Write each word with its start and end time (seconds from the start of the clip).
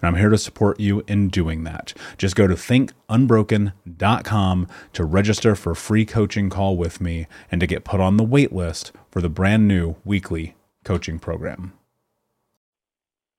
and 0.00 0.08
I'm 0.08 0.16
here 0.16 0.30
to 0.30 0.38
support 0.38 0.80
you 0.80 1.04
in 1.06 1.28
doing 1.28 1.64
that. 1.64 1.92
Just 2.16 2.36
go 2.36 2.46
to 2.46 2.54
thinkunbroken.com 2.54 4.68
to 4.92 5.04
register 5.04 5.54
for 5.54 5.72
a 5.72 5.76
free 5.76 6.04
coaching 6.04 6.50
call 6.50 6.76
with 6.76 7.00
me 7.00 7.26
and 7.50 7.60
to 7.60 7.66
get 7.66 7.84
put 7.84 8.00
on 8.00 8.16
the 8.16 8.24
wait 8.24 8.52
list 8.52 8.92
for 9.10 9.20
the 9.20 9.28
brand 9.28 9.68
new 9.68 9.96
weekly 10.04 10.54
coaching 10.84 11.18
program. 11.18 11.72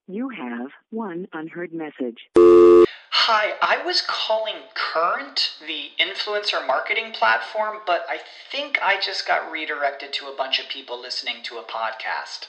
You 0.06 0.28
have 0.30 0.68
one 0.90 1.28
unheard 1.32 1.72
message. 1.72 2.28
Hi, 2.36 3.54
I 3.62 3.82
was 3.84 4.02
calling 4.02 4.56
Current, 4.74 5.52
the 5.64 5.90
influencer 6.00 6.66
marketing 6.66 7.12
platform, 7.12 7.78
but 7.86 8.04
I 8.08 8.18
think 8.50 8.78
I 8.82 9.00
just 9.00 9.26
got 9.26 9.52
redirected 9.52 10.12
to 10.14 10.26
a 10.26 10.34
bunch 10.36 10.58
of 10.58 10.68
people 10.68 11.00
listening 11.00 11.36
to 11.44 11.58
a 11.58 11.62
podcast. 11.62 12.48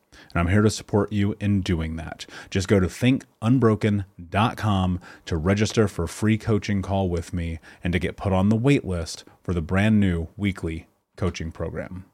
And 0.33 0.39
I'm 0.39 0.47
here 0.47 0.61
to 0.61 0.69
support 0.69 1.11
you 1.11 1.35
in 1.39 1.61
doing 1.61 1.95
that. 1.97 2.25
Just 2.49 2.67
go 2.67 2.79
to 2.79 2.87
thinkunbroken.com 2.87 4.99
to 5.25 5.37
register 5.37 5.87
for 5.87 6.03
a 6.03 6.07
free 6.07 6.37
coaching 6.37 6.81
call 6.81 7.09
with 7.09 7.33
me 7.33 7.59
and 7.83 7.93
to 7.93 7.99
get 7.99 8.17
put 8.17 8.33
on 8.33 8.49
the 8.49 8.55
wait 8.55 8.85
list 8.85 9.23
for 9.43 9.53
the 9.53 9.61
brand 9.61 9.99
new 9.99 10.27
weekly 10.37 10.87
coaching 11.17 11.51
program. 11.51 12.05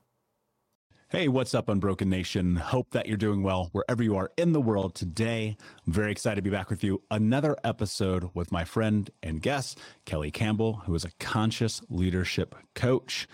Hey, 1.09 1.29
what's 1.29 1.55
up, 1.55 1.69
Unbroken 1.69 2.09
Nation? 2.09 2.57
Hope 2.57 2.91
that 2.91 3.07
you're 3.07 3.15
doing 3.15 3.41
well 3.41 3.69
wherever 3.71 4.03
you 4.03 4.17
are 4.17 4.29
in 4.35 4.51
the 4.51 4.59
world 4.59 4.93
today. 4.93 5.55
I'm 5.85 5.93
very 5.93 6.11
excited 6.11 6.35
to 6.35 6.41
be 6.41 6.49
back 6.49 6.69
with 6.69 6.83
you. 6.83 7.01
Another 7.09 7.55
episode 7.63 8.29
with 8.33 8.51
my 8.51 8.65
friend 8.65 9.09
and 9.23 9.41
guest, 9.41 9.79
Kelly 10.03 10.31
Campbell, 10.31 10.81
who 10.85 10.93
is 10.95 11.05
a 11.05 11.11
conscious 11.17 11.81
leadership 11.87 12.55
coach. 12.75 13.25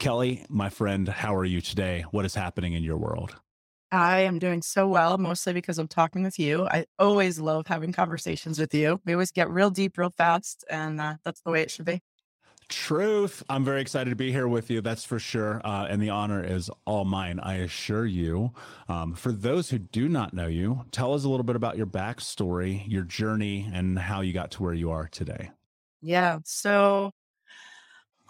Kelly, 0.00 0.44
my 0.48 0.68
friend, 0.68 1.08
how 1.08 1.32
are 1.36 1.44
you 1.44 1.60
today? 1.60 2.04
What 2.10 2.24
is 2.24 2.34
happening 2.34 2.72
in 2.72 2.82
your 2.82 2.96
world? 2.96 3.36
I 3.92 4.20
am 4.20 4.38
doing 4.38 4.62
so 4.62 4.88
well, 4.88 5.18
mostly 5.18 5.52
because 5.52 5.78
I'm 5.78 5.86
talking 5.86 6.22
with 6.22 6.38
you. 6.38 6.66
I 6.66 6.86
always 6.98 7.38
love 7.38 7.66
having 7.66 7.92
conversations 7.92 8.58
with 8.58 8.72
you. 8.72 9.02
We 9.04 9.12
always 9.12 9.30
get 9.30 9.50
real 9.50 9.68
deep, 9.68 9.98
real 9.98 10.08
fast, 10.08 10.64
and 10.70 10.98
uh, 10.98 11.16
that's 11.24 11.42
the 11.42 11.50
way 11.50 11.60
it 11.60 11.70
should 11.70 11.84
be. 11.84 12.00
Truth. 12.70 13.42
I'm 13.50 13.66
very 13.66 13.82
excited 13.82 14.08
to 14.08 14.16
be 14.16 14.32
here 14.32 14.48
with 14.48 14.70
you. 14.70 14.80
That's 14.80 15.04
for 15.04 15.18
sure. 15.18 15.60
Uh, 15.62 15.88
and 15.90 16.00
the 16.00 16.08
honor 16.08 16.42
is 16.42 16.70
all 16.86 17.04
mine, 17.04 17.38
I 17.38 17.56
assure 17.56 18.06
you. 18.06 18.52
Um, 18.88 19.12
for 19.12 19.30
those 19.30 19.68
who 19.68 19.78
do 19.78 20.08
not 20.08 20.32
know 20.32 20.46
you, 20.46 20.86
tell 20.90 21.12
us 21.12 21.24
a 21.24 21.28
little 21.28 21.44
bit 21.44 21.56
about 21.56 21.76
your 21.76 21.86
backstory, 21.86 22.84
your 22.88 23.02
journey, 23.02 23.68
and 23.70 23.98
how 23.98 24.22
you 24.22 24.32
got 24.32 24.52
to 24.52 24.62
where 24.62 24.72
you 24.72 24.90
are 24.90 25.06
today. 25.06 25.50
Yeah. 26.00 26.38
So, 26.46 27.12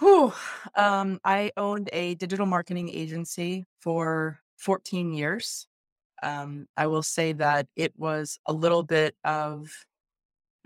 whew, 0.01 0.33
um, 0.75 1.21
I 1.25 1.53
owned 1.57 1.89
a 1.93 2.17
digital 2.17 2.47
marketing 2.47 2.89
agency 2.89 3.65
for 3.79 4.42
14 4.63 5.13
years. 5.13 5.67
Um, 6.23 6.67
I 6.77 6.87
will 6.87 7.03
say 7.03 7.33
that 7.35 7.67
it 7.77 7.93
was 7.97 8.39
a 8.47 8.53
little 8.53 8.83
bit 8.83 9.17
of, 9.25 9.71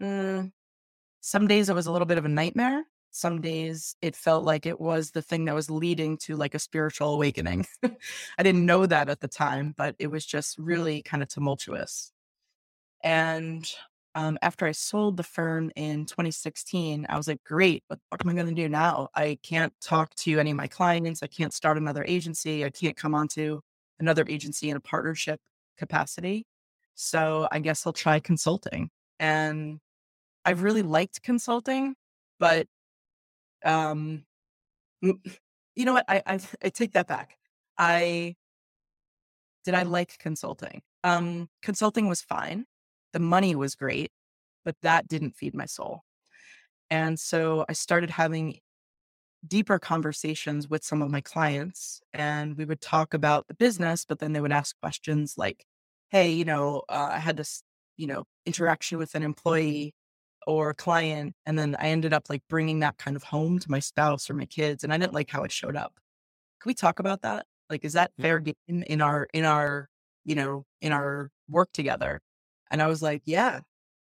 mm, 0.00 0.52
some 1.20 1.48
days 1.48 1.68
it 1.68 1.74
was 1.74 1.86
a 1.86 1.92
little 1.92 2.06
bit 2.06 2.18
of 2.18 2.24
a 2.24 2.28
nightmare 2.28 2.84
some 3.16 3.40
days 3.40 3.96
it 4.02 4.14
felt 4.14 4.44
like 4.44 4.66
it 4.66 4.78
was 4.78 5.10
the 5.10 5.22
thing 5.22 5.46
that 5.46 5.54
was 5.54 5.70
leading 5.70 6.18
to 6.18 6.36
like 6.36 6.54
a 6.54 6.58
spiritual 6.58 7.14
awakening. 7.14 7.66
I 8.38 8.42
didn't 8.42 8.66
know 8.66 8.84
that 8.84 9.08
at 9.08 9.20
the 9.20 9.28
time, 9.28 9.74
but 9.76 9.96
it 9.98 10.08
was 10.08 10.26
just 10.26 10.58
really 10.58 11.02
kind 11.02 11.22
of 11.22 11.30
tumultuous. 11.30 12.12
And 13.02 13.66
um, 14.14 14.38
after 14.42 14.66
I 14.66 14.72
sold 14.72 15.16
the 15.16 15.22
firm 15.22 15.70
in 15.76 16.04
2016, 16.04 17.06
I 17.08 17.16
was 17.16 17.26
like, 17.26 17.42
great, 17.42 17.84
what, 17.88 17.98
what 18.10 18.20
am 18.22 18.28
I 18.28 18.34
going 18.34 18.54
to 18.54 18.54
do 18.54 18.68
now? 18.68 19.08
I 19.14 19.38
can't 19.42 19.72
talk 19.80 20.14
to 20.16 20.38
any 20.38 20.50
of 20.50 20.56
my 20.58 20.66
clients. 20.66 21.22
I 21.22 21.26
can't 21.26 21.54
start 21.54 21.78
another 21.78 22.04
agency. 22.06 22.66
I 22.66 22.70
can't 22.70 22.96
come 22.96 23.14
onto 23.14 23.60
another 23.98 24.24
agency 24.28 24.70
in 24.70 24.76
a 24.76 24.80
partnership 24.80 25.40
capacity. 25.78 26.46
So 26.94 27.48
I 27.50 27.58
guess 27.60 27.86
I'll 27.86 27.92
try 27.92 28.20
consulting. 28.20 28.90
And 29.18 29.78
I've 30.44 30.62
really 30.62 30.82
liked 30.82 31.22
consulting, 31.22 31.94
but 32.38 32.66
um, 33.64 34.24
you 35.02 35.84
know 35.84 35.94
what? 35.94 36.04
I, 36.08 36.22
I 36.26 36.40
I 36.62 36.68
take 36.68 36.92
that 36.92 37.08
back. 37.08 37.36
I 37.78 38.36
did 39.64 39.74
I 39.74 39.82
like 39.82 40.18
consulting. 40.18 40.82
Um, 41.04 41.48
consulting 41.62 42.08
was 42.08 42.22
fine. 42.22 42.64
The 43.12 43.18
money 43.18 43.54
was 43.54 43.74
great, 43.74 44.10
but 44.64 44.76
that 44.82 45.08
didn't 45.08 45.36
feed 45.36 45.54
my 45.54 45.66
soul. 45.66 46.02
And 46.90 47.18
so 47.18 47.64
I 47.68 47.72
started 47.72 48.10
having 48.10 48.58
deeper 49.48 49.78
conversations 49.78 50.68
with 50.68 50.84
some 50.84 51.02
of 51.02 51.10
my 51.10 51.20
clients, 51.20 52.00
and 52.14 52.56
we 52.56 52.64
would 52.64 52.80
talk 52.80 53.14
about 53.14 53.46
the 53.48 53.54
business, 53.54 54.04
but 54.06 54.18
then 54.18 54.32
they 54.32 54.40
would 54.40 54.52
ask 54.52 54.78
questions 54.80 55.34
like, 55.38 55.64
"Hey, 56.10 56.32
you 56.32 56.44
know, 56.44 56.82
uh, 56.88 57.10
I 57.12 57.18
had 57.18 57.36
this, 57.36 57.62
you 57.96 58.06
know, 58.06 58.24
interaction 58.46 58.98
with 58.98 59.14
an 59.14 59.22
employee 59.22 59.94
or 60.46 60.74
client. 60.74 61.34
And 61.44 61.58
then 61.58 61.76
I 61.78 61.88
ended 61.88 62.12
up 62.12 62.30
like 62.30 62.42
bringing 62.48 62.80
that 62.80 62.98
kind 62.98 63.16
of 63.16 63.24
home 63.24 63.58
to 63.58 63.70
my 63.70 63.80
spouse 63.80 64.30
or 64.30 64.34
my 64.34 64.46
kids. 64.46 64.84
And 64.84 64.92
I 64.92 64.98
didn't 64.98 65.14
like 65.14 65.30
how 65.30 65.42
it 65.42 65.52
showed 65.52 65.76
up. 65.76 65.94
Can 66.60 66.70
we 66.70 66.74
talk 66.74 66.98
about 67.00 67.22
that? 67.22 67.46
Like, 67.68 67.84
is 67.84 67.94
that 67.94 68.12
fair 68.20 68.38
game 68.38 68.54
in 68.68 69.00
our, 69.00 69.28
in 69.34 69.44
our, 69.44 69.88
you 70.24 70.36
know, 70.36 70.64
in 70.80 70.92
our 70.92 71.30
work 71.48 71.70
together? 71.72 72.20
And 72.70 72.80
I 72.80 72.86
was 72.86 73.02
like, 73.02 73.22
yeah. 73.26 73.60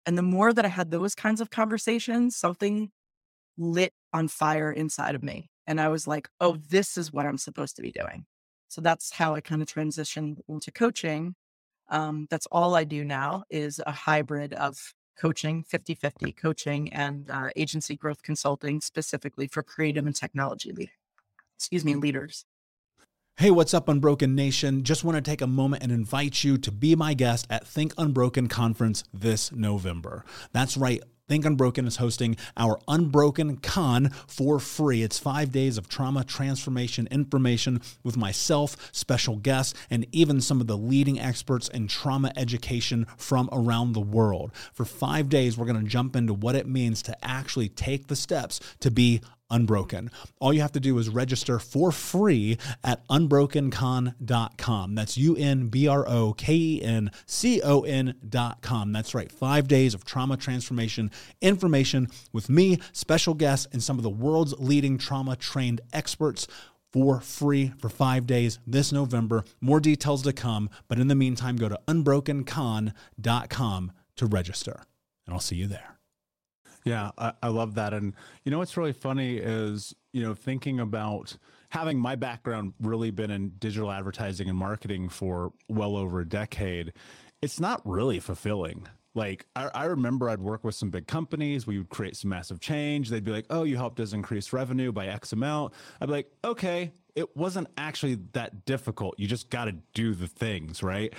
And 0.06 0.16
the 0.16 0.22
more 0.22 0.52
that 0.52 0.64
I 0.64 0.68
had 0.68 0.90
those 0.90 1.14
kinds 1.14 1.40
of 1.40 1.50
conversations, 1.50 2.36
something 2.36 2.90
lit 3.58 3.92
on 4.12 4.28
fire 4.28 4.72
inside 4.72 5.14
of 5.14 5.22
me. 5.22 5.50
And 5.66 5.80
I 5.80 5.88
was 5.88 6.06
like, 6.06 6.28
oh, 6.40 6.56
this 6.70 6.96
is 6.96 7.12
what 7.12 7.26
I'm 7.26 7.38
supposed 7.38 7.76
to 7.76 7.82
be 7.82 7.92
doing. 7.92 8.24
So 8.68 8.80
that's 8.80 9.12
how 9.12 9.34
I 9.34 9.40
kind 9.40 9.62
of 9.62 9.68
transitioned 9.68 10.38
into 10.48 10.70
coaching. 10.70 11.34
Um, 11.90 12.26
that's 12.30 12.46
all 12.52 12.74
I 12.74 12.84
do 12.84 13.04
now 13.04 13.44
is 13.50 13.80
a 13.86 13.92
hybrid 13.92 14.52
of 14.54 14.94
coaching, 15.18 15.64
50 15.64 15.94
50 15.94 16.32
coaching, 16.32 16.92
and 16.92 17.30
uh, 17.30 17.48
agency 17.56 17.96
growth 17.96 18.22
consulting 18.22 18.80
specifically 18.80 19.46
for 19.46 19.62
creative 19.62 20.06
and 20.06 20.14
technology 20.14 20.70
leaders. 20.70 20.94
excuse 21.56 21.84
me, 21.84 21.94
leaders. 21.94 22.44
Hey, 23.38 23.52
what's 23.52 23.72
up, 23.72 23.88
Unbroken 23.88 24.34
Nation? 24.34 24.82
Just 24.82 25.04
want 25.04 25.16
to 25.16 25.22
take 25.22 25.40
a 25.40 25.46
moment 25.46 25.82
and 25.82 25.92
invite 25.92 26.42
you 26.42 26.58
to 26.58 26.72
be 26.72 26.96
my 26.96 27.14
guest 27.14 27.46
at 27.48 27.66
Think 27.66 27.94
Unbroken 27.96 28.48
Conference 28.48 29.04
this 29.14 29.52
November. 29.52 30.24
That's 30.52 30.76
right. 30.76 31.00
Think 31.28 31.44
Unbroken 31.44 31.86
is 31.86 31.96
hosting 31.96 32.38
our 32.56 32.80
Unbroken 32.88 33.58
Con 33.58 34.08
for 34.26 34.58
free. 34.58 35.02
It's 35.02 35.18
five 35.18 35.52
days 35.52 35.76
of 35.76 35.86
trauma 35.86 36.24
transformation 36.24 37.06
information 37.10 37.82
with 38.02 38.16
myself, 38.16 38.88
special 38.92 39.36
guests, 39.36 39.74
and 39.90 40.06
even 40.10 40.40
some 40.40 40.62
of 40.62 40.66
the 40.66 40.78
leading 40.78 41.20
experts 41.20 41.68
in 41.68 41.86
trauma 41.86 42.32
education 42.34 43.06
from 43.18 43.50
around 43.52 43.92
the 43.92 44.00
world. 44.00 44.52
For 44.72 44.86
five 44.86 45.28
days, 45.28 45.58
we're 45.58 45.66
going 45.66 45.84
to 45.84 45.90
jump 45.90 46.16
into 46.16 46.32
what 46.32 46.54
it 46.54 46.66
means 46.66 47.02
to 47.02 47.16
actually 47.22 47.68
take 47.68 48.06
the 48.06 48.16
steps 48.16 48.58
to 48.80 48.90
be 48.90 49.20
unbroken. 49.50 50.10
All 50.40 50.52
you 50.52 50.60
have 50.60 50.72
to 50.72 50.80
do 50.80 50.98
is 50.98 51.08
register 51.08 51.58
for 51.58 51.92
free 51.92 52.58
at 52.84 53.06
unbrokencon.com. 53.08 54.94
That's 54.94 55.18
U 55.18 55.36
N 55.36 55.68
B 55.68 55.88
R 55.88 56.08
O 56.08 56.32
K 56.32 56.54
E 56.54 56.82
N 56.82 57.10
C 57.26 57.60
O 57.62 57.82
N.com. 57.82 58.92
That's 58.92 59.14
right. 59.14 59.30
Five 59.30 59.68
days 59.68 59.94
of 59.94 60.04
trauma 60.04 60.36
transformation 60.36 61.10
information 61.40 62.08
with 62.32 62.48
me, 62.48 62.78
special 62.92 63.34
guests, 63.34 63.66
and 63.72 63.82
some 63.82 63.98
of 63.98 64.02
the 64.02 64.10
world's 64.10 64.54
leading 64.58 64.98
trauma 64.98 65.36
trained 65.36 65.80
experts 65.92 66.46
for 66.92 67.20
free 67.20 67.72
for 67.78 67.88
five 67.88 68.26
days 68.26 68.58
this 68.66 68.92
November. 68.92 69.44
More 69.60 69.80
details 69.80 70.22
to 70.22 70.32
come, 70.32 70.70
but 70.88 70.98
in 70.98 71.08
the 71.08 71.14
meantime, 71.14 71.56
go 71.56 71.68
to 71.68 71.78
unbrokencon.com 71.86 73.92
to 74.16 74.26
register, 74.26 74.82
and 75.26 75.34
I'll 75.34 75.40
see 75.40 75.56
you 75.56 75.66
there. 75.66 75.97
Yeah, 76.88 77.10
I, 77.18 77.32
I 77.42 77.48
love 77.48 77.74
that. 77.74 77.92
And 77.92 78.14
you 78.44 78.50
know 78.50 78.58
what's 78.58 78.74
really 78.78 78.94
funny 78.94 79.36
is, 79.36 79.94
you 80.14 80.22
know, 80.22 80.32
thinking 80.32 80.80
about 80.80 81.36
having 81.68 81.98
my 81.98 82.16
background 82.16 82.72
really 82.80 83.10
been 83.10 83.30
in 83.30 83.50
digital 83.58 83.92
advertising 83.92 84.48
and 84.48 84.56
marketing 84.56 85.10
for 85.10 85.52
well 85.68 85.96
over 85.96 86.20
a 86.20 86.26
decade, 86.26 86.94
it's 87.42 87.60
not 87.60 87.86
really 87.86 88.20
fulfilling. 88.20 88.88
Like 89.14 89.44
I, 89.54 89.66
I, 89.74 89.84
remember 89.84 90.30
I'd 90.30 90.40
work 90.40 90.64
with 90.64 90.74
some 90.74 90.88
big 90.88 91.06
companies. 91.06 91.66
We 91.66 91.76
would 91.76 91.90
create 91.90 92.16
some 92.16 92.30
massive 92.30 92.58
change. 92.58 93.10
They'd 93.10 93.24
be 93.24 93.32
like, 93.32 93.46
"Oh, 93.50 93.64
you 93.64 93.76
helped 93.76 94.00
us 94.00 94.14
increase 94.14 94.52
revenue 94.54 94.90
by 94.90 95.08
X 95.08 95.32
amount." 95.34 95.74
I'd 96.00 96.06
be 96.06 96.12
like, 96.12 96.32
"Okay, 96.42 96.92
it 97.16 97.36
wasn't 97.36 97.68
actually 97.76 98.14
that 98.32 98.64
difficult. 98.64 99.18
You 99.18 99.26
just 99.26 99.50
got 99.50 99.66
to 99.66 99.72
do 99.92 100.14
the 100.14 100.26
things, 100.26 100.82
right?" 100.82 101.12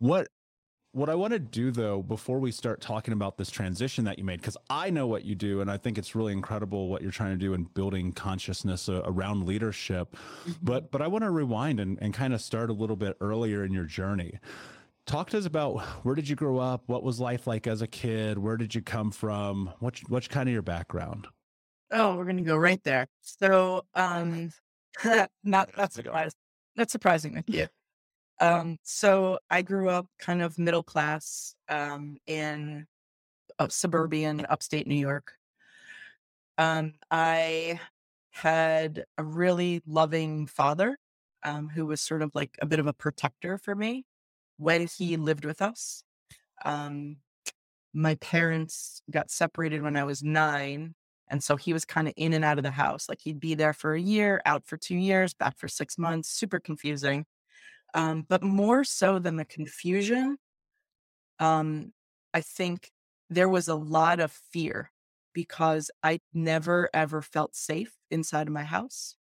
What 0.00 0.28
what 0.98 1.08
I 1.08 1.14
want 1.14 1.32
to 1.32 1.38
do 1.38 1.70
though, 1.70 2.02
before 2.02 2.38
we 2.38 2.50
start 2.50 2.80
talking 2.80 3.12
about 3.12 3.38
this 3.38 3.50
transition 3.50 4.04
that 4.04 4.18
you 4.18 4.24
made, 4.24 4.40
because 4.40 4.56
I 4.68 4.90
know 4.90 5.06
what 5.06 5.24
you 5.24 5.34
do, 5.34 5.60
and 5.60 5.70
I 5.70 5.76
think 5.76 5.96
it's 5.96 6.14
really 6.14 6.32
incredible 6.32 6.88
what 6.88 7.02
you're 7.02 7.12
trying 7.12 7.30
to 7.30 7.38
do 7.38 7.54
in 7.54 7.64
building 7.64 8.12
consciousness 8.12 8.88
uh, 8.88 9.02
around 9.04 9.46
leadership. 9.46 10.16
Mm-hmm. 10.42 10.52
But 10.62 10.90
but 10.90 11.00
I 11.00 11.06
want 11.06 11.24
to 11.24 11.30
rewind 11.30 11.80
and, 11.80 11.98
and 12.02 12.12
kind 12.12 12.34
of 12.34 12.40
start 12.40 12.68
a 12.68 12.72
little 12.72 12.96
bit 12.96 13.16
earlier 13.20 13.64
in 13.64 13.72
your 13.72 13.84
journey. 13.84 14.38
Talk 15.06 15.30
to 15.30 15.38
us 15.38 15.46
about 15.46 15.80
where 16.04 16.14
did 16.14 16.28
you 16.28 16.36
grow 16.36 16.58
up? 16.58 16.82
What 16.86 17.02
was 17.02 17.20
life 17.20 17.46
like 17.46 17.66
as 17.66 17.80
a 17.80 17.86
kid? 17.86 18.36
Where 18.36 18.56
did 18.56 18.74
you 18.74 18.82
come 18.82 19.10
from? 19.10 19.72
What's 19.78 20.00
what's 20.08 20.28
kind 20.28 20.48
of 20.48 20.52
your 20.52 20.62
background? 20.62 21.28
Oh, 21.92 22.16
we're 22.16 22.24
gonna 22.24 22.42
go 22.42 22.56
right 22.56 22.82
there. 22.82 23.06
So, 23.20 23.84
um, 23.94 24.50
not 25.44 25.70
not 25.76 25.92
surprising. 25.92 26.32
Not 26.76 26.90
surprising 26.90 27.42
you. 27.46 27.66
Um, 28.40 28.78
so 28.82 29.38
I 29.50 29.62
grew 29.62 29.88
up 29.88 30.06
kind 30.18 30.42
of 30.42 30.58
middle 30.58 30.82
class 30.82 31.54
um, 31.68 32.16
in 32.26 32.86
uh, 33.58 33.68
suburban 33.68 34.46
upstate 34.48 34.86
New 34.86 34.94
York. 34.94 35.32
Um, 36.56 36.94
I 37.10 37.80
had 38.30 39.04
a 39.16 39.24
really 39.24 39.82
loving 39.86 40.46
father 40.46 40.98
um, 41.42 41.68
who 41.68 41.86
was 41.86 42.00
sort 42.00 42.22
of 42.22 42.30
like 42.34 42.56
a 42.60 42.66
bit 42.66 42.78
of 42.78 42.86
a 42.86 42.92
protector 42.92 43.58
for 43.58 43.74
me 43.74 44.04
when 44.56 44.86
he 44.86 45.16
lived 45.16 45.44
with 45.44 45.62
us. 45.62 46.02
Um, 46.64 47.16
my 47.94 48.16
parents 48.16 49.02
got 49.10 49.30
separated 49.30 49.82
when 49.82 49.96
I 49.96 50.04
was 50.04 50.22
nine. 50.22 50.94
And 51.28 51.42
so 51.42 51.56
he 51.56 51.72
was 51.72 51.84
kind 51.84 52.08
of 52.08 52.14
in 52.16 52.32
and 52.32 52.44
out 52.44 52.58
of 52.58 52.64
the 52.64 52.70
house. 52.70 53.08
Like 53.08 53.20
he'd 53.22 53.40
be 53.40 53.54
there 53.54 53.72
for 53.72 53.94
a 53.94 54.00
year, 54.00 54.40
out 54.46 54.66
for 54.66 54.76
two 54.76 54.96
years, 54.96 55.34
back 55.34 55.58
for 55.58 55.68
six 55.68 55.98
months, 55.98 56.28
super 56.28 56.58
confusing. 56.58 57.26
Um, 57.98 58.24
but 58.28 58.44
more 58.44 58.84
so 58.84 59.18
than 59.18 59.34
the 59.34 59.44
confusion, 59.44 60.38
um, 61.40 61.92
I 62.32 62.42
think 62.42 62.92
there 63.28 63.48
was 63.48 63.66
a 63.66 63.74
lot 63.74 64.20
of 64.20 64.30
fear 64.52 64.92
because 65.32 65.90
I 66.04 66.20
never 66.32 66.88
ever 66.94 67.22
felt 67.22 67.56
safe 67.56 67.92
inside 68.08 68.46
of 68.46 68.52
my 68.52 68.62
house. 68.62 69.16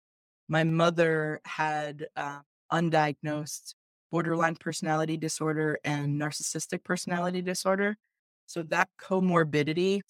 My 0.47 0.63
mother 0.63 1.41
had 1.43 2.05
uh, 2.15 2.41
undiagnosed 2.71 3.73
borderline 4.11 4.55
personality 4.55 5.17
disorder 5.17 5.79
and 5.83 6.21
narcissistic 6.21 6.83
personality 6.83 7.41
disorder. 7.41 7.97
So 8.45 8.61
that 8.63 8.89
comorbidity, 9.01 10.01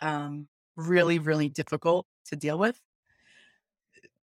um, 0.00 0.46
really, 0.76 1.18
really 1.18 1.48
difficult 1.48 2.06
to 2.26 2.36
deal 2.36 2.56
with, 2.56 2.78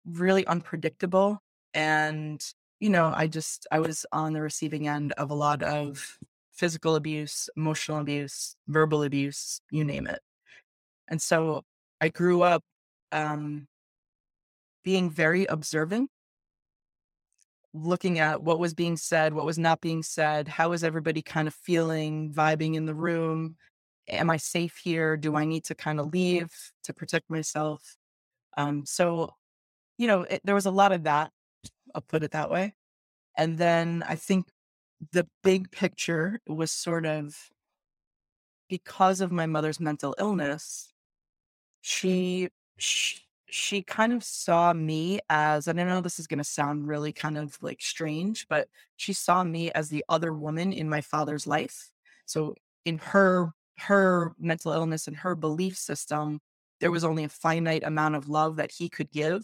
really 0.05 0.43
unpredictable. 0.47 1.37
And, 1.75 2.43
you 2.83 2.89
know, 2.89 3.13
I 3.15 3.27
just, 3.27 3.65
I 3.71 3.79
was 3.79 4.05
on 4.11 4.33
the 4.33 4.41
receiving 4.41 4.89
end 4.89 5.13
of 5.13 5.31
a 5.31 5.33
lot 5.33 5.63
of 5.63 6.19
physical 6.51 6.97
abuse, 6.97 7.49
emotional 7.55 7.99
abuse, 7.99 8.57
verbal 8.67 9.03
abuse, 9.03 9.61
you 9.71 9.85
name 9.85 10.05
it. 10.05 10.19
And 11.07 11.21
so 11.21 11.63
I 12.01 12.09
grew 12.09 12.41
up 12.41 12.61
um, 13.13 13.69
being 14.83 15.09
very 15.09 15.45
observant, 15.45 16.09
looking 17.73 18.19
at 18.19 18.43
what 18.43 18.59
was 18.59 18.73
being 18.73 18.97
said, 18.97 19.33
what 19.33 19.45
was 19.45 19.57
not 19.57 19.79
being 19.79 20.03
said, 20.03 20.49
how 20.49 20.71
was 20.71 20.83
everybody 20.83 21.21
kind 21.21 21.47
of 21.47 21.53
feeling, 21.53 22.33
vibing 22.33 22.75
in 22.75 22.85
the 22.85 22.93
room. 22.93 23.55
Am 24.09 24.29
I 24.29 24.35
safe 24.35 24.81
here? 24.83 25.15
Do 25.15 25.37
I 25.37 25.45
need 25.45 25.63
to 25.65 25.75
kind 25.75 26.01
of 26.01 26.11
leave 26.11 26.51
to 26.83 26.93
protect 26.93 27.29
myself? 27.29 27.95
Um, 28.57 28.85
so, 28.85 29.35
you 29.97 30.07
know, 30.07 30.23
it, 30.23 30.41
there 30.43 30.53
was 30.53 30.65
a 30.65 30.71
lot 30.71 30.91
of 30.91 31.03
that. 31.03 31.31
I'll 31.95 32.01
put 32.01 32.23
it 32.23 32.31
that 32.31 32.49
way. 32.49 32.75
And 33.37 33.57
then 33.57 34.03
I 34.07 34.15
think 34.15 34.47
the 35.11 35.27
big 35.43 35.71
picture 35.71 36.39
was 36.47 36.71
sort 36.71 37.05
of 37.05 37.37
because 38.69 39.21
of 39.21 39.31
my 39.31 39.45
mother's 39.45 39.79
mental 39.79 40.15
illness, 40.19 40.93
she, 41.81 42.49
she 42.77 43.19
she 43.53 43.83
kind 43.83 44.13
of 44.13 44.23
saw 44.23 44.73
me 44.73 45.19
as 45.29 45.67
and 45.67 45.79
I 45.79 45.83
know 45.83 46.01
this 46.01 46.17
is 46.19 46.25
going 46.25 46.39
to 46.39 46.43
sound 46.43 46.87
really 46.87 47.13
kind 47.13 47.37
of 47.37 47.57
like 47.61 47.81
strange, 47.81 48.47
but 48.49 48.67
she 48.97 49.13
saw 49.13 49.43
me 49.43 49.71
as 49.73 49.89
the 49.89 50.03
other 50.09 50.33
woman 50.33 50.73
in 50.73 50.89
my 50.89 51.01
father's 51.01 51.45
life. 51.45 51.91
So 52.25 52.55
in 52.85 52.97
her 52.99 53.51
her 53.79 54.33
mental 54.39 54.73
illness 54.73 55.07
and 55.07 55.15
her 55.17 55.35
belief 55.35 55.77
system, 55.77 56.39
there 56.79 56.91
was 56.91 57.03
only 57.03 57.25
a 57.25 57.29
finite 57.29 57.83
amount 57.83 58.15
of 58.15 58.27
love 58.29 58.55
that 58.57 58.71
he 58.71 58.89
could 58.89 59.11
give. 59.11 59.43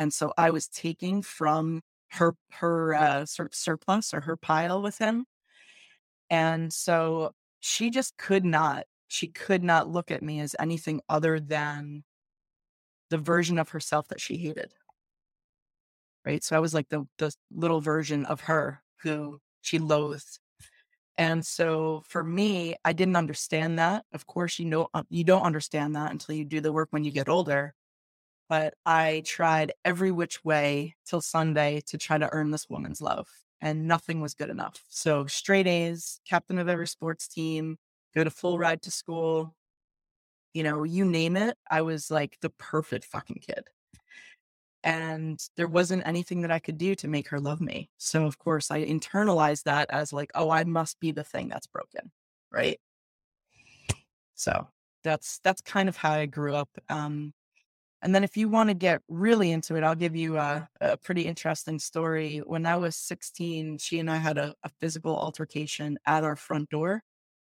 And 0.00 0.14
so 0.14 0.32
I 0.38 0.48
was 0.50 0.66
taking 0.66 1.20
from 1.22 1.82
her 2.12 2.34
her 2.52 2.94
uh, 2.94 3.26
sort 3.26 3.48
of 3.48 3.54
surplus 3.54 4.14
or 4.14 4.22
her 4.22 4.36
pile 4.36 4.82
with 4.82 4.98
him. 4.98 5.26
And 6.30 6.72
so 6.72 7.32
she 7.60 7.90
just 7.90 8.16
could 8.16 8.44
not 8.44 8.86
she 9.08 9.28
could 9.28 9.62
not 9.62 9.90
look 9.90 10.10
at 10.10 10.22
me 10.22 10.40
as 10.40 10.56
anything 10.58 11.02
other 11.08 11.38
than 11.38 12.04
the 13.10 13.18
version 13.18 13.58
of 13.58 13.70
herself 13.70 14.08
that 14.08 14.20
she 14.20 14.38
hated. 14.38 14.72
Right. 16.24 16.42
So 16.42 16.56
I 16.56 16.60
was 16.60 16.72
like 16.72 16.88
the 16.88 17.06
the 17.18 17.32
little 17.54 17.82
version 17.82 18.24
of 18.24 18.42
her 18.42 18.82
who 19.02 19.40
she 19.60 19.78
loathed. 19.78 20.38
And 21.18 21.44
so 21.44 22.04
for 22.08 22.24
me, 22.24 22.76
I 22.86 22.94
didn't 22.94 23.16
understand 23.16 23.78
that. 23.78 24.04
Of 24.14 24.26
course, 24.26 24.58
you 24.58 24.64
know 24.64 24.88
uh, 24.94 25.02
you 25.10 25.24
don't 25.24 25.42
understand 25.42 25.94
that 25.96 26.10
until 26.12 26.34
you 26.36 26.46
do 26.46 26.60
the 26.62 26.72
work 26.72 26.88
when 26.90 27.04
you 27.04 27.12
get 27.12 27.28
older. 27.28 27.74
But 28.50 28.74
I 28.84 29.22
tried 29.24 29.72
every 29.84 30.10
which 30.10 30.44
way 30.44 30.96
till 31.06 31.20
Sunday 31.20 31.80
to 31.86 31.96
try 31.96 32.18
to 32.18 32.28
earn 32.32 32.50
this 32.50 32.68
woman's 32.68 33.00
love, 33.00 33.28
and 33.60 33.86
nothing 33.86 34.20
was 34.20 34.34
good 34.34 34.50
enough. 34.50 34.82
So 34.88 35.26
straight 35.26 35.68
A's, 35.68 36.20
captain 36.28 36.58
of 36.58 36.68
every 36.68 36.88
sports 36.88 37.28
team, 37.28 37.78
go 38.12 38.24
to 38.24 38.30
full 38.30 38.58
ride 38.58 38.82
to 38.82 38.90
school, 38.90 39.54
you 40.52 40.64
know, 40.64 40.82
you 40.82 41.04
name 41.04 41.36
it, 41.36 41.56
I 41.70 41.82
was 41.82 42.10
like 42.10 42.38
the 42.42 42.50
perfect 42.50 43.04
fucking 43.04 43.40
kid. 43.40 43.68
And 44.82 45.38
there 45.56 45.68
wasn't 45.68 46.06
anything 46.06 46.40
that 46.40 46.50
I 46.50 46.58
could 46.58 46.76
do 46.76 46.96
to 46.96 47.06
make 47.06 47.28
her 47.28 47.38
love 47.38 47.60
me. 47.60 47.88
So, 47.98 48.24
of 48.26 48.38
course, 48.38 48.72
I 48.72 48.84
internalized 48.84 49.64
that 49.64 49.90
as 49.90 50.12
like, 50.12 50.32
oh, 50.34 50.50
I 50.50 50.64
must 50.64 50.98
be 50.98 51.12
the 51.12 51.22
thing 51.22 51.48
that's 51.48 51.68
broken. 51.68 52.10
Right. 52.50 52.80
So 54.34 54.66
that's 55.04 55.38
that's 55.44 55.60
kind 55.60 55.88
of 55.88 55.96
how 55.96 56.12
I 56.12 56.26
grew 56.26 56.54
up. 56.54 56.70
Um, 56.88 57.32
and 58.02 58.14
then 58.14 58.24
if 58.24 58.36
you 58.36 58.48
want 58.48 58.70
to 58.70 58.74
get 58.74 59.02
really 59.08 59.52
into 59.52 59.76
it, 59.76 59.84
I'll 59.84 59.94
give 59.94 60.16
you 60.16 60.38
a, 60.38 60.68
a, 60.80 60.96
pretty 60.96 61.22
interesting 61.22 61.78
story. 61.78 62.38
When 62.38 62.64
I 62.64 62.76
was 62.76 62.96
16, 62.96 63.78
she 63.78 63.98
and 63.98 64.10
I 64.10 64.16
had 64.16 64.38
a, 64.38 64.54
a 64.64 64.70
physical 64.80 65.14
altercation 65.14 65.98
at 66.06 66.24
our 66.24 66.36
front 66.36 66.70
door. 66.70 67.02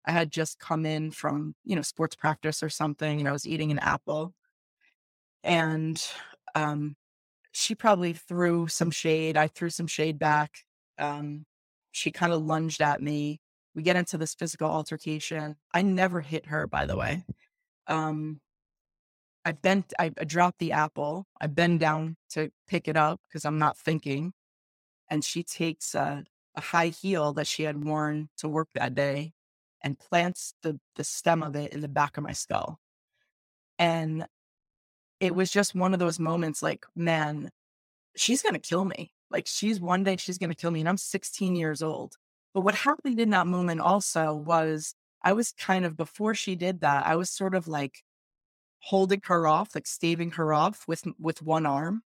I 0.07 0.13
had 0.13 0.31
just 0.31 0.59
come 0.59 0.87
in 0.87 1.11
from, 1.11 1.55
you 1.65 1.77
know, 1.77 1.83
sports 1.83 2.17
practice 2.17 2.63
or 2.63 2.71
something, 2.71 3.21
and 3.21 3.29
I 3.29 3.33
was 3.33 3.47
eating 3.47 3.71
an 3.71 3.79
apple. 3.81 4.33
And 5.45 6.03
um, 6.55 6.97
she 7.53 7.75
probably 7.75 8.15
threw 8.15 8.67
some 8.67 8.91
shade. 8.91 9.37
I 9.37 9.47
threw 9.47 9.69
some 9.69 9.87
shade 9.87 10.19
back. 10.19 10.53
Um, 10.99 11.45
she 11.93 12.11
kind 12.11 12.33
of 12.33 12.43
lunged 12.43 12.81
at 12.81 13.03
me. 13.03 13.41
We 13.75 13.83
get 13.83 13.97
into 13.97 14.17
this 14.17 14.35
physical 14.35 14.71
altercation. 14.71 15.57
I 15.75 15.83
never 15.83 16.23
hit 16.23 16.47
her, 16.47 16.67
by 16.67 16.87
the 16.87 16.97
way. 16.97 17.25
Um, 17.87 18.41
I 19.51 19.53
bent, 19.53 19.93
I, 19.99 20.11
dropped 20.11 20.61
the 20.61 20.71
apple. 20.71 21.27
I 21.41 21.49
bend 21.49 21.81
down 21.81 22.17
to 22.31 22.53
pick 22.69 22.87
it 22.87 22.97
up 22.97 23.21
because 23.27 23.45
I'm 23.45 23.59
not 23.59 23.77
thinking. 23.77 24.33
And 25.11 25.25
she 25.25 25.43
takes 25.43 25.97
a, 25.97 26.23
a 26.55 26.61
high 26.61 26.91
heel 26.91 27.33
that 27.33 27.49
she 27.49 27.65
had 27.65 27.85
worn 27.85 28.29
to 28.37 28.49
work 28.49 28.69
that 28.75 28.95
day 28.95 29.33
and 29.83 29.99
plants 29.99 30.55
the 30.63 30.79
the 30.95 31.03
stem 31.03 31.43
of 31.43 31.57
it 31.57 31.73
in 31.73 31.81
the 31.81 31.89
back 31.89 32.17
of 32.17 32.23
my 32.23 32.31
skull. 32.31 32.79
And 33.77 34.25
it 35.19 35.35
was 35.35 35.51
just 35.51 35.75
one 35.75 35.95
of 35.95 35.99
those 35.99 36.21
moments 36.21 36.63
like, 36.63 36.87
man, 36.95 37.51
she's 38.15 38.43
going 38.43 38.55
to 38.55 38.61
kill 38.61 38.85
me. 38.85 39.11
Like 39.33 39.49
she's 39.49 39.81
one 39.81 40.05
day 40.05 40.17
she's 40.17 40.39
going 40.39 40.51
to 40.51 40.57
kill 40.57 40.71
me 40.71 40.79
and 40.79 40.89
I'm 40.89 40.97
16 40.97 41.57
years 41.57 41.83
old. 41.83 42.15
But 42.55 42.61
what 42.61 42.77
happened 42.77 43.19
in 43.19 43.31
that 43.31 43.49
moment 43.49 43.81
also 43.81 44.33
was 44.33 44.95
I 45.25 45.33
was 45.33 45.51
kind 45.59 45.85
of 45.85 45.97
before 45.97 46.37
she 46.37 46.55
did 46.55 46.83
that, 46.83 47.05
I 47.05 47.17
was 47.17 47.31
sort 47.31 47.57
of 47.57 47.67
like 47.67 48.05
holding 48.81 49.21
her 49.25 49.47
off, 49.47 49.75
like 49.75 49.87
staving 49.87 50.33
her 50.33 50.53
off 50.53 50.85
with 50.89 51.05
with 51.19 51.43
one 51.43 51.67
arm. 51.67 52.03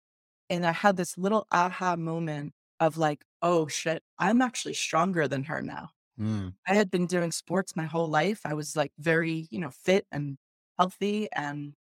And 0.50 0.66
I 0.66 0.72
had 0.72 0.98
this 0.98 1.18
little 1.18 1.48
aha 1.52 1.96
moment 1.96 2.54
of 2.80 2.98
like, 2.98 3.24
oh 3.42 3.68
shit, 3.68 4.04
I'm 4.18 4.42
actually 4.42 4.74
stronger 4.74 5.28
than 5.28 5.44
her 5.46 5.62
now. 5.62 5.90
Mm. 6.20 6.54
I 6.68 6.74
had 6.74 6.92
been 6.92 7.06
doing 7.08 7.32
sports 7.32 7.76
my 7.76 7.86
whole 7.86 8.10
life. 8.10 8.42
I 8.46 8.54
was 8.54 8.76
like 8.76 8.92
very, 9.00 9.48
you 9.52 9.60
know, 9.60 9.72
fit 9.72 10.06
and 10.12 10.38
healthy. 10.78 11.30
And 11.34 11.74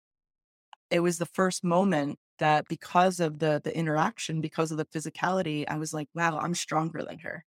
it 0.91 0.99
was 0.99 1.17
the 1.17 1.25
first 1.25 1.63
moment 1.63 2.19
that 2.39 2.67
because 2.67 3.19
of 3.19 3.39
the 3.39 3.61
the 3.63 3.75
interaction, 3.75 4.41
because 4.41 4.71
of 4.71 4.77
the 4.77 4.85
physicality, 4.85 5.65
I 5.67 5.77
was 5.77 5.93
like, 5.93 6.09
wow, 6.13 6.39
I'm 6.39 6.55
stronger 6.55 7.03
than 7.03 7.19
her. 7.19 7.45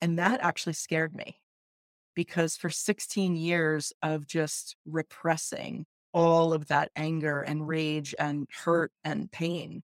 And 0.00 0.18
that 0.18 0.40
actually 0.42 0.72
scared 0.74 1.14
me 1.14 1.40
because 2.14 2.56
for 2.56 2.70
16 2.70 3.36
years 3.36 3.92
of 4.02 4.26
just 4.26 4.76
repressing 4.86 5.86
all 6.12 6.52
of 6.52 6.66
that 6.68 6.90
anger 6.96 7.40
and 7.42 7.66
rage 7.66 8.14
and 8.18 8.48
hurt 8.52 8.92
and 9.04 9.30
pain, 9.30 9.82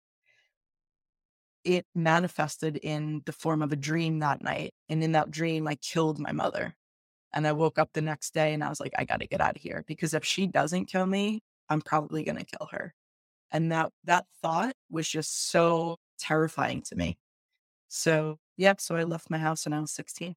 it 1.65 1.87
manifested 1.95 2.77
in 2.79 3.23
the 3.27 3.33
form 3.33 3.63
of 3.63 3.73
a 3.73 3.77
dream 3.77 4.19
that 4.21 4.43
night. 4.43 4.73
And 4.89 5.03
in 5.03 5.13
that 5.13 5.31
dream, 5.31 5.67
I 5.67 5.75
killed 5.77 6.19
my 6.19 6.33
mother. 6.33 6.75
And 7.33 7.47
I 7.47 7.53
woke 7.53 7.79
up 7.79 7.91
the 7.93 8.03
next 8.03 8.35
day 8.35 8.53
and 8.55 8.65
I 8.65 8.69
was 8.69 8.81
like, 8.81 8.93
I 8.99 9.05
got 9.05 9.21
to 9.21 9.27
get 9.27 9.41
out 9.41 9.57
of 9.57 9.63
here 9.63 9.85
because 9.87 10.15
if 10.15 10.25
she 10.25 10.47
doesn't 10.47 10.87
kill 10.87 11.07
me, 11.07 11.43
I'm 11.69 11.81
probably 11.81 12.25
going 12.25 12.39
to 12.39 12.45
kill 12.45 12.69
her. 12.73 12.93
And 13.53 13.71
that 13.73 13.93
that 14.05 14.27
thought 14.43 14.75
was 14.91 15.09
just 15.09 15.51
so 15.51 15.97
terrifying 16.19 16.83
to 16.83 16.97
me. 16.97 17.19
So, 17.89 18.39
yeah, 18.57 18.75
so 18.79 18.97
I 18.97 19.05
left 19.05 19.31
my 19.31 19.39
house 19.39 19.65
when 19.65 19.73
I 19.73 19.81
was 19.81 19.93
16. 19.93 20.35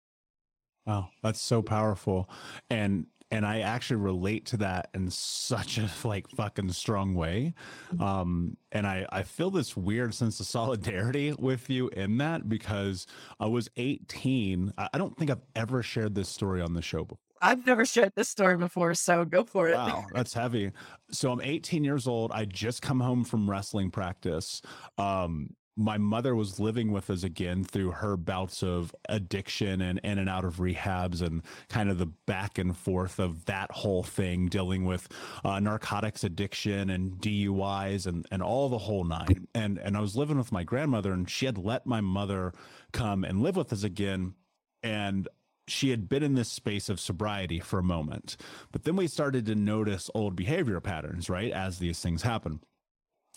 Wow, 0.85 1.09
that's 1.21 1.39
so 1.39 1.61
powerful. 1.61 2.29
And 2.69 3.07
and 3.33 3.47
I 3.47 3.61
actually 3.61 3.95
relate 3.97 4.45
to 4.47 4.57
that 4.57 4.89
in 4.93 5.09
such 5.09 5.79
a 5.79 5.89
like 6.07 6.29
fucking 6.29 6.71
strong 6.71 7.15
way. 7.15 7.55
Um, 7.99 8.57
and 8.71 8.85
I 8.85 9.07
I 9.09 9.23
feel 9.23 9.49
this 9.49 9.75
weird 9.75 10.13
sense 10.13 10.39
of 10.39 10.45
solidarity 10.45 11.33
with 11.39 11.69
you 11.69 11.89
in 11.89 12.17
that 12.19 12.47
because 12.47 13.07
I 13.39 13.47
was 13.47 13.69
18. 13.75 14.73
I 14.77 14.97
don't 14.97 15.17
think 15.17 15.31
I've 15.31 15.41
ever 15.55 15.81
shared 15.81 16.13
this 16.13 16.29
story 16.29 16.61
on 16.61 16.73
the 16.73 16.81
show 16.81 17.03
before. 17.03 17.17
I've 17.41 17.65
never 17.65 17.85
shared 17.85 18.13
this 18.15 18.29
story 18.29 18.55
before, 18.55 18.93
so 18.93 19.25
go 19.25 19.43
for 19.43 19.67
it. 19.67 19.75
Wow, 19.75 20.05
that's 20.13 20.33
heavy. 20.33 20.71
So 21.11 21.29
I'm 21.31 21.41
18 21.41 21.83
years 21.83 22.07
old. 22.07 22.31
I 22.31 22.45
just 22.45 22.81
come 22.81 23.01
home 23.01 23.25
from 23.25 23.49
wrestling 23.49 23.91
practice. 23.91 24.61
Um, 24.97 25.49
my 25.75 25.97
mother 25.97 26.35
was 26.35 26.59
living 26.59 26.91
with 26.91 27.09
us 27.09 27.23
again 27.23 27.63
through 27.63 27.91
her 27.91 28.15
bouts 28.15 28.61
of 28.61 28.95
addiction 29.09 29.81
and 29.81 29.99
in 30.03 30.19
and 30.19 30.29
out 30.29 30.45
of 30.45 30.57
rehabs 30.57 31.21
and 31.21 31.41
kind 31.69 31.89
of 31.89 31.97
the 31.97 32.05
back 32.05 32.57
and 32.57 32.77
forth 32.77 33.19
of 33.19 33.45
that 33.45 33.71
whole 33.71 34.03
thing, 34.03 34.47
dealing 34.47 34.85
with 34.85 35.07
uh, 35.43 35.59
narcotics 35.59 36.23
addiction 36.23 36.89
and 36.89 37.13
DUIs 37.13 38.05
and, 38.05 38.25
and 38.31 38.43
all 38.43 38.69
the 38.69 38.77
whole 38.77 39.03
nine. 39.03 39.47
And, 39.55 39.79
and 39.79 39.97
I 39.97 40.01
was 40.01 40.15
living 40.15 40.37
with 40.37 40.51
my 40.51 40.63
grandmother 40.63 41.11
and 41.11 41.29
she 41.29 41.45
had 41.47 41.57
let 41.57 41.85
my 41.85 42.01
mother 42.01 42.53
come 42.91 43.23
and 43.23 43.41
live 43.41 43.55
with 43.55 43.73
us 43.73 43.83
again. 43.83 44.35
And 44.83 45.27
she 45.67 45.89
had 45.89 46.09
been 46.09 46.23
in 46.23 46.35
this 46.35 46.49
space 46.49 46.89
of 46.89 46.99
sobriety 46.99 47.59
for 47.59 47.79
a 47.79 47.83
moment, 47.83 48.35
but 48.71 48.83
then 48.83 48.97
we 48.97 49.07
started 49.07 49.45
to 49.45 49.55
notice 49.55 50.09
old 50.13 50.35
behavior 50.35 50.81
patterns, 50.81 51.29
right? 51.29 51.51
As 51.51 51.79
these 51.79 51.99
things 51.99 52.21
happen. 52.21 52.59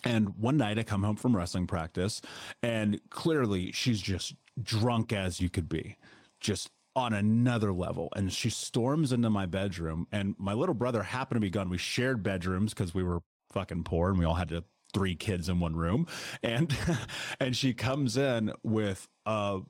And 0.07 0.37
one 0.39 0.57
night 0.57 0.79
I 0.79 0.83
come 0.83 1.03
home 1.03 1.17
from 1.17 1.37
wrestling 1.37 1.67
practice 1.67 2.21
and 2.63 3.01
clearly 3.11 3.73
she's 3.73 4.01
just 4.01 4.35
drunk 4.63 5.13
as 5.13 5.41
you 5.41 5.51
could 5.51 5.69
be, 5.69 5.97
just 6.41 6.71
on 6.95 7.13
another 7.13 7.73
level. 7.73 8.09
And 8.17 8.33
she 8.33 8.49
storms 8.49 9.13
into 9.13 9.31
my 9.31 9.47
bedroom 9.47 10.07
and 10.13 10.35
my 10.39 10.55
little 10.55 10.75
brother 10.75 11.03
happened 11.03 11.37
to 11.37 11.41
be 11.41 11.51
gone. 11.51 11.69
We 11.69 11.79
shared 11.79 12.23
bedrooms 12.23 12.73
because 12.73 12.95
we 12.95 13.03
were 13.03 13.21
fucking 13.53 13.85
poor 13.85 14.11
and 14.11 14.19
we 14.19 14.25
all 14.25 14.35
had 14.35 14.49
to 14.49 14.65
three 14.95 15.15
kids 15.15 15.49
in 15.49 15.61
one 15.61 15.77
room. 15.77 16.07
And 16.43 16.75
and 17.41 17.57
she 17.57 17.75
comes 17.75 18.17
in 18.17 18.53
with 18.63 19.09
uh 19.27 19.61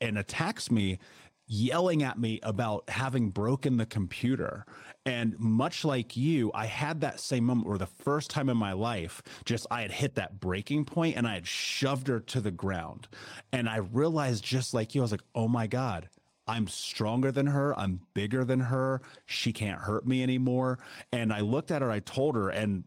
and 0.00 0.18
attacks 0.18 0.70
me 0.70 0.98
yelling 1.46 2.02
at 2.02 2.18
me 2.18 2.40
about 2.42 2.88
having 2.88 3.30
broken 3.30 3.76
the 3.76 3.86
computer. 3.86 4.64
And 5.04 5.38
much 5.38 5.84
like 5.84 6.16
you, 6.16 6.50
I 6.54 6.66
had 6.66 7.02
that 7.02 7.20
same 7.20 7.44
moment 7.44 7.68
where 7.68 7.78
the 7.78 7.86
first 7.86 8.30
time 8.30 8.48
in 8.48 8.56
my 8.56 8.72
life, 8.72 9.22
just 9.44 9.66
I 9.70 9.82
had 9.82 9.92
hit 9.92 10.14
that 10.14 10.40
breaking 10.40 10.84
point 10.86 11.16
and 11.16 11.26
I 11.26 11.34
had 11.34 11.46
shoved 11.46 12.08
her 12.08 12.20
to 12.20 12.40
the 12.40 12.50
ground. 12.50 13.08
And 13.52 13.68
I 13.68 13.76
realized, 13.76 14.44
just 14.44 14.72
like 14.72 14.94
you, 14.94 15.02
I 15.02 15.04
was 15.04 15.10
like, 15.10 15.24
oh 15.34 15.48
my 15.48 15.66
God, 15.66 16.08
I'm 16.46 16.68
stronger 16.68 17.32
than 17.32 17.46
her. 17.46 17.78
I'm 17.78 18.00
bigger 18.14 18.44
than 18.44 18.60
her. 18.60 19.02
She 19.26 19.52
can't 19.52 19.80
hurt 19.80 20.06
me 20.06 20.22
anymore. 20.22 20.78
And 21.12 21.32
I 21.32 21.40
looked 21.40 21.70
at 21.70 21.82
her, 21.82 21.90
I 21.90 22.00
told 22.00 22.36
her, 22.36 22.50
and 22.50 22.84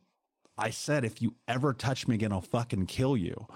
I 0.57 0.71
said, 0.71 1.05
if 1.05 1.21
you 1.21 1.35
ever 1.47 1.73
touch 1.73 2.07
me 2.07 2.15
again, 2.15 2.31
I'll 2.31 2.41
fucking 2.41 2.87
kill 2.87 3.15
you. 3.15 3.47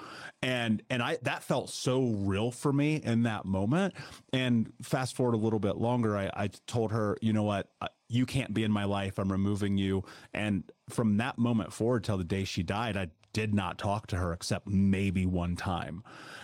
And 0.42 0.82
and 0.90 1.02
I 1.02 1.18
that 1.24 1.44
felt 1.44 1.70
so 1.70 2.04
real 2.04 2.52
for 2.52 2.72
me 2.72 2.96
in 2.96 3.24
that 3.24 3.46
moment. 3.46 3.94
And 4.34 4.72
fast 4.82 5.16
forward 5.16 5.36
a 5.36 5.38
little 5.38 5.60
bit 5.60 5.78
longer, 5.78 6.18
I, 6.18 6.30
I 6.34 6.50
told 6.68 6.92
her, 6.92 7.18
you 7.22 7.34
know 7.34 7.44
what, 7.44 7.70
you 8.08 8.26
can't 8.26 8.54
be 8.54 8.64
in 8.64 8.72
my 8.72 8.84
life. 8.84 9.18
I'm 9.18 9.32
removing 9.32 9.78
you. 9.78 10.04
And 10.34 10.70
from 10.90 11.18
that 11.18 11.38
moment 11.38 11.74
forward 11.74 12.04
till 12.04 12.18
the 12.18 12.24
day 12.24 12.44
she 12.44 12.64
died, 12.64 12.98
I 12.98 13.08
did 13.34 13.54
not 13.54 13.78
talk 13.78 14.08
to 14.08 14.18
her 14.18 14.34
except 14.34 14.68
maybe 14.68 15.26
one 15.26 15.56
time. 15.56 16.04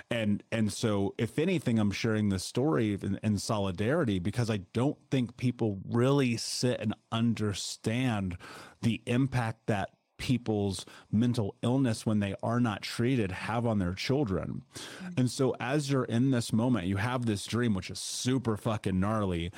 And 0.10 0.42
and 0.52 0.72
so 0.72 1.14
if 1.18 1.38
anything, 1.38 1.80
I'm 1.80 1.92
sharing 1.92 2.30
this 2.30 2.46
story 2.46 2.98
in, 3.02 3.20
in 3.22 3.38
solidarity 3.38 4.20
because 4.20 4.50
I 4.50 4.58
don't 4.74 4.98
think 5.12 5.36
people 5.38 5.80
really 5.90 6.38
sit 6.38 6.80
and 6.80 6.94
understand 7.12 8.38
the 8.82 9.02
impact 9.06 9.68
that 9.68 9.90
people's 10.18 10.86
mental 11.12 11.56
illness 11.62 12.06
when 12.06 12.20
they 12.20 12.36
are 12.44 12.60
not 12.60 12.82
treated 12.82 13.32
have 13.32 13.66
on 13.66 13.80
their 13.80 13.94
children. 13.94 14.64
Mm-hmm. 14.76 15.08
And 15.18 15.32
so 15.32 15.56
as 15.60 15.90
you're 15.90 16.06
in 16.06 16.32
this 16.32 16.52
moment, 16.52 16.88
you 16.88 16.98
have 16.98 17.26
this 17.26 17.46
dream 17.46 17.74
which 17.74 17.90
is 17.90 18.00
super 18.00 18.58
fucking 18.58 19.00
gnarly. 19.00 19.52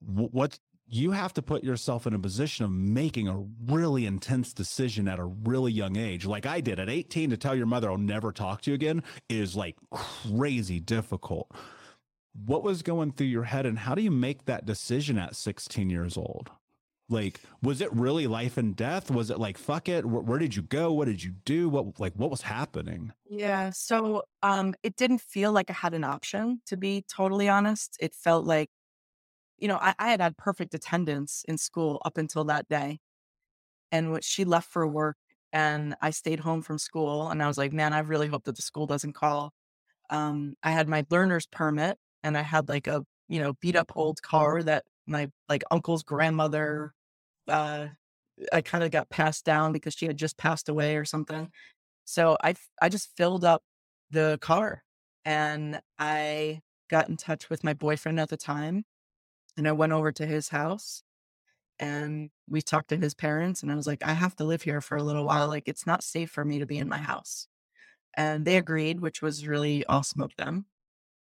What 0.00 0.58
you 0.92 1.12
have 1.12 1.32
to 1.34 1.42
put 1.42 1.62
yourself 1.62 2.06
in 2.06 2.14
a 2.14 2.18
position 2.18 2.64
of 2.64 2.72
making 2.72 3.28
a 3.28 3.44
really 3.66 4.06
intense 4.06 4.52
decision 4.52 5.06
at 5.06 5.20
a 5.20 5.24
really 5.24 5.70
young 5.70 5.96
age. 5.96 6.26
Like 6.26 6.46
I 6.46 6.60
did 6.60 6.80
at 6.80 6.88
18 6.88 7.30
to 7.30 7.36
tell 7.36 7.54
your 7.54 7.66
mother 7.66 7.88
I'll 7.88 7.96
never 7.96 8.32
talk 8.32 8.62
to 8.62 8.72
you 8.72 8.74
again 8.74 9.04
is 9.28 9.54
like 9.54 9.76
crazy 9.92 10.80
difficult. 10.80 11.48
What 12.44 12.64
was 12.64 12.82
going 12.82 13.12
through 13.12 13.28
your 13.28 13.44
head 13.44 13.66
and 13.66 13.78
how 13.78 13.94
do 13.94 14.02
you 14.02 14.10
make 14.10 14.46
that 14.46 14.66
decision 14.66 15.16
at 15.16 15.36
16 15.36 15.90
years 15.90 16.16
old? 16.16 16.50
Like 17.10 17.40
was 17.62 17.80
it 17.80 17.92
really 17.92 18.26
life 18.26 18.56
and 18.56 18.74
death? 18.76 19.10
Was 19.10 19.30
it 19.30 19.38
like 19.38 19.58
fuck 19.58 19.88
it 19.88 20.06
where, 20.06 20.22
where, 20.22 20.38
did 20.38 20.56
you 20.56 20.62
go? 20.62 20.92
What 20.92 21.06
did 21.06 21.22
you 21.22 21.32
do? 21.44 21.68
What 21.68 21.98
like 22.00 22.14
what 22.14 22.30
was 22.30 22.42
happening? 22.42 23.12
Yeah 23.28 23.70
so 23.70 24.22
um 24.42 24.74
it 24.82 24.96
didn't 24.96 25.20
feel 25.20 25.52
like 25.52 25.70
i 25.70 25.72
had 25.74 25.94
an 25.94 26.04
option 26.04 26.62
to 26.66 26.76
be 26.76 27.04
totally 27.14 27.48
honest. 27.48 27.96
It 28.00 28.14
felt 28.14 28.44
like 28.46 28.70
you 29.58 29.68
know 29.68 29.78
i, 29.80 29.94
I 29.98 30.10
had 30.10 30.20
had 30.20 30.36
perfect 30.36 30.74
attendance 30.74 31.44
in 31.48 31.58
school 31.58 32.00
up 32.04 32.18
until 32.18 32.44
that 32.44 32.68
day. 32.68 33.00
And 33.92 34.12
when 34.12 34.22
she 34.22 34.44
left 34.44 34.68
for 34.70 34.86
work 34.86 35.16
and 35.52 35.96
i 36.00 36.10
stayed 36.10 36.40
home 36.40 36.62
from 36.62 36.78
school 36.78 37.28
and 37.30 37.42
i 37.42 37.48
was 37.48 37.58
like 37.58 37.72
man 37.72 37.92
i 37.92 37.98
really 38.00 38.28
hope 38.28 38.44
that 38.44 38.56
the 38.56 38.62
school 38.62 38.86
doesn't 38.86 39.14
call. 39.14 39.52
Um 40.10 40.54
i 40.62 40.70
had 40.72 40.88
my 40.88 41.04
learner's 41.10 41.46
permit 41.46 41.98
and 42.24 42.36
i 42.38 42.42
had 42.42 42.68
like 42.68 42.86
a 42.86 43.04
you 43.28 43.40
know 43.40 43.54
beat 43.60 43.76
up 43.76 43.92
old 43.96 44.22
car 44.22 44.62
that 44.62 44.84
my 45.06 45.28
like 45.48 45.62
uncle's 45.70 46.02
grandmother 46.02 46.94
uh, 47.50 47.88
I 48.52 48.60
kind 48.60 48.84
of 48.84 48.90
got 48.90 49.10
passed 49.10 49.44
down 49.44 49.72
because 49.72 49.94
she 49.94 50.06
had 50.06 50.16
just 50.16 50.38
passed 50.38 50.68
away 50.68 50.96
or 50.96 51.04
something. 51.04 51.50
So 52.04 52.36
I 52.42 52.54
I 52.80 52.88
just 52.88 53.16
filled 53.16 53.44
up 53.44 53.62
the 54.10 54.38
car 54.40 54.82
and 55.24 55.80
I 55.98 56.60
got 56.88 57.08
in 57.08 57.16
touch 57.16 57.50
with 57.50 57.62
my 57.62 57.74
boyfriend 57.74 58.18
at 58.18 58.28
the 58.28 58.36
time 58.36 58.84
and 59.56 59.68
I 59.68 59.72
went 59.72 59.92
over 59.92 60.10
to 60.12 60.26
his 60.26 60.48
house 60.48 61.02
and 61.78 62.30
we 62.48 62.62
talked 62.62 62.88
to 62.88 62.96
his 62.96 63.14
parents 63.14 63.62
and 63.62 63.70
I 63.70 63.76
was 63.76 63.86
like 63.86 64.04
I 64.04 64.12
have 64.12 64.34
to 64.36 64.44
live 64.44 64.62
here 64.62 64.80
for 64.80 64.96
a 64.96 65.02
little 65.02 65.24
while 65.24 65.48
like 65.48 65.68
it's 65.68 65.86
not 65.86 66.02
safe 66.02 66.30
for 66.30 66.44
me 66.44 66.58
to 66.58 66.66
be 66.66 66.78
in 66.78 66.88
my 66.88 66.98
house. 66.98 67.46
And 68.14 68.44
they 68.44 68.56
agreed, 68.56 69.00
which 69.00 69.22
was 69.22 69.46
really 69.46 69.86
awesome 69.86 70.20
of 70.22 70.34
them. 70.36 70.66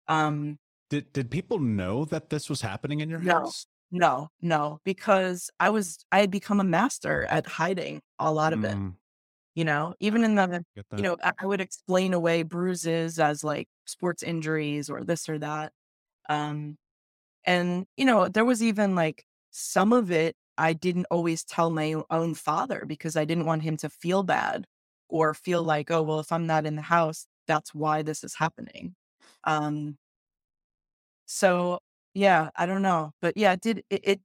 Um 0.07 0.59
did 0.89 1.11
did 1.13 1.29
people 1.29 1.59
know 1.59 2.05
that 2.05 2.29
this 2.29 2.49
was 2.49 2.61
happening 2.61 3.01
in 3.01 3.09
your 3.09 3.19
no, 3.19 3.41
house? 3.41 3.67
No, 3.91 4.29
no, 4.41 4.79
because 4.83 5.49
I 5.59 5.69
was 5.71 6.05
I 6.11 6.19
had 6.19 6.31
become 6.31 6.59
a 6.59 6.63
master 6.63 7.25
at 7.25 7.47
hiding 7.47 8.01
a 8.19 8.31
lot 8.31 8.53
of 8.53 8.63
it. 8.63 8.79
Mm, 8.79 8.97
You 9.55 9.65
know, 9.65 9.95
even 9.99 10.23
in 10.25 10.35
the 10.35 10.65
you 10.97 11.03
know, 11.03 11.17
I 11.23 11.33
I 11.39 11.45
would 11.47 11.61
explain 11.61 12.13
away 12.13 12.43
bruises 12.43 13.19
as 13.19 13.43
like 13.43 13.69
sports 13.87 14.23
injuries 14.23 14.89
or 14.89 15.03
this 15.03 15.29
or 15.29 15.39
that. 15.39 15.73
Um, 16.29 16.77
and 17.45 17.87
you 17.97 18.05
know, 18.05 18.29
there 18.29 18.45
was 18.45 18.63
even 18.63 18.95
like 18.95 19.25
some 19.51 19.93
of 19.93 20.11
it 20.11 20.35
I 20.57 20.73
didn't 20.73 21.07
always 21.11 21.43
tell 21.45 21.69
my 21.71 21.95
own 22.11 22.35
father 22.35 22.85
because 22.87 23.17
I 23.17 23.25
didn't 23.25 23.45
want 23.47 23.63
him 23.63 23.77
to 23.79 23.89
feel 23.89 24.23
bad 24.23 24.67
or 25.09 25.33
feel 25.35 25.63
like, 25.63 25.91
oh, 25.91 26.03
well, 26.03 26.19
if 26.21 26.31
I'm 26.31 26.47
not 26.47 26.65
in 26.67 26.75
the 26.77 26.83
house, 26.83 27.27
that's 27.47 27.73
why 27.75 28.03
this 28.03 28.23
is 28.25 28.35
happening. 28.35 28.95
Um, 29.45 29.97
so 31.25 31.79
yeah, 32.19 32.49
I 32.55 32.65
don't 32.65 32.81
know. 32.81 33.13
But 33.21 33.37
yeah, 33.37 33.53
it 33.53 33.61
did 33.61 33.83
it, 33.89 34.01
it 34.03 34.21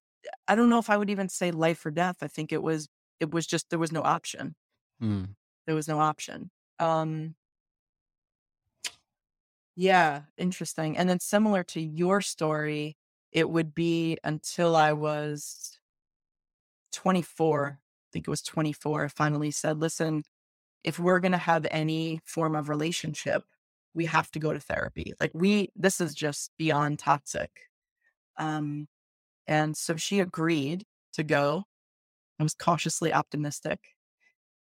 I 0.49 0.57
don't 0.57 0.69
know 0.69 0.81
if 0.81 0.91
I 0.91 0.97
would 0.97 1.11
even 1.11 1.29
say 1.29 1.53
life 1.53 1.87
or 1.87 1.93
death. 1.93 2.17
I 2.23 2.27
think 2.27 2.53
it 2.53 2.63
was 2.63 2.89
it 3.21 3.31
was 3.33 3.47
just 3.47 3.71
there 3.71 3.79
was 3.79 3.93
no 3.93 4.03
option. 4.03 4.57
Mm. 5.01 5.29
There 5.67 5.77
was 5.77 5.87
no 5.87 6.01
option. 6.01 6.51
Um 6.81 7.37
yeah, 9.77 10.23
interesting. 10.37 10.97
And 10.97 11.09
then 11.09 11.21
similar 11.21 11.63
to 11.65 11.81
your 11.81 12.21
story, 12.21 12.97
it 13.33 13.49
would 13.49 13.75
be 13.75 14.19
until 14.25 14.75
I 14.77 14.93
was 14.93 15.79
24. 16.93 17.79
I 17.81 18.09
think 18.13 18.27
it 18.27 18.31
was 18.31 18.43
24. 18.43 19.05
I 19.05 19.09
finally 19.09 19.51
said, 19.51 19.81
listen, 19.81 20.23
if 20.85 20.99
we're 20.99 21.19
going 21.19 21.33
to 21.33 21.39
have 21.39 21.67
any 21.73 22.21
form 22.25 22.55
of 22.55 22.69
relationship, 22.69 23.43
we 23.95 24.05
have 24.07 24.31
to 24.33 24.39
go 24.39 24.53
to 24.53 24.61
therapy. 24.61 25.13
Like 25.21 25.33
we, 25.35 25.71
this 25.75 26.01
is 26.01 26.15
just 26.15 26.53
beyond 26.57 27.01
toxic. 27.01 27.51
Um, 28.37 28.87
and 29.47 29.77
so 29.77 29.97
she 29.97 30.21
agreed 30.21 30.85
to 31.15 31.23
go. 31.23 31.65
I 32.41 32.43
was 32.43 32.55
cautiously 32.55 33.13
optimistic. 33.13 33.79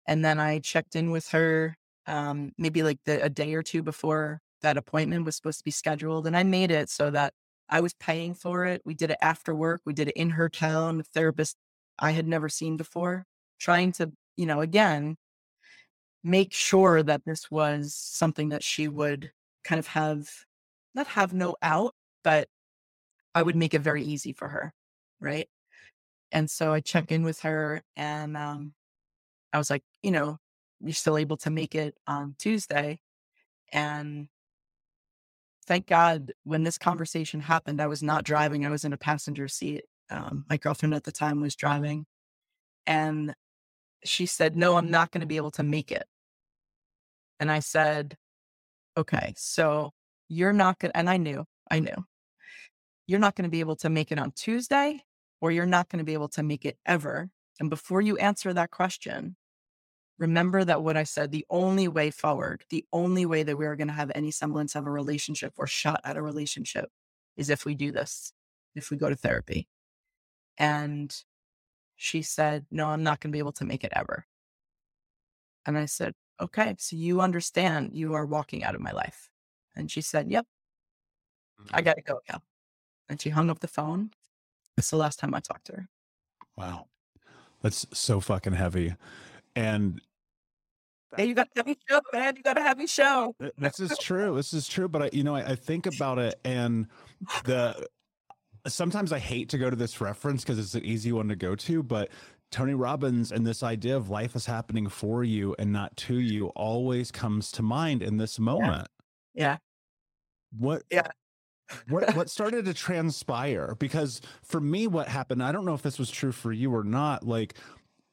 And 0.07 0.25
then 0.25 0.41
I 0.41 0.61
checked 0.61 0.97
in 0.97 1.11
with 1.11 1.29
her 1.29 1.77
um, 2.07 2.53
maybe 2.57 2.83
like 2.83 2.99
the, 3.05 3.23
a 3.23 3.29
day 3.29 3.55
or 3.55 3.63
two 3.63 3.83
before 3.83 4.41
that 4.63 4.79
appointment 4.79 5.25
was 5.25 5.37
supposed 5.37 5.59
to 5.59 5.65
be 5.65 5.71
scheduled. 5.71 6.27
And 6.27 6.37
I 6.37 6.43
made 6.43 6.71
it 6.71 6.89
so 6.89 7.11
that 7.11 7.35
I 7.69 7.81
was 7.81 7.93
paying 7.95 8.35
for 8.35 8.65
it. 8.65 8.81
We 8.85 8.95
did 8.95 9.11
it 9.11 9.19
after 9.21 9.55
work. 9.55 9.83
We 9.85 9.93
did 9.93 10.09
it 10.09 10.17
in 10.17 10.31
her 10.31 10.49
town, 10.49 11.01
a 11.01 11.03
therapist 11.03 11.57
I 11.99 12.13
had 12.13 12.27
never 12.27 12.49
seen 12.49 12.77
before, 12.77 13.27
trying 13.61 13.93
to, 13.93 14.11
you 14.37 14.47
know, 14.47 14.61
again, 14.61 15.17
make 16.25 16.53
sure 16.53 17.03
that 17.03 17.23
this 17.27 17.51
was 17.51 17.95
something 17.95 18.49
that 18.49 18.65
she 18.65 18.89
would 18.89 19.31
kind 19.65 19.79
of 19.79 19.87
have, 19.89 20.29
not 20.95 21.07
have 21.09 21.35
no 21.35 21.57
out, 21.63 21.95
but 22.25 22.49
I 23.35 23.43
would 23.43 23.57
make 23.57 23.75
it 23.75 23.81
very 23.81 24.03
easy 24.03 24.33
for 24.33 24.49
her. 24.49 24.73
Right. 25.21 25.49
And 26.33 26.51
so 26.51 26.73
I 26.73 26.81
check 26.81 27.11
in 27.11 27.23
with 27.23 27.41
her 27.41 27.83
and 27.97 28.37
um, 28.37 28.75
I 29.53 29.59
was 29.59 29.71
like, 29.71 29.83
you 30.03 30.11
know, 30.11 30.39
you're 30.81 30.93
still 30.93 31.17
able 31.17 31.37
to 31.39 31.51
make 31.51 31.75
it 31.75 31.97
on 32.07 32.35
Tuesday. 32.39 33.01
And 33.73 34.29
thank 35.67 35.87
God 35.87 36.33
when 36.45 36.65
this 36.65 36.79
conversation 36.79 37.41
happened, 37.41 37.81
I 37.81 37.87
was 37.87 38.03
not 38.03 38.25
driving. 38.25 38.65
I 38.65 38.71
was 38.71 38.85
in 38.85 38.93
a 38.93 38.99
passenger 38.99 39.49
seat. 39.49 39.85
Um, 40.11 40.45
my 40.49 40.57
girlfriend 40.57 40.95
at 40.95 41.05
the 41.05 41.13
time 41.13 41.41
was 41.41 41.57
driving. 41.57 42.07
And 42.87 43.35
she 44.05 44.27
said, 44.27 44.57
No, 44.57 44.77
I'm 44.77 44.91
not 44.91 45.11
going 45.11 45.21
to 45.21 45.27
be 45.27 45.37
able 45.37 45.51
to 45.53 45.63
make 45.63 45.93
it. 45.93 46.05
And 47.41 47.51
I 47.51 47.61
said, 47.61 48.17
Okay, 48.97 49.35
so 49.37 49.93
you're 50.29 50.53
not 50.53 50.79
going 50.79 50.91
to, 50.93 50.97
and 50.97 51.11
I 51.11 51.17
knew, 51.19 51.45
I 51.71 51.81
knew, 51.81 52.05
you're 53.09 53.19
not 53.19 53.35
going 53.35 53.45
to 53.45 53.51
be 53.51 53.61
able 53.61 53.77
to 53.77 53.91
make 53.91 54.13
it 54.13 54.19
on 54.19 54.31
Tuesday 54.33 55.03
or 55.41 55.51
you're 55.51 55.67
not 55.67 55.89
going 55.89 55.99
to 55.99 56.05
be 56.05 56.13
able 56.13 56.29
to 56.29 56.43
make 56.43 56.65
it 56.65 56.79
ever. 56.87 57.31
And 57.59 57.71
before 57.71 58.01
you 58.01 58.17
answer 58.19 58.53
that 58.53 58.71
question, 58.71 59.35
remember 60.19 60.63
that 60.65 60.83
what 60.83 60.97
I 60.97 61.05
said, 61.05 61.33
the 61.33 61.47
only 61.49 61.89
way 61.89 62.11
forward, 62.11 62.65
the 62.69 62.85
only 62.93 63.25
way 63.25 63.43
that 63.43 63.57
we 63.57 63.67
are 63.67 63.77
going 63.77 63.89
to 63.89 63.95
have 63.95 64.13
any 64.15 64.31
semblance 64.31 64.77
of 64.77 64.87
a 64.87 64.91
relationship 64.91 65.55
or 65.57 65.67
shot 65.67 66.01
at 66.05 66.17
a 66.17 66.23
relationship 66.23 66.91
is 67.37 67.51
if 67.51 67.65
we 67.65 67.75
do 67.75 67.91
this, 67.91 68.33
if 68.75 68.91
we 68.91 68.99
go 68.99 69.09
to 69.09 69.17
therapy. 69.17 69.69
And 70.59 71.15
she 71.97 72.21
said, 72.21 72.67
No, 72.71 72.89
I'm 72.89 73.03
not 73.03 73.21
going 73.21 73.31
to 73.31 73.37
be 73.37 73.41
able 73.41 73.53
to 73.53 73.65
make 73.65 73.85
it 73.85 73.93
ever. 73.95 74.27
And 75.65 75.79
I 75.79 75.87
said, 75.87 76.13
Okay, 76.41 76.77
so 76.79 76.95
you 76.95 77.21
understand 77.21 77.91
you 77.95 78.15
are 78.15 78.27
walking 78.27 78.65
out 78.65 78.75
of 78.75 78.81
my 78.81 78.93
life. 78.93 79.31
And 79.75 79.91
she 79.91 80.03
said, 80.03 80.31
Yep, 80.31 80.47
I 81.73 81.79
mm-hmm. 81.79 81.85
got 81.85 81.97
to 81.97 82.03
go 82.03 82.21
now. 82.29 82.43
And 83.09 83.21
she 83.21 83.31
hung 83.31 83.51
up 83.51 83.61
the 83.61 83.69
phone. 83.69 84.11
It's 84.77 84.91
the 84.91 84.97
last 84.97 85.19
time 85.19 85.35
I 85.35 85.41
talked 85.41 85.67
to 85.67 85.73
her. 85.73 85.89
Wow. 86.57 86.87
That's 87.63 87.87
so 87.93 88.21
fucking 88.21 88.53
heavy. 88.53 88.95
And 89.57 90.01
Hey, 91.17 91.27
you 91.27 91.35
got 91.35 91.49
a 91.57 91.61
heavy 91.61 91.77
show, 91.89 92.01
man. 92.13 92.37
You 92.37 92.43
got 92.43 92.59
have 92.59 92.79
your 92.79 92.87
show. 92.87 93.35
this 93.57 93.81
is 93.81 93.97
true. 93.99 94.37
This 94.37 94.53
is 94.53 94.69
true. 94.69 94.89
But 94.89 95.03
I, 95.03 95.11
you 95.13 95.25
know, 95.25 95.35
I, 95.35 95.53
I 95.53 95.55
think 95.55 95.87
about 95.87 96.19
it 96.19 96.39
and 96.45 96.87
the 97.45 97.89
sometimes 98.67 99.13
I 99.13 99.19
hate 99.19 99.49
to 99.51 99.59
go 99.59 99.71
to 99.71 99.77
this 99.77 100.01
reference 100.01 100.43
because 100.43 100.59
it's 100.59 100.75
an 100.75 100.85
easy 100.85 101.13
one 101.13 101.29
to 101.29 101.37
go 101.37 101.55
to, 101.55 101.83
but 101.83 102.11
Tony 102.51 102.75
Robbins 102.75 103.33
and 103.33 103.47
this 103.47 103.63
idea 103.63 103.97
of 103.97 104.11
life 104.11 104.35
is 104.35 104.47
happening 104.47 104.89
for 104.89 105.25
you 105.25 105.55
and 105.59 105.73
not 105.73 105.97
to 105.99 106.19
you 106.19 106.49
always 106.49 107.11
comes 107.11 107.53
to 107.53 107.63
mind 107.63 108.03
in 108.03 108.17
this 108.17 108.39
moment. 108.39 108.89
Yeah. 109.35 109.59
What 110.57 110.83
Yeah. 110.91 111.09
What 111.89 112.15
what 112.17 112.31
started 112.31 112.65
to 112.67 112.75
transpire? 112.75 113.77
Because 113.79 114.21
for 114.43 114.61
me, 114.61 114.87
what 114.87 115.09
happened, 115.09 115.43
I 115.43 115.53
don't 115.53 115.65
know 115.65 115.75
if 115.75 115.83
this 115.83 115.99
was 115.99 116.11
true 116.11 116.33
for 116.33 116.53
you 116.53 116.75
or 116.75 116.85
not, 116.85 117.27
like 117.27 117.55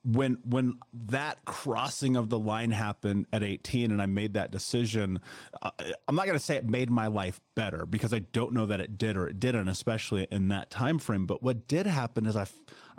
when 0.06 0.38
when 0.46 0.78
that 0.94 1.44
crossing 1.46 2.16
of 2.16 2.30
the 2.30 2.38
line 2.38 2.70
happened 2.70 3.26
at 3.34 3.42
18 3.42 3.92
and 3.92 4.00
i 4.02 4.06
made 4.06 4.34
that 4.36 4.52
decision 4.52 5.20
uh, 5.64 5.72
i'm 6.08 6.16
not 6.16 6.28
going 6.28 6.38
to 6.38 6.44
say 6.44 6.56
it 6.56 6.70
made 6.70 6.92
my 6.92 7.08
life 7.08 7.42
better 7.56 7.88
because 7.88 8.14
i 8.14 8.20
don't 8.20 8.54
know 8.54 8.68
that 8.68 8.80
it 8.80 9.00
did 9.00 9.18
or 9.18 9.28
it 9.28 9.40
didn't 9.40 9.68
especially 9.68 10.28
in 10.32 10.48
that 10.50 10.70
time 10.70 11.00
frame 11.00 11.26
but 11.26 11.42
what 11.42 11.68
did 11.68 11.88
happen 11.88 12.28
is 12.28 12.36
i 12.36 12.46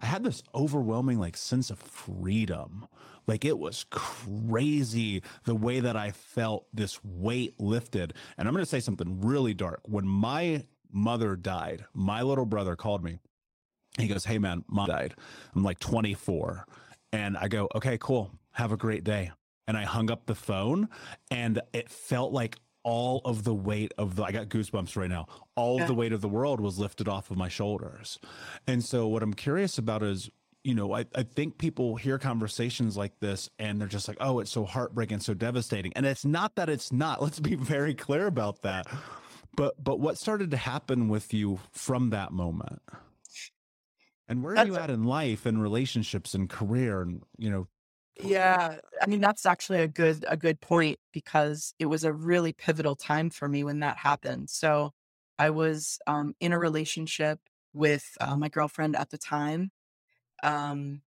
i 0.00 0.06
had 0.06 0.24
this 0.24 0.42
overwhelming 0.52 1.18
like 1.18 1.36
sense 1.36 1.70
of 1.70 1.78
freedom 1.78 2.88
like 3.26 3.44
it 3.44 3.58
was 3.58 3.84
crazy 3.90 5.22
the 5.44 5.54
way 5.54 5.80
that 5.80 5.96
i 5.96 6.10
felt 6.10 6.66
this 6.72 6.98
weight 7.04 7.58
lifted 7.60 8.12
and 8.38 8.46
i'm 8.48 8.54
going 8.54 8.64
to 8.64 8.68
say 8.70 8.80
something 8.80 9.20
really 9.20 9.54
dark 9.54 9.80
when 9.86 10.06
my 10.06 10.64
mother 10.92 11.36
died 11.36 11.84
my 11.94 12.22
little 12.22 12.46
brother 12.46 12.76
called 12.76 13.02
me 13.04 13.18
he 13.98 14.06
goes 14.08 14.24
hey 14.24 14.38
man 14.38 14.64
mom 14.68 14.86
died 14.88 15.14
i'm 15.54 15.62
like 15.62 15.78
24 15.78 16.66
and 17.12 17.36
I 17.38 17.46
go, 17.48 17.68
okay, 17.74 17.96
cool. 17.98 18.32
Have 18.50 18.72
a 18.72 18.76
great 18.76 19.04
day. 19.04 19.30
And 19.68 19.76
I 19.76 19.84
hung 19.84 20.10
up 20.10 20.26
the 20.26 20.34
phone 20.34 20.88
and 21.30 21.62
it 21.72 21.88
felt 21.88 22.32
like 22.32 22.56
all 22.82 23.22
of 23.24 23.44
the 23.44 23.54
weight 23.54 23.92
of 23.96 24.16
the, 24.16 24.24
I 24.24 24.32
got 24.32 24.48
goosebumps 24.48 24.96
right 24.96 25.08
now. 25.08 25.26
All 25.54 25.76
Yeah. 25.76 25.82
of 25.82 25.88
the 25.88 25.94
weight 25.94 26.12
of 26.12 26.20
the 26.20 26.28
world 26.28 26.60
was 26.60 26.78
lifted 26.78 27.08
off 27.08 27.30
of 27.30 27.38
my 27.38 27.48
shoulders. 27.48 28.18
And 28.66 28.84
so 28.84 29.06
what 29.06 29.22
I'm 29.22 29.32
curious 29.34 29.78
about 29.78 30.02
is, 30.02 30.28
you 30.66 30.74
know, 30.74 30.96
I, 30.96 31.06
I 31.14 31.22
think 31.22 31.58
people 31.58 31.94
hear 31.94 32.18
conversations 32.18 32.96
like 32.96 33.20
this 33.20 33.48
and 33.56 33.80
they're 33.80 33.86
just 33.86 34.08
like, 34.08 34.16
oh, 34.18 34.40
it's 34.40 34.50
so 34.50 34.64
heartbreaking, 34.64 35.20
so 35.20 35.32
devastating. 35.32 35.92
And 35.94 36.04
it's 36.04 36.24
not 36.24 36.56
that 36.56 36.68
it's 36.68 36.90
not. 36.90 37.22
Let's 37.26 37.38
be 37.38 37.54
very 37.54 37.94
clear 37.94 38.26
about 38.26 38.62
that. 38.62 38.88
But 39.54 39.82
but 39.82 40.00
what 40.00 40.18
started 40.18 40.50
to 40.50 40.56
happen 40.56 41.08
with 41.08 41.32
you 41.32 41.60
from 41.70 42.10
that 42.10 42.32
moment? 42.32 42.82
And 44.28 44.42
where 44.42 44.54
are 44.54 44.58
you 44.58 44.76
at 44.76 44.90
in 44.90 45.04
life 45.04 45.46
and 45.46 45.62
relationships 45.62 46.34
and 46.34 46.50
career 46.50 47.00
and 47.00 47.22
you 47.38 47.50
know 47.50 47.68
Yeah, 48.18 48.78
I 49.02 49.06
mean 49.06 49.20
that's 49.20 49.44
actually 49.44 49.80
a 49.82 49.88
good 49.88 50.24
a 50.28 50.36
good 50.36 50.60
point 50.60 50.98
because 51.12 51.74
it 51.78 51.86
was 51.86 52.02
a 52.04 52.12
really 52.12 52.52
pivotal 52.52 52.96
time 52.96 53.28
for 53.30 53.46
me 53.48 53.62
when 53.62 53.80
that 53.80 53.98
happened. 53.98 54.48
So 54.50 54.92
I 55.38 55.50
was 55.50 55.98
um, 56.06 56.34
in 56.40 56.52
a 56.52 56.58
relationship 56.58 57.40
with 57.74 58.16
uh, 58.20 58.36
my 58.36 58.48
girlfriend 58.48 58.96
at 58.96 59.10
the 59.10 59.18
time. 59.18 59.70
Um, 60.42 61.02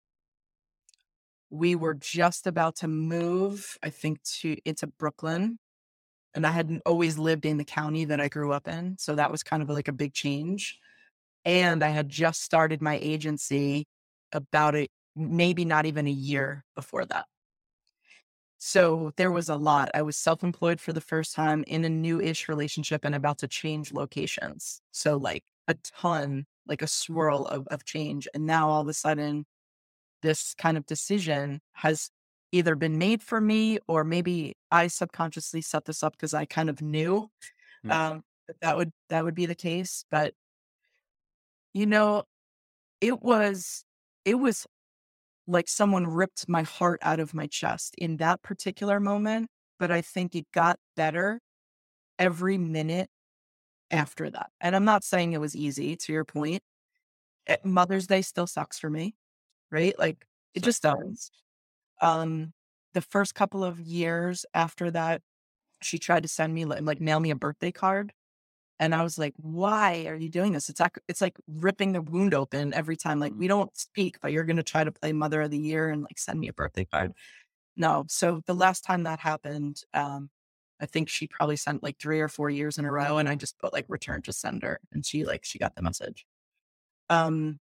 we 1.50 1.74
were 1.74 1.94
just 1.94 2.46
about 2.46 2.76
to 2.76 2.88
move, 2.88 3.78
I 3.82 3.90
think, 3.90 4.22
to 4.40 4.56
into 4.64 4.86
Brooklyn, 4.86 5.58
and 6.34 6.46
I 6.46 6.52
hadn't 6.52 6.82
always 6.86 7.18
lived 7.18 7.46
in 7.46 7.58
the 7.58 7.64
county 7.64 8.04
that 8.06 8.20
I 8.20 8.28
grew 8.28 8.52
up 8.52 8.68
in, 8.68 8.98
so 8.98 9.16
that 9.16 9.32
was 9.32 9.42
kind 9.44 9.62
of 9.62 9.70
like 9.70 9.88
a 9.88 9.92
big 9.92 10.14
change. 10.14 10.78
And 11.44 11.84
I 11.84 11.90
had 11.90 12.08
just 12.10 12.42
started 12.42 12.82
my 12.82 12.98
agency 13.02 13.86
about 14.32 14.76
a 14.76 14.88
maybe 15.16 15.64
not 15.66 15.86
even 15.86 16.06
a 16.08 16.10
year 16.12 16.64
before 16.76 17.06
that. 17.06 17.26
So 18.58 19.12
there 19.16 19.30
was 19.30 19.48
a 19.48 19.56
lot. 19.56 19.90
I 19.94 20.02
was 20.02 20.16
self 20.16 20.42
employed 20.42 20.80
for 20.80 20.92
the 20.92 21.00
first 21.00 21.34
time 21.34 21.64
in 21.66 21.84
a 21.84 21.88
new 21.88 22.20
ish 22.20 22.48
relationship 22.48 23.04
and 23.04 23.14
about 23.14 23.38
to 23.38 23.48
change 23.48 23.92
locations. 23.92 24.80
So, 24.90 25.16
like 25.16 25.44
a 25.68 25.74
ton, 25.74 26.46
like 26.68 26.82
a 26.82 26.86
swirl 26.86 27.46
of, 27.46 27.66
of 27.68 27.84
change. 27.84 28.28
And 28.34 28.46
now 28.46 28.68
all 28.70 28.82
of 28.82 28.88
a 28.88 28.94
sudden, 28.94 29.46
this 30.22 30.54
kind 30.54 30.76
of 30.76 30.86
decision 30.86 31.60
has 31.74 32.10
either 32.52 32.74
been 32.76 32.98
made 32.98 33.22
for 33.22 33.40
me 33.40 33.78
or 33.88 34.04
maybe 34.04 34.54
I 34.70 34.88
subconsciously 34.88 35.62
set 35.62 35.84
this 35.86 36.02
up 36.02 36.12
because 36.14 36.34
I 36.34 36.46
kind 36.46 36.70
of 36.70 36.82
knew 36.82 37.28
Mm. 37.84 37.90
um, 37.92 38.22
that 38.48 38.56
that 38.62 38.76
would 38.76 38.92
that 39.10 39.24
would 39.24 39.34
be 39.34 39.46
the 39.46 39.54
case. 39.54 40.04
But 40.10 40.34
you 41.74 41.86
know, 41.86 42.24
it 43.00 43.22
was 43.22 43.84
it 44.24 44.36
was 44.36 44.66
like 45.46 45.68
someone 45.68 46.06
ripped 46.06 46.48
my 46.48 46.62
heart 46.62 47.00
out 47.02 47.20
of 47.20 47.34
my 47.34 47.46
chest 47.48 47.94
in 47.98 48.18
that 48.18 48.42
particular 48.42 49.00
moment. 49.00 49.48
But 49.78 49.90
I 49.92 50.02
think 50.02 50.36
it 50.36 50.46
got 50.54 50.78
better 50.96 51.40
every 52.18 52.58
minute 52.58 53.08
after 53.90 54.30
that. 54.30 54.50
And 54.60 54.76
I'm 54.76 54.84
not 54.84 55.04
saying 55.04 55.32
it 55.32 55.40
was 55.40 55.56
easy. 55.56 55.96
To 55.96 56.12
your 56.12 56.24
point, 56.24 56.62
Eh, 57.48 57.56
Mother's 57.64 58.06
Day 58.06 58.22
still 58.22 58.46
sucks 58.46 58.78
for 58.78 58.90
me, 58.90 59.14
right? 59.70 59.98
Like 59.98 60.26
it 60.54 60.62
just 60.62 60.82
does. 60.82 61.30
Um, 62.00 62.52
the 62.94 63.00
first 63.00 63.34
couple 63.34 63.64
of 63.64 63.80
years 63.80 64.44
after 64.54 64.90
that, 64.90 65.22
she 65.82 65.98
tried 65.98 66.22
to 66.24 66.28
send 66.28 66.54
me 66.54 66.64
like, 66.64 66.82
like 66.82 67.00
mail 67.00 67.20
me 67.20 67.30
a 67.30 67.36
birthday 67.36 67.72
card. 67.72 68.12
And 68.80 68.94
I 68.94 69.02
was 69.02 69.18
like, 69.18 69.34
why 69.38 70.04
are 70.06 70.14
you 70.14 70.28
doing 70.28 70.52
this? 70.52 70.68
It's 70.68 70.78
like, 70.78 70.98
it's 71.08 71.20
like 71.20 71.36
ripping 71.48 71.92
the 71.92 72.02
wound 72.02 72.32
open 72.32 72.72
every 72.74 72.96
time. 72.96 73.18
Like, 73.18 73.32
we 73.36 73.48
don't 73.48 73.76
speak, 73.76 74.18
but 74.22 74.30
you're 74.30 74.44
going 74.44 74.56
to 74.56 74.62
try 74.62 74.84
to 74.84 74.92
play 74.92 75.12
mother 75.12 75.42
of 75.42 75.50
the 75.50 75.58
year 75.58 75.90
and 75.90 76.02
like 76.02 76.16
send 76.18 76.38
me 76.38 76.46
a 76.48 76.52
birthday 76.52 76.84
card. 76.84 77.12
No. 77.76 78.04
So 78.08 78.40
the 78.46 78.54
last 78.54 78.84
time 78.84 79.02
that 79.02 79.18
happened, 79.18 79.82
um, 79.94 80.30
I 80.80 80.86
think 80.86 81.08
she 81.08 81.26
probably 81.26 81.56
sent 81.56 81.82
like 81.82 81.98
three 81.98 82.20
or 82.20 82.28
four 82.28 82.50
years 82.50 82.78
in 82.78 82.84
a 82.84 82.92
row. 82.92 83.18
And 83.18 83.28
I 83.28 83.34
just 83.34 83.58
put 83.58 83.72
like 83.72 83.86
return 83.88 84.22
to 84.22 84.32
sender 84.32 84.80
and 84.92 85.04
she 85.04 85.24
like, 85.24 85.44
she 85.44 85.58
got 85.58 85.74
the 85.74 85.82
message. 85.82 86.26
Um, 87.10 87.58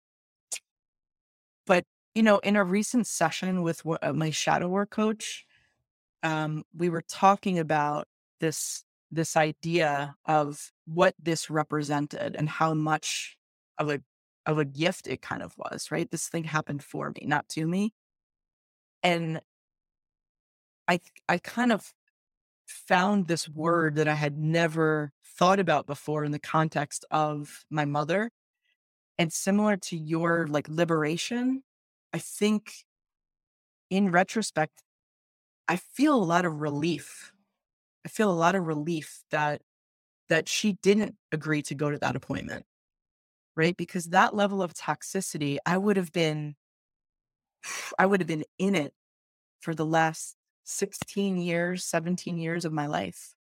but 1.66 1.86
you 2.16 2.24
know, 2.24 2.40
in 2.40 2.56
a 2.56 2.64
recent 2.64 3.08
session 3.08 3.62
with 3.64 3.82
uh, 4.02 4.14
my 4.14 4.30
shadow 4.30 4.68
work 4.68 4.90
coach, 4.90 5.46
um, 6.24 6.64
we 6.76 6.90
were 6.90 7.04
talking 7.08 7.60
about 7.60 8.08
this 8.40 8.84
this 9.12 9.36
idea 9.36 10.16
of 10.26 10.72
what 10.86 11.16
this 11.22 11.50
represented 11.50 12.36
and 12.36 12.50
how 12.50 12.74
much 12.74 13.38
of 13.78 13.90
a 13.90 14.02
of 14.46 14.58
a 14.58 14.66
gift 14.66 15.08
it 15.08 15.22
kind 15.22 15.42
of 15.44 15.54
was. 15.58 15.92
Right, 15.92 16.10
this 16.12 16.28
thing 16.28 16.44
happened 16.46 16.84
for 16.84 17.12
me, 17.12 17.26
not 17.28 17.48
to 17.50 17.66
me, 17.68 17.94
and 19.04 19.42
I 20.88 21.00
I 21.30 21.38
kind 21.38 21.72
of 21.72 21.94
found 22.72 23.28
this 23.28 23.48
mm-hmm. 23.48 23.60
word 23.60 23.96
that 23.96 24.08
I 24.08 24.16
had 24.16 24.38
never 24.38 25.12
thought 25.26 25.60
about 25.60 25.88
before 25.88 26.24
in 26.26 26.32
the 26.32 26.40
context 26.40 27.06
of 27.12 27.66
my 27.70 27.86
mother, 27.86 28.32
and 29.18 29.32
similar 29.34 29.78
to 29.78 29.98
your 29.98 30.48
like 30.48 30.68
liberation, 30.70 31.64
I 32.14 32.20
think 32.20 32.74
in 33.90 34.12
retrospect, 34.12 34.84
I 35.68 35.78
feel 35.78 36.16
a 36.16 36.24
lot 36.24 36.46
of 36.46 36.62
relief. 36.62 37.34
I 38.06 38.10
feel 38.10 38.32
a 38.32 38.34
lot 38.34 38.56
of 38.56 38.68
relief 38.68 39.24
that 39.32 39.62
that 40.30 40.48
she 40.50 40.74
didn't 40.82 41.16
agree 41.32 41.62
to 41.64 41.76
go 41.76 41.92
to 41.92 41.98
that 42.00 42.16
appointment. 42.16 42.66
right? 43.56 43.76
Because 43.78 44.06
that 44.08 44.36
level 44.36 44.62
of 44.64 44.74
toxicity, 44.74 45.58
I 45.66 45.78
would 45.78 45.98
have 45.98 46.12
been, 46.12 46.56
I 48.00 48.06
would 48.06 48.22
have 48.22 48.28
been 48.28 48.46
in 48.58 48.76
it 48.76 48.94
for 49.62 49.76
the 49.76 49.86
last 49.86 50.36
16 50.64 51.38
years, 51.38 51.84
17 51.86 52.38
years 52.38 52.66
of 52.66 52.74
my 52.74 52.88
life. 52.88 53.36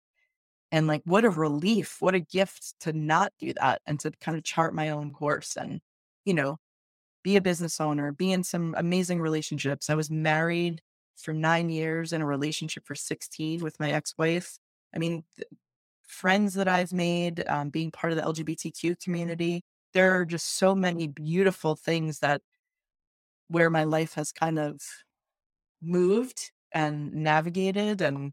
And 0.71 0.87
like, 0.87 1.03
what 1.05 1.25
a 1.25 1.31
relief, 1.31 1.97
what 2.01 2.15
a 2.15 2.21
gift 2.21 2.75
to 2.81 2.93
not 2.93 3.33
do 3.39 3.53
that 3.55 3.81
and 3.87 3.99
to 4.01 4.11
kind 4.21 4.37
of 4.37 4.45
chart 4.45 4.75
my 4.75 4.91
own 4.91 5.13
course 5.13 5.57
and, 5.57 5.81
you 6.25 6.35
know, 6.35 6.59
be 7.23 7.37
a 7.37 7.41
business 7.41 7.81
owner, 7.81 8.13
be 8.13 8.33
in 8.33 8.45
some 8.45 8.75
amazing 8.77 9.21
relationships. 9.21 9.91
I 9.91 9.95
was 9.95 10.11
married 10.11 10.83
for 11.17 11.33
nine 11.33 11.69
years 11.69 12.13
in 12.13 12.23
a 12.23 12.27
relationship 12.27 12.87
for 12.87 12.95
16 12.95 13.61
with 13.61 13.81
my 13.81 13.91
ex 13.91 14.15
wife. 14.19 14.59
I 14.95 14.99
mean, 14.99 15.25
friends 16.07 16.55
that 16.55 16.69
I've 16.69 16.93
made, 16.93 17.45
um, 17.49 17.71
being 17.71 17.91
part 17.91 18.13
of 18.13 18.17
the 18.17 18.25
LGBTQ 18.25 19.03
community, 19.03 19.63
there 19.95 20.19
are 20.19 20.25
just 20.25 20.57
so 20.59 20.75
many 20.75 21.09
beautiful 21.09 21.77
things 21.77 22.21
that 22.21 22.43
where 23.49 23.71
my 23.71 23.85
life 23.85 24.15
has 24.15 24.33
kind 24.33 24.59
of 24.59 24.81
moved 25.83 26.51
and 26.73 27.13
navigated 27.13 28.01
and 28.03 28.33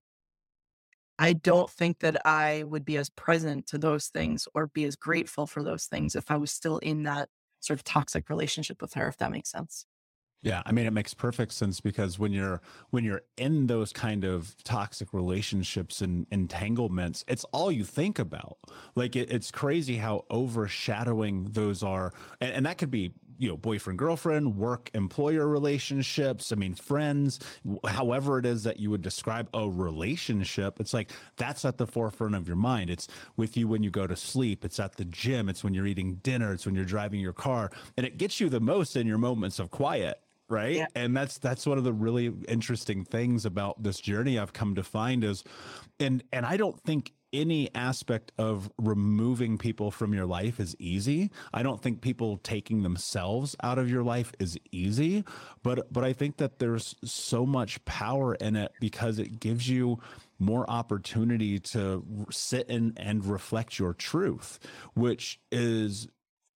I 1.18 1.34
don't 1.34 1.70
think 1.70 2.00
that 2.00 2.26
I 2.26 2.64
would 2.64 2.84
be 2.84 2.98
as 2.98 3.10
present 3.10 3.68
to 3.68 3.78
those 3.78 4.08
things 4.08 4.48
or 4.54 4.68
be 4.68 4.84
as 4.86 4.96
grateful 4.96 5.48
for 5.48 5.64
those 5.64 5.86
things 5.86 6.16
if 6.16 6.30
I 6.30 6.38
was 6.38 6.52
still 6.52 6.78
in 6.80 7.04
that 7.04 7.30
sort 7.62 7.80
of 7.80 7.84
toxic 7.84 8.30
relationship 8.30 8.82
with 8.82 8.94
her 8.94 9.08
if 9.08 9.18
that 9.18 9.32
makes 9.32 9.50
sense. 9.50 9.86
Yeah, 10.42 10.62
I 10.64 10.72
mean 10.74 10.86
it 10.86 10.94
makes 10.94 11.16
perfect 11.16 11.54
sense 11.54 11.82
because 11.82 12.20
when 12.20 12.32
you're 12.32 12.62
when 12.92 13.04
you're 13.04 13.24
in 13.36 13.66
those 13.66 13.92
kind 13.92 14.24
of 14.24 14.56
toxic 14.64 15.12
relationships 15.12 16.02
and 16.02 16.28
entanglements, 16.30 17.26
it's 17.28 17.46
all 17.46 17.72
you 17.72 17.84
think 17.84 18.20
about. 18.20 18.60
Like 18.96 19.16
it, 19.16 19.32
it's 19.32 19.50
crazy 19.50 19.96
how 19.98 20.26
overshadowing 20.30 21.46
those 21.46 21.82
are, 21.82 22.14
and, 22.40 22.52
and 22.54 22.66
that 22.68 22.78
could 22.78 22.92
be 22.92 23.16
you 23.38 23.50
know 23.50 23.58
boyfriend 23.58 23.98
girlfriend 23.98 24.56
work 24.56 24.90
employer 24.94 25.48
relationships 25.48 26.52
i 26.52 26.56
mean 26.56 26.74
friends 26.74 27.40
however 27.88 28.40
it 28.40 28.46
is 28.46 28.64
that 28.64 28.80
you 28.80 28.90
would 28.90 29.02
describe 29.02 29.48
a 29.54 29.70
relationship 29.70 30.80
it's 30.80 30.94
like 30.94 31.12
that's 31.38 31.66
at 31.66 31.78
the 31.78 31.88
forefront 31.88 32.36
of 32.36 32.48
your 32.48 32.58
mind 32.58 32.90
it's 32.90 33.08
with 33.38 33.58
you 33.58 33.68
when 33.68 33.84
you 33.84 33.90
go 33.90 34.08
to 34.08 34.16
sleep 34.16 34.64
it's 34.64 34.80
at 34.80 34.96
the 34.96 35.06
gym 35.06 35.50
it's 35.50 35.64
when 35.64 35.74
you're 35.74 35.88
eating 35.88 36.16
dinner 36.16 36.54
it's 36.54 36.66
when 36.66 36.76
you're 36.76 36.86
driving 36.86 37.20
your 37.20 37.34
car 37.34 37.70
and 37.98 38.06
it 38.06 38.18
gets 38.18 38.40
you 38.40 38.50
the 38.50 38.60
most 38.60 38.96
in 38.96 39.08
your 39.08 39.18
moments 39.18 39.60
of 39.60 39.72
quiet 39.72 40.20
right 40.48 40.76
yeah. 40.76 40.86
and 40.96 41.16
that's 41.18 41.38
that's 41.40 41.66
one 41.66 41.78
of 41.78 41.84
the 41.84 41.94
really 41.94 42.32
interesting 42.48 43.04
things 43.04 43.46
about 43.46 43.82
this 43.82 44.00
journey 44.00 44.38
i've 44.38 44.54
come 44.54 44.76
to 44.76 44.84
find 44.84 45.24
is 45.24 45.44
and 46.00 46.24
and 46.32 46.46
i 46.46 46.56
don't 46.56 46.80
think 46.82 47.12
any 47.40 47.74
aspect 47.76 48.32
of 48.38 48.72
removing 48.78 49.58
people 49.58 49.92
from 49.92 50.14
your 50.14 50.26
life 50.26 50.60
is 50.60 50.76
easy. 50.80 51.32
I 51.54 51.64
don't 51.64 51.82
think 51.82 52.02
people 52.02 52.38
taking 52.38 52.84
themselves 52.84 53.56
out 53.62 53.78
of 53.78 53.90
your 53.90 54.04
life 54.04 54.34
is 54.40 54.58
easy, 54.72 55.24
but 55.64 55.92
but 55.92 56.04
I 56.04 56.14
think 56.14 56.38
that 56.38 56.60
there's 56.60 56.96
so 57.04 57.46
much 57.46 57.84
power 57.86 58.36
in 58.36 58.56
it 58.56 58.72
because 58.80 59.20
it 59.20 59.40
gives 59.40 59.70
you 59.70 60.00
more 60.40 60.70
opportunity 60.70 61.60
to 61.60 62.26
sit 62.30 62.70
in 62.70 62.94
and 62.98 63.26
reflect 63.26 63.80
your 63.80 63.94
truth, 63.94 64.60
which 64.94 65.40
is 65.52 66.08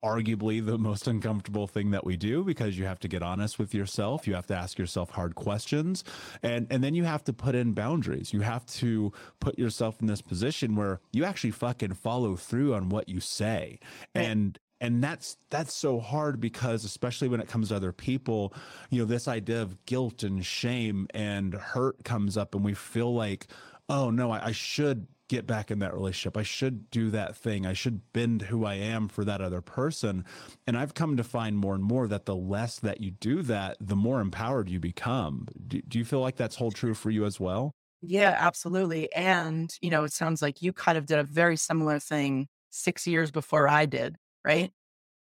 arguably 0.03 0.65
the 0.65 0.77
most 0.77 1.07
uncomfortable 1.07 1.67
thing 1.67 1.91
that 1.91 2.05
we 2.05 2.15
do 2.15 2.43
because 2.43 2.77
you 2.77 2.85
have 2.85 2.99
to 2.99 3.07
get 3.07 3.21
honest 3.21 3.59
with 3.59 3.73
yourself. 3.73 4.27
You 4.27 4.35
have 4.35 4.47
to 4.47 4.55
ask 4.55 4.77
yourself 4.77 5.11
hard 5.11 5.35
questions. 5.35 6.03
And 6.41 6.67
and 6.69 6.83
then 6.83 6.95
you 6.95 7.03
have 7.03 7.23
to 7.25 7.33
put 7.33 7.55
in 7.55 7.73
boundaries. 7.73 8.33
You 8.33 8.41
have 8.41 8.65
to 8.67 9.11
put 9.39 9.57
yourself 9.59 10.01
in 10.01 10.07
this 10.07 10.21
position 10.21 10.75
where 10.75 11.01
you 11.11 11.25
actually 11.25 11.51
fucking 11.51 11.93
follow 11.93 12.35
through 12.35 12.73
on 12.73 12.89
what 12.89 13.09
you 13.09 13.19
say. 13.19 13.79
And 14.15 14.57
and 14.81 15.03
that's 15.03 15.37
that's 15.49 15.73
so 15.73 15.99
hard 15.99 16.39
because 16.39 16.85
especially 16.85 17.27
when 17.27 17.41
it 17.41 17.47
comes 17.47 17.69
to 17.69 17.75
other 17.75 17.91
people 17.91 18.53
you 18.89 18.99
know 18.99 19.05
this 19.05 19.27
idea 19.27 19.61
of 19.61 19.85
guilt 19.85 20.23
and 20.23 20.45
shame 20.45 21.07
and 21.13 21.53
hurt 21.53 22.03
comes 22.05 22.37
up 22.37 22.55
and 22.55 22.63
we 22.63 22.73
feel 22.73 23.13
like 23.13 23.47
oh 23.89 24.09
no 24.09 24.31
I, 24.31 24.47
I 24.47 24.51
should 24.51 25.07
get 25.29 25.47
back 25.47 25.71
in 25.71 25.79
that 25.79 25.93
relationship. 25.93 26.35
I 26.35 26.43
should 26.43 26.89
do 26.91 27.09
that 27.11 27.37
thing. 27.37 27.65
I 27.65 27.73
should 27.73 28.11
bend 28.11 28.43
who 28.43 28.65
I 28.65 28.73
am 28.75 29.07
for 29.07 29.23
that 29.23 29.41
other 29.41 29.61
person. 29.61 30.25
And 30.67 30.77
I've 30.77 30.93
come 30.93 31.15
to 31.15 31.23
find 31.23 31.57
more 31.57 31.75
and 31.75 31.83
more 31.83 32.07
that 32.07 32.25
the 32.25 32.35
less 32.35 32.79
that 32.79 32.99
you 32.99 33.11
do 33.11 33.41
that, 33.43 33.77
the 33.79 33.95
more 33.95 34.19
empowered 34.19 34.69
you 34.69 34.79
become. 34.79 35.47
Do, 35.67 35.81
do 35.81 35.97
you 35.97 36.05
feel 36.05 36.19
like 36.19 36.35
that's 36.35 36.57
hold 36.57 36.75
true 36.75 36.93
for 36.93 37.09
you 37.11 37.25
as 37.25 37.39
well? 37.39 37.71
Yeah, 38.01 38.35
absolutely. 38.39 39.11
And, 39.13 39.73
you 39.81 39.89
know, 39.89 40.03
it 40.03 40.13
sounds 40.13 40.41
like 40.41 40.61
you 40.61 40.71
kind 40.73 40.97
of 40.97 41.05
did 41.05 41.19
a 41.19 41.23
very 41.23 41.57
similar 41.57 41.99
thing 41.99 42.47
six 42.69 43.05
years 43.05 43.29
before 43.31 43.67
I 43.67 43.85
did, 43.85 44.15
right? 44.45 44.71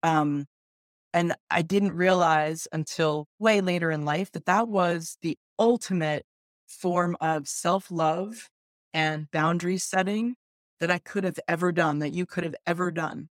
Um, 0.04 0.48
and 1.14 1.36
I 1.52 1.62
didn't 1.64 1.94
realize 1.94 2.68
until 2.72 3.28
way 3.40 3.62
later 3.62 3.92
in 3.92 4.06
life 4.06 4.32
that 4.34 4.46
that 4.46 4.68
was 4.70 5.18
the 5.22 5.38
ultimate 5.60 6.26
form 6.68 7.18
of 7.22 7.48
self 7.48 7.92
love 7.92 8.50
and 8.94 9.30
boundary 9.32 9.78
setting 9.78 10.36
that 10.80 10.92
I 10.92 11.00
could 11.00 11.24
have 11.24 11.40
ever 11.48 11.72
done, 11.72 12.00
that 12.00 12.14
you 12.14 12.26
could 12.26 12.44
have 12.44 12.56
ever 12.66 12.92
done. 12.92 13.30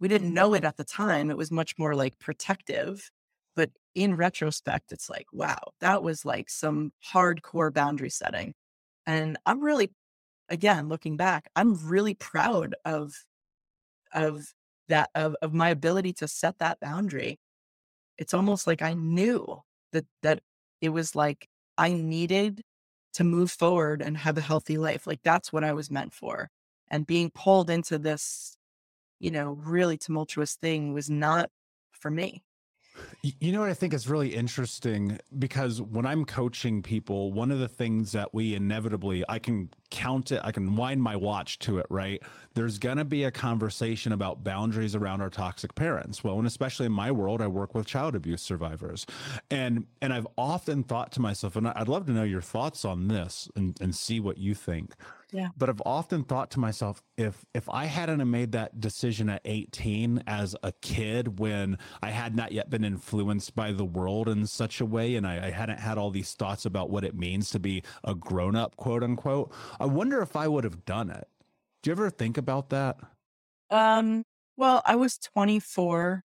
We 0.00 0.08
didn't 0.08 0.34
know 0.34 0.54
it 0.54 0.64
at 0.64 0.76
the 0.76 0.84
time. 0.84 1.30
It 1.30 1.36
was 1.36 1.50
much 1.50 1.78
more 1.78 1.94
like 1.94 2.18
protective. 2.18 3.10
But 3.54 3.70
in 3.94 4.16
retrospect, 4.16 4.92
it's 4.92 5.10
like, 5.10 5.26
wow, 5.32 5.58
that 5.80 6.02
was 6.02 6.24
like 6.24 6.48
some 6.48 6.92
hardcore 7.12 7.72
boundary 7.72 8.10
setting. 8.10 8.54
And 9.06 9.38
I'm 9.46 9.60
really, 9.60 9.90
again, 10.48 10.88
looking 10.88 11.16
back, 11.16 11.48
I'm 11.56 11.74
really 11.86 12.14
proud 12.14 12.74
of, 12.84 13.12
of 14.12 14.46
that, 14.88 15.10
of, 15.14 15.36
of 15.42 15.52
my 15.52 15.70
ability 15.70 16.12
to 16.14 16.28
set 16.28 16.58
that 16.58 16.80
boundary. 16.80 17.38
It's 18.18 18.34
almost 18.34 18.66
like 18.66 18.82
I 18.82 18.94
knew 18.94 19.60
that, 19.92 20.06
that 20.22 20.40
it 20.80 20.90
was 20.90 21.14
like 21.14 21.48
I 21.76 21.92
needed 21.92 22.62
to 23.14 23.24
move 23.24 23.50
forward 23.50 24.02
and 24.02 24.16
have 24.18 24.38
a 24.38 24.42
healthy 24.42 24.78
life. 24.78 25.06
Like 25.06 25.20
that's 25.22 25.52
what 25.52 25.64
I 25.64 25.72
was 25.72 25.90
meant 25.90 26.12
for. 26.12 26.50
And 26.88 27.06
being 27.06 27.30
pulled 27.30 27.70
into 27.70 27.98
this, 27.98 28.56
you 29.18 29.30
know, 29.30 29.52
really 29.52 29.96
tumultuous 29.98 30.54
thing 30.54 30.92
was 30.92 31.10
not 31.10 31.50
for 31.92 32.10
me. 32.10 32.42
You 33.22 33.52
know 33.52 33.60
what 33.60 33.68
I 33.68 33.74
think 33.74 33.92
is 33.92 34.08
really 34.08 34.34
interesting 34.34 35.18
because 35.38 35.82
when 35.82 36.06
I'm 36.06 36.24
coaching 36.24 36.82
people, 36.82 37.32
one 37.32 37.50
of 37.50 37.58
the 37.58 37.68
things 37.68 38.12
that 38.12 38.32
we 38.32 38.54
inevitably, 38.54 39.24
I 39.28 39.38
can 39.38 39.68
count 39.90 40.32
it, 40.32 40.40
I 40.42 40.52
can 40.52 40.74
wind 40.74 41.02
my 41.02 41.16
watch 41.16 41.58
to 41.60 41.78
it, 41.78 41.86
right? 41.90 42.22
There's 42.54 42.78
going 42.78 42.96
to 42.96 43.04
be 43.04 43.24
a 43.24 43.30
conversation 43.30 44.12
about 44.12 44.42
boundaries 44.42 44.94
around 44.94 45.20
our 45.20 45.28
toxic 45.28 45.74
parents. 45.74 46.24
Well, 46.24 46.38
and 46.38 46.46
especially 46.46 46.86
in 46.86 46.92
my 46.92 47.10
world, 47.10 47.42
I 47.42 47.46
work 47.46 47.74
with 47.74 47.86
child 47.86 48.14
abuse 48.14 48.42
survivors. 48.42 49.04
And 49.50 49.86
and 50.00 50.14
I've 50.14 50.26
often 50.38 50.82
thought 50.82 51.12
to 51.12 51.20
myself, 51.20 51.56
and 51.56 51.68
I'd 51.68 51.88
love 51.88 52.06
to 52.06 52.12
know 52.12 52.22
your 52.22 52.42
thoughts 52.42 52.84
on 52.84 53.08
this 53.08 53.48
and, 53.54 53.78
and 53.80 53.94
see 53.94 54.20
what 54.20 54.38
you 54.38 54.54
think. 54.54 54.94
Yeah. 55.32 55.48
But 55.56 55.68
I've 55.68 55.82
often 55.86 56.24
thought 56.24 56.50
to 56.52 56.60
myself, 56.60 57.02
if 57.16 57.44
if 57.54 57.68
I 57.68 57.84
hadn't 57.86 58.28
made 58.30 58.52
that 58.52 58.80
decision 58.80 59.28
at 59.28 59.42
18 59.44 60.24
as 60.26 60.56
a 60.62 60.72
kid 60.72 61.38
when 61.38 61.78
I 62.02 62.10
had 62.10 62.34
not 62.34 62.52
yet 62.52 62.70
been 62.70 62.84
influenced 62.84 63.54
by 63.54 63.72
the 63.72 63.84
world 63.84 64.28
in 64.28 64.46
such 64.46 64.80
a 64.80 64.86
way 64.86 65.14
and 65.14 65.26
I, 65.26 65.48
I 65.48 65.50
hadn't 65.50 65.78
had 65.78 65.98
all 65.98 66.10
these 66.10 66.34
thoughts 66.34 66.64
about 66.64 66.90
what 66.90 67.04
it 67.04 67.14
means 67.14 67.50
to 67.50 67.60
be 67.60 67.82
a 68.04 68.14
grown 68.14 68.56
up, 68.56 68.76
quote 68.76 69.02
unquote, 69.02 69.52
I 69.78 69.86
wonder 69.86 70.20
if 70.20 70.34
I 70.36 70.48
would 70.48 70.64
have 70.64 70.84
done 70.84 71.10
it. 71.10 71.28
Do 71.82 71.90
you 71.90 71.92
ever 71.92 72.10
think 72.10 72.36
about 72.36 72.70
that? 72.70 72.98
Um, 73.70 74.24
well, 74.56 74.82
I 74.84 74.96
was 74.96 75.16
24. 75.18 76.24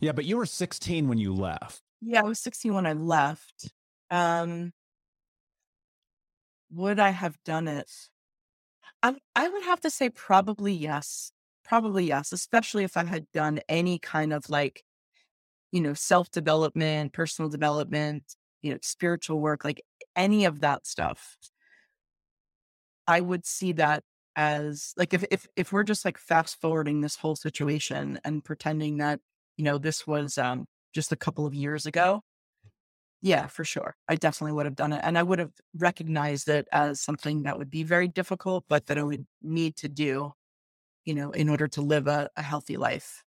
Yeah, 0.00 0.12
but 0.12 0.24
you 0.24 0.36
were 0.36 0.46
16 0.46 1.08
when 1.08 1.18
you 1.18 1.32
left. 1.32 1.82
Yeah, 2.00 2.20
I 2.20 2.24
was 2.24 2.38
16 2.40 2.74
when 2.74 2.86
I 2.86 2.92
left. 2.92 3.72
Um, 4.10 4.72
would 6.70 6.98
I 6.98 7.10
have 7.10 7.36
done 7.44 7.68
it? 7.68 7.90
I, 9.02 9.16
I 9.34 9.48
would 9.48 9.64
have 9.64 9.80
to 9.80 9.90
say 9.90 10.10
probably 10.10 10.72
yes. 10.72 11.32
Probably 11.64 12.06
yes, 12.06 12.32
especially 12.32 12.84
if 12.84 12.96
I 12.96 13.04
had 13.04 13.26
done 13.32 13.60
any 13.68 13.98
kind 13.98 14.32
of 14.32 14.48
like, 14.48 14.84
you 15.70 15.82
know, 15.82 15.92
self 15.94 16.30
development, 16.30 17.12
personal 17.12 17.50
development, 17.50 18.24
you 18.62 18.72
know, 18.72 18.78
spiritual 18.82 19.40
work, 19.40 19.64
like 19.64 19.82
any 20.16 20.46
of 20.46 20.60
that 20.60 20.86
stuff. 20.86 21.36
I 23.06 23.20
would 23.20 23.46
see 23.46 23.72
that 23.72 24.02
as 24.36 24.94
like 24.96 25.12
if 25.12 25.24
if 25.30 25.46
if 25.56 25.72
we're 25.72 25.82
just 25.82 26.04
like 26.04 26.16
fast 26.16 26.60
forwarding 26.60 27.00
this 27.00 27.16
whole 27.16 27.36
situation 27.36 28.20
and 28.24 28.44
pretending 28.44 28.98
that 28.98 29.20
you 29.56 29.64
know 29.64 29.78
this 29.78 30.06
was 30.06 30.38
um 30.38 30.66
just 30.94 31.10
a 31.12 31.16
couple 31.16 31.44
of 31.44 31.54
years 31.54 31.86
ago 31.86 32.22
yeah 33.22 33.46
for 33.46 33.64
sure 33.64 33.96
i 34.08 34.14
definitely 34.14 34.52
would 34.52 34.66
have 34.66 34.76
done 34.76 34.92
it 34.92 35.00
and 35.02 35.18
i 35.18 35.22
would 35.22 35.38
have 35.38 35.52
recognized 35.76 36.48
it 36.48 36.68
as 36.72 37.00
something 37.00 37.42
that 37.42 37.58
would 37.58 37.70
be 37.70 37.82
very 37.82 38.08
difficult 38.08 38.64
but 38.68 38.86
that 38.86 38.98
i 38.98 39.02
would 39.02 39.26
need 39.42 39.76
to 39.76 39.88
do 39.88 40.32
you 41.06 41.14
know 41.14 41.30
in 41.32 41.48
order 41.48 41.68
to 41.68 41.82
live 41.82 42.06
a, 42.08 42.30
a 42.36 42.42
healthy 42.42 42.76
life 42.76 43.24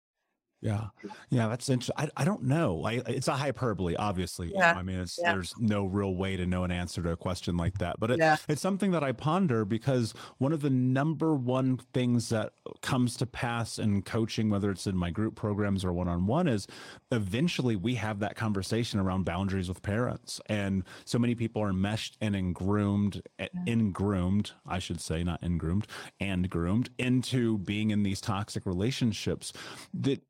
Yeah, 0.61 0.89
yeah, 1.31 1.47
that's 1.47 1.69
interesting. 1.69 1.95
I, 1.97 2.09
I 2.21 2.23
don't 2.23 2.43
know. 2.43 2.83
I, 2.85 3.01
it's 3.07 3.27
a 3.27 3.33
hyperbole, 3.33 3.95
obviously. 3.95 4.51
Yeah. 4.53 4.75
I 4.77 4.83
mean, 4.83 4.99
it's 4.99 5.17
Yeah. 5.19 5.33
there's 5.33 5.55
no 5.57 5.85
real 5.85 6.13
way 6.15 6.37
to 6.37 6.45
know 6.45 6.63
an 6.63 6.69
answer 6.69 7.01
to 7.01 7.09
a 7.11 7.17
question 7.17 7.57
like 7.57 7.79
that. 7.79 7.99
But 7.99 8.11
it, 8.11 8.19
Yeah. 8.19 8.37
it's 8.47 8.61
something 8.61 8.91
that 8.91 9.03
I 9.03 9.11
ponder 9.11 9.65
because 9.65 10.13
one 10.37 10.53
of 10.53 10.61
the 10.61 10.69
number 10.69 11.33
one 11.33 11.77
things 11.93 12.29
that 12.29 12.53
comes 12.83 13.17
to 13.17 13.25
pass 13.25 13.79
in 13.79 14.03
coaching, 14.03 14.51
whether 14.51 14.69
it's 14.69 14.85
in 14.85 14.95
my 14.95 15.09
group 15.09 15.33
programs 15.35 15.83
or 15.83 15.93
one 15.93 16.07
on 16.07 16.27
one, 16.27 16.47
is 16.47 16.67
eventually 17.11 17.75
we 17.75 17.95
have 17.95 18.19
that 18.19 18.35
conversation 18.35 18.99
around 18.99 19.23
boundaries 19.25 19.67
with 19.67 19.81
parents, 19.81 20.39
and 20.45 20.83
so 21.05 21.17
many 21.17 21.33
people 21.33 21.63
are 21.63 21.73
meshed 21.73 22.17
and 22.21 22.35
engroomed, 22.35 23.23
in 23.65 23.91
groomed, 23.91 24.51
I 24.67 24.77
should 24.77 25.01
say, 25.01 25.23
not 25.23 25.41
in 25.41 25.57
groomed, 25.57 25.87
and 26.19 26.47
groomed 26.51 26.91
into 26.99 27.57
being 27.57 27.89
in 27.89 28.03
these 28.03 28.21
toxic 28.21 28.67
relationships 28.67 29.53
that 29.95 30.21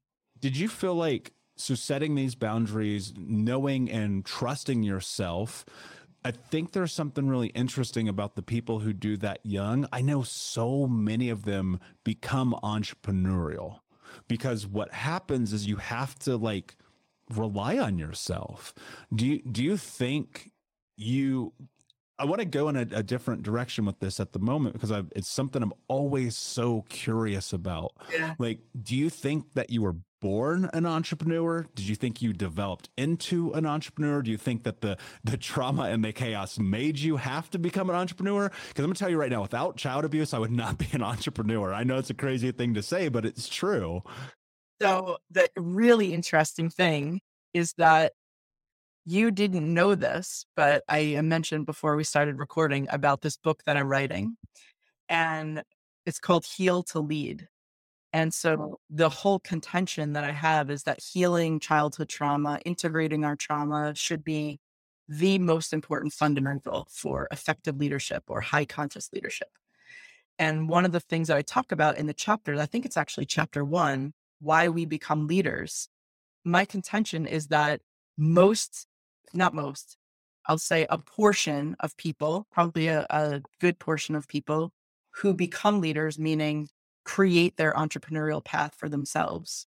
did 0.41 0.57
you 0.57 0.67
feel 0.67 0.95
like 0.95 1.33
so 1.55 1.75
setting 1.75 2.15
these 2.15 2.35
boundaries 2.35 3.13
knowing 3.17 3.89
and 3.89 4.25
trusting 4.25 4.83
yourself 4.83 5.65
i 6.25 6.31
think 6.31 6.71
there's 6.71 6.93
something 6.93 7.27
really 7.27 7.49
interesting 7.49 8.07
about 8.07 8.35
the 8.35 8.41
people 8.41 8.79
who 8.79 8.93
do 8.93 9.15
that 9.17 9.39
young 9.43 9.87
i 9.91 10.01
know 10.01 10.23
so 10.23 10.87
many 10.87 11.29
of 11.29 11.45
them 11.45 11.79
become 12.03 12.55
entrepreneurial 12.63 13.79
because 14.27 14.67
what 14.67 14.91
happens 14.91 15.53
is 15.53 15.67
you 15.67 15.77
have 15.77 16.17
to 16.19 16.35
like 16.35 16.75
rely 17.29 17.77
on 17.77 17.97
yourself 17.97 18.73
do 19.15 19.25
you 19.25 19.41
do 19.43 19.63
you 19.63 19.77
think 19.77 20.51
you 20.97 21.53
I 22.21 22.25
want 22.25 22.39
to 22.39 22.45
go 22.45 22.69
in 22.69 22.75
a, 22.75 22.81
a 22.81 23.01
different 23.01 23.41
direction 23.41 23.83
with 23.83 23.99
this 23.99 24.19
at 24.19 24.31
the 24.31 24.37
moment 24.37 24.73
because 24.73 24.91
I, 24.91 25.01
it's 25.15 25.27
something 25.27 25.63
I'm 25.63 25.73
always 25.87 26.37
so 26.37 26.85
curious 26.87 27.51
about. 27.51 27.93
Yeah. 28.13 28.35
Like, 28.37 28.59
do 28.79 28.95
you 28.95 29.09
think 29.09 29.53
that 29.53 29.71
you 29.71 29.81
were 29.81 29.95
born 30.21 30.69
an 30.73 30.85
entrepreneur? 30.85 31.65
Did 31.75 31.87
you 31.87 31.95
think 31.95 32.21
you 32.21 32.31
developed 32.31 32.89
into 32.97 33.51
an 33.51 33.65
entrepreneur? 33.65 34.21
Do 34.21 34.31
you 34.31 34.37
think 34.37 34.63
that 34.63 34.79
the 34.79 34.97
the 35.23 35.35
trauma 35.35 35.83
and 35.83 36.05
the 36.05 36.13
chaos 36.13 36.57
made 36.57 36.99
you 36.99 37.17
have 37.17 37.49
to 37.49 37.59
become 37.59 37.89
an 37.89 37.95
entrepreneur? 37.95 38.49
Because 38.69 38.83
I'm 38.83 38.89
gonna 38.89 38.95
tell 38.95 39.09
you 39.09 39.17
right 39.17 39.31
now, 39.31 39.41
without 39.41 39.75
child 39.75 40.05
abuse, 40.05 40.33
I 40.33 40.39
would 40.39 40.51
not 40.51 40.77
be 40.79 40.87
an 40.93 41.03
entrepreneur. 41.03 41.73
I 41.73 41.83
know 41.83 41.97
it's 41.97 42.09
a 42.09 42.13
crazy 42.13 42.51
thing 42.53 42.75
to 42.75 42.83
say, 42.83 43.09
but 43.09 43.25
it's 43.25 43.49
true. 43.49 44.03
So 44.81 45.17
the 45.29 45.49
really 45.57 46.13
interesting 46.13 46.69
thing 46.69 47.21
is 47.53 47.73
that 47.73 48.13
you 49.05 49.31
didn't 49.31 49.73
know 49.73 49.95
this, 49.95 50.45
but 50.55 50.83
I 50.87 51.19
mentioned 51.21 51.65
before 51.65 51.95
we 51.95 52.03
started 52.03 52.37
recording 52.37 52.87
about 52.91 53.21
this 53.21 53.37
book 53.37 53.63
that 53.65 53.75
I'm 53.75 53.89
writing. 53.89 54.37
And 55.09 55.63
it's 56.05 56.19
called 56.19 56.45
Heal 56.45 56.83
to 56.83 56.99
Lead. 56.99 57.47
And 58.13 58.33
so 58.33 58.79
the 58.89 59.09
whole 59.09 59.39
contention 59.39 60.13
that 60.13 60.23
I 60.23 60.31
have 60.31 60.69
is 60.69 60.83
that 60.83 61.01
healing 61.01 61.59
childhood 61.59 62.09
trauma, 62.09 62.59
integrating 62.65 63.23
our 63.23 63.35
trauma 63.35 63.95
should 63.95 64.23
be 64.23 64.59
the 65.07 65.39
most 65.39 65.73
important 65.73 66.13
fundamental 66.13 66.87
for 66.91 67.27
effective 67.31 67.77
leadership 67.77 68.23
or 68.27 68.41
high 68.41 68.65
conscious 68.65 69.09
leadership. 69.13 69.49
And 70.39 70.67
one 70.67 70.85
of 70.85 70.91
the 70.91 70.99
things 70.99 71.27
that 71.27 71.37
I 71.37 71.41
talk 71.41 71.71
about 71.71 71.97
in 71.97 72.07
the 72.07 72.13
chapter, 72.13 72.59
I 72.59 72.65
think 72.65 72.85
it's 72.85 72.97
actually 72.97 73.25
chapter 73.25 73.63
one, 73.63 74.13
why 74.39 74.69
we 74.69 74.85
become 74.85 75.27
leaders. 75.27 75.87
My 76.43 76.65
contention 76.65 77.25
is 77.25 77.47
that 77.47 77.81
most, 78.17 78.87
not 79.33 79.53
most, 79.53 79.97
I'll 80.47 80.57
say 80.57 80.87
a 80.89 80.97
portion 80.97 81.75
of 81.79 81.95
people, 81.97 82.47
probably 82.51 82.87
a, 82.87 83.05
a 83.09 83.41
good 83.59 83.79
portion 83.79 84.15
of 84.15 84.27
people 84.27 84.71
who 85.11 85.33
become 85.33 85.81
leaders, 85.81 86.17
meaning 86.17 86.69
create 87.05 87.57
their 87.57 87.73
entrepreneurial 87.73 88.43
path 88.43 88.75
for 88.75 88.89
themselves. 88.89 89.67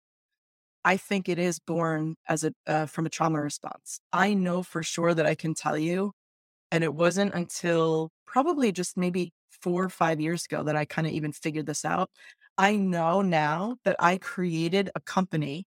I 0.86 0.98
think 0.98 1.30
it 1.30 1.40
is 1.40 1.60
born 1.60 2.16
as 2.28 2.44
a 2.44 2.54
uh, 2.68 2.86
from 2.88 3.06
a 3.06 3.10
trauma 3.10 3.42
response. 3.42 4.00
I 4.14 4.34
know 4.34 4.64
for 4.64 4.84
sure 4.84 5.14
that 5.14 5.26
I 5.26 5.36
can 5.36 5.54
tell 5.54 5.78
you, 5.78 6.14
and 6.72 6.84
it 6.84 6.94
wasn't 6.96 7.36
until 7.36 8.12
probably 8.28 8.72
just 8.74 8.98
maybe 8.98 9.34
four 9.52 9.84
or 9.86 9.90
five 9.90 10.22
years 10.22 10.46
ago 10.46 10.64
that 10.64 10.76
I 10.78 10.86
kind 10.86 11.08
of 11.08 11.14
even 11.14 11.34
figured 11.34 11.68
this 11.68 11.86
out. 11.86 12.10
I 12.58 12.76
know 12.78 13.22
now 13.22 13.78
that 13.86 13.96
I 14.00 14.18
created 14.20 14.92
a 14.96 15.02
company 15.02 15.66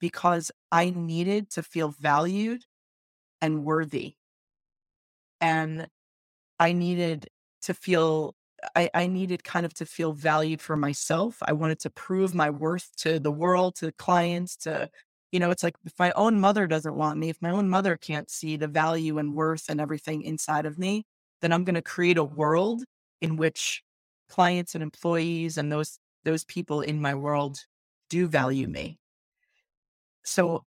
because 0.00 0.50
I 0.72 0.90
needed 0.90 1.50
to 1.52 1.62
feel 1.62 1.90
valued 1.90 2.64
and 3.42 3.64
worthy. 3.64 4.16
And 5.40 5.88
I 6.58 6.72
needed 6.72 7.28
to 7.62 7.74
feel, 7.74 8.34
I, 8.76 8.90
I 8.94 9.06
needed 9.06 9.44
kind 9.44 9.66
of 9.66 9.74
to 9.74 9.86
feel 9.86 10.12
valued 10.12 10.60
for 10.60 10.76
myself. 10.76 11.38
I 11.42 11.52
wanted 11.52 11.80
to 11.80 11.90
prove 11.90 12.34
my 12.34 12.50
worth 12.50 12.90
to 12.98 13.18
the 13.18 13.32
world, 13.32 13.76
to 13.76 13.92
clients, 13.92 14.56
to, 14.58 14.90
you 15.32 15.40
know, 15.40 15.50
it's 15.50 15.62
like 15.62 15.76
if 15.84 15.92
my 15.98 16.12
own 16.12 16.40
mother 16.40 16.66
doesn't 16.66 16.94
want 16.94 17.18
me, 17.18 17.28
if 17.30 17.40
my 17.42 17.50
own 17.50 17.68
mother 17.68 17.96
can't 17.96 18.30
see 18.30 18.56
the 18.56 18.68
value 18.68 19.18
and 19.18 19.34
worth 19.34 19.68
and 19.68 19.80
everything 19.80 20.22
inside 20.22 20.66
of 20.66 20.78
me, 20.78 21.04
then 21.42 21.52
I'm 21.52 21.64
going 21.64 21.74
to 21.74 21.82
create 21.82 22.18
a 22.18 22.24
world 22.24 22.84
in 23.20 23.36
which 23.36 23.82
clients 24.28 24.74
and 24.74 24.82
employees 24.82 25.58
and 25.58 25.70
those 25.70 25.98
those 26.24 26.44
people 26.44 26.80
in 26.80 27.00
my 27.00 27.14
world 27.14 27.58
do 28.08 28.26
value 28.26 28.66
me. 28.66 28.98
So 30.24 30.64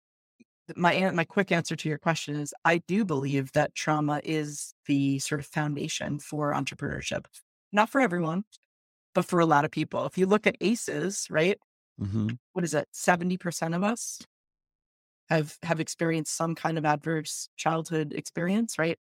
my 0.75 1.11
my 1.11 1.23
quick 1.23 1.51
answer 1.51 1.75
to 1.75 1.89
your 1.89 1.97
question 1.97 2.35
is 2.35 2.53
I 2.65 2.79
do 2.87 3.05
believe 3.05 3.51
that 3.53 3.75
trauma 3.75 4.21
is 4.23 4.73
the 4.85 5.19
sort 5.19 5.39
of 5.39 5.47
foundation 5.47 6.19
for 6.19 6.53
entrepreneurship. 6.53 7.25
Not 7.71 7.89
for 7.89 8.01
everyone, 8.01 8.43
but 9.13 9.25
for 9.25 9.39
a 9.39 9.45
lot 9.45 9.65
of 9.65 9.71
people. 9.71 10.05
If 10.05 10.17
you 10.17 10.25
look 10.25 10.47
at 10.47 10.57
ACEs, 10.61 11.27
right? 11.29 11.57
Mm-hmm. 12.01 12.29
What 12.53 12.63
is 12.63 12.73
it? 12.73 12.87
70% 12.93 13.75
of 13.75 13.83
us 13.83 14.21
have 15.29 15.57
have 15.63 15.79
experienced 15.79 16.35
some 16.35 16.55
kind 16.55 16.77
of 16.77 16.85
adverse 16.85 17.49
childhood 17.57 18.13
experience, 18.13 18.79
right? 18.79 18.97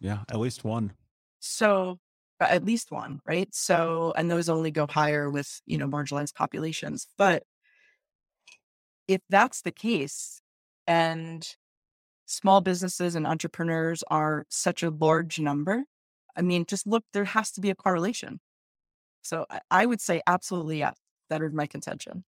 Yeah, 0.00 0.20
at 0.28 0.38
least 0.38 0.64
one. 0.64 0.92
So 1.40 1.98
at 2.40 2.64
least 2.64 2.90
one, 2.90 3.20
right? 3.26 3.54
So, 3.54 4.12
and 4.16 4.30
those 4.30 4.48
only 4.48 4.70
go 4.70 4.86
higher 4.86 5.30
with, 5.30 5.60
you 5.66 5.78
know, 5.78 5.86
marginalized 5.86 6.34
populations. 6.34 7.06
But 7.18 7.42
if 9.06 9.20
that's 9.28 9.62
the 9.62 9.72
case, 9.72 10.40
and 10.86 11.46
small 12.26 12.60
businesses 12.60 13.14
and 13.14 13.26
entrepreneurs 13.26 14.02
are 14.10 14.46
such 14.48 14.82
a 14.82 14.90
large 14.90 15.38
number, 15.38 15.84
I 16.36 16.42
mean, 16.42 16.64
just 16.66 16.86
look, 16.86 17.04
there 17.12 17.24
has 17.24 17.50
to 17.52 17.60
be 17.60 17.70
a 17.70 17.74
correlation. 17.74 18.40
So 19.22 19.46
I, 19.50 19.60
I 19.70 19.86
would 19.86 20.00
say 20.00 20.22
absolutely 20.26 20.78
yes. 20.78 20.96
That 21.28 21.42
is 21.42 21.52
my 21.52 21.66
contention. 21.66 22.24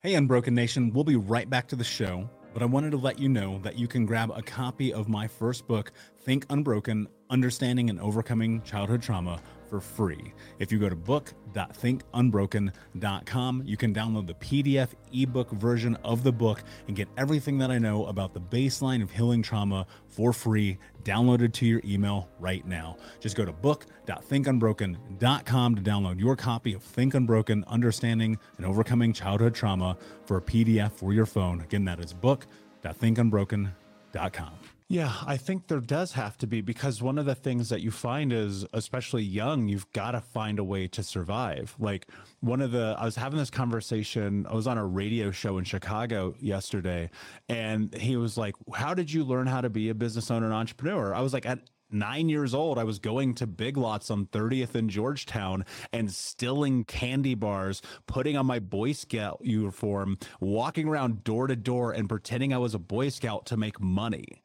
Hey, 0.00 0.14
Unbroken 0.14 0.54
Nation, 0.54 0.92
we'll 0.92 1.04
be 1.04 1.16
right 1.16 1.48
back 1.48 1.66
to 1.68 1.76
the 1.76 1.82
show, 1.82 2.28
but 2.52 2.62
I 2.62 2.66
wanted 2.66 2.90
to 2.90 2.98
let 2.98 3.18
you 3.18 3.28
know 3.28 3.58
that 3.62 3.78
you 3.78 3.88
can 3.88 4.04
grab 4.04 4.30
a 4.34 4.42
copy 4.42 4.92
of 4.92 5.08
my 5.08 5.26
first 5.26 5.66
book, 5.66 5.92
Think 6.20 6.44
Unbroken 6.50 7.08
Understanding 7.30 7.90
and 7.90 7.98
Overcoming 7.98 8.62
Childhood 8.62 9.02
Trauma, 9.02 9.40
for 9.68 9.80
free. 9.80 10.32
If 10.58 10.70
you 10.70 10.78
go 10.78 10.88
to 10.88 10.96
book.thinkunbroken.com, 10.96 13.62
you 13.64 13.76
can 13.76 13.92
download 13.92 14.26
the 14.26 14.34
PDF 14.34 14.88
ebook 15.12 15.50
version 15.50 15.96
of 16.04 16.22
the 16.22 16.32
book 16.32 16.62
and 16.86 16.96
get 16.96 17.08
everything 17.16 17.58
that 17.58 17.70
I 17.70 17.78
know 17.78 18.06
about 18.06 18.32
the 18.32 18.40
baseline 18.40 19.02
of 19.02 19.10
healing 19.10 19.42
trauma 19.42 19.86
for 20.08 20.32
free, 20.32 20.78
downloaded 21.06 21.54
to 21.54 21.64
your 21.64 21.80
email 21.84 22.28
right 22.38 22.66
now. 22.66 22.96
Just 23.20 23.36
go 23.36 23.44
to 23.44 23.52
book.thinkunbroken.com 23.52 25.76
to 25.76 25.82
download 25.82 26.18
your 26.20 26.36
copy 26.36 26.74
of 26.74 26.82
Think 26.82 27.14
Unbroken 27.14 27.64
Understanding 27.68 28.38
and 28.58 28.66
Overcoming 28.66 29.12
Childhood 29.12 29.54
Trauma 29.54 29.96
for 30.24 30.38
a 30.38 30.42
PDF 30.42 30.90
for 30.92 31.12
your 31.12 31.26
phone. 31.26 31.60
Again, 31.60 31.84
that 31.84 32.00
is 32.00 32.12
book.thinkunbroken.com. 32.12 34.75
Yeah, 34.88 35.12
I 35.26 35.36
think 35.36 35.66
there 35.66 35.80
does 35.80 36.12
have 36.12 36.38
to 36.38 36.46
be 36.46 36.60
because 36.60 37.02
one 37.02 37.18
of 37.18 37.26
the 37.26 37.34
things 37.34 37.70
that 37.70 37.80
you 37.80 37.90
find 37.90 38.32
is, 38.32 38.64
especially 38.72 39.24
young, 39.24 39.66
you've 39.66 39.90
got 39.92 40.12
to 40.12 40.20
find 40.20 40.60
a 40.60 40.64
way 40.64 40.86
to 40.88 41.02
survive. 41.02 41.74
Like 41.80 42.06
one 42.38 42.60
of 42.60 42.70
the, 42.70 42.94
I 42.96 43.04
was 43.04 43.16
having 43.16 43.36
this 43.36 43.50
conversation, 43.50 44.46
I 44.48 44.54
was 44.54 44.68
on 44.68 44.78
a 44.78 44.86
radio 44.86 45.32
show 45.32 45.58
in 45.58 45.64
Chicago 45.64 46.36
yesterday, 46.38 47.10
and 47.48 47.92
he 47.94 48.16
was 48.16 48.38
like, 48.38 48.54
How 48.74 48.94
did 48.94 49.12
you 49.12 49.24
learn 49.24 49.48
how 49.48 49.60
to 49.60 49.68
be 49.68 49.88
a 49.88 49.94
business 49.94 50.30
owner 50.30 50.46
and 50.46 50.54
entrepreneur? 50.54 51.12
I 51.12 51.20
was 51.20 51.32
like, 51.32 51.46
At 51.46 51.68
nine 51.90 52.28
years 52.28 52.54
old, 52.54 52.78
I 52.78 52.84
was 52.84 53.00
going 53.00 53.34
to 53.36 53.46
Big 53.48 53.76
Lots 53.76 54.08
on 54.08 54.26
30th 54.26 54.76
in 54.76 54.88
Georgetown 54.88 55.64
and 55.92 56.12
stilling 56.12 56.84
candy 56.84 57.34
bars, 57.34 57.82
putting 58.06 58.36
on 58.36 58.46
my 58.46 58.60
Boy 58.60 58.92
Scout 58.92 59.40
uniform, 59.42 60.16
walking 60.38 60.86
around 60.86 61.24
door 61.24 61.48
to 61.48 61.56
door 61.56 61.90
and 61.90 62.08
pretending 62.08 62.52
I 62.52 62.58
was 62.58 62.74
a 62.74 62.78
Boy 62.78 63.08
Scout 63.08 63.46
to 63.46 63.56
make 63.56 63.80
money 63.80 64.44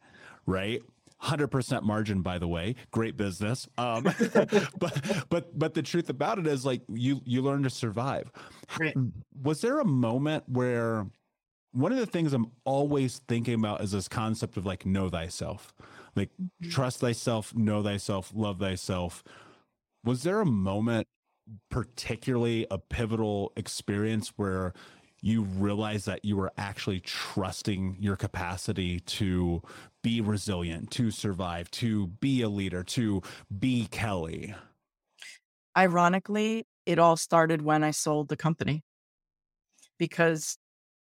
right? 0.51 0.81
100% 1.23 1.83
margin 1.83 2.21
by 2.21 2.37
the 2.37 2.47
way. 2.47 2.75
Great 2.91 3.15
business. 3.15 3.67
Um 3.77 4.03
but 4.33 5.25
but 5.29 5.57
but 5.57 5.73
the 5.73 5.81
truth 5.81 6.09
about 6.09 6.39
it 6.39 6.47
is 6.47 6.65
like 6.65 6.81
you 6.89 7.21
you 7.25 7.41
learn 7.41 7.63
to 7.63 7.69
survive. 7.69 8.31
Right. 8.79 8.95
was 9.41 9.61
there 9.61 9.79
a 9.79 9.85
moment 9.85 10.43
where 10.47 11.05
one 11.73 11.91
of 11.91 11.99
the 11.99 12.05
things 12.05 12.33
i'm 12.33 12.51
always 12.65 13.19
thinking 13.27 13.53
about 13.53 13.81
is 13.81 13.91
this 13.91 14.07
concept 14.07 14.57
of 14.57 14.65
like 14.65 14.85
know 14.85 15.09
thyself. 15.09 15.73
Like 16.15 16.29
trust 16.69 16.99
thyself 16.99 17.55
know 17.55 17.83
thyself 17.83 18.31
love 18.35 18.59
thyself. 18.59 19.23
Was 20.03 20.23
there 20.23 20.41
a 20.41 20.45
moment 20.45 21.07
particularly 21.69 22.65
a 22.71 22.77
pivotal 22.77 23.51
experience 23.57 24.33
where 24.37 24.73
you 25.21 25.43
realized 25.43 26.07
that 26.07 26.25
you 26.25 26.35
were 26.35 26.51
actually 26.57 26.99
trusting 26.99 27.97
your 27.99 28.15
capacity 28.15 28.99
to 29.01 29.61
be 30.01 30.21
resilient, 30.21 30.91
to 30.91 31.11
survive, 31.11 31.69
to 31.71 32.07
be 32.07 32.41
a 32.41 32.49
leader, 32.49 32.83
to 32.83 33.21
be 33.59 33.87
Kelly? 33.91 34.55
Ironically, 35.77 36.65
it 36.85 36.99
all 36.99 37.15
started 37.15 37.61
when 37.61 37.83
I 37.83 37.91
sold 37.91 38.29
the 38.29 38.37
company 38.37 38.83
because 39.97 40.57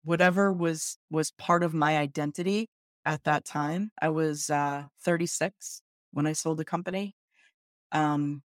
whatever 0.03 0.53
was 0.53 0.97
was 1.09 1.31
part 1.31 1.63
of 1.63 1.73
my 1.73 1.97
identity 1.97 2.69
at 3.05 3.23
that 3.23 3.45
time. 3.45 3.91
I 4.01 4.09
was 4.09 4.49
uh, 4.49 4.85
36 5.03 5.81
when 6.11 6.27
I 6.27 6.33
sold 6.33 6.57
the 6.57 6.65
company. 6.65 7.15
Um, 7.91 8.43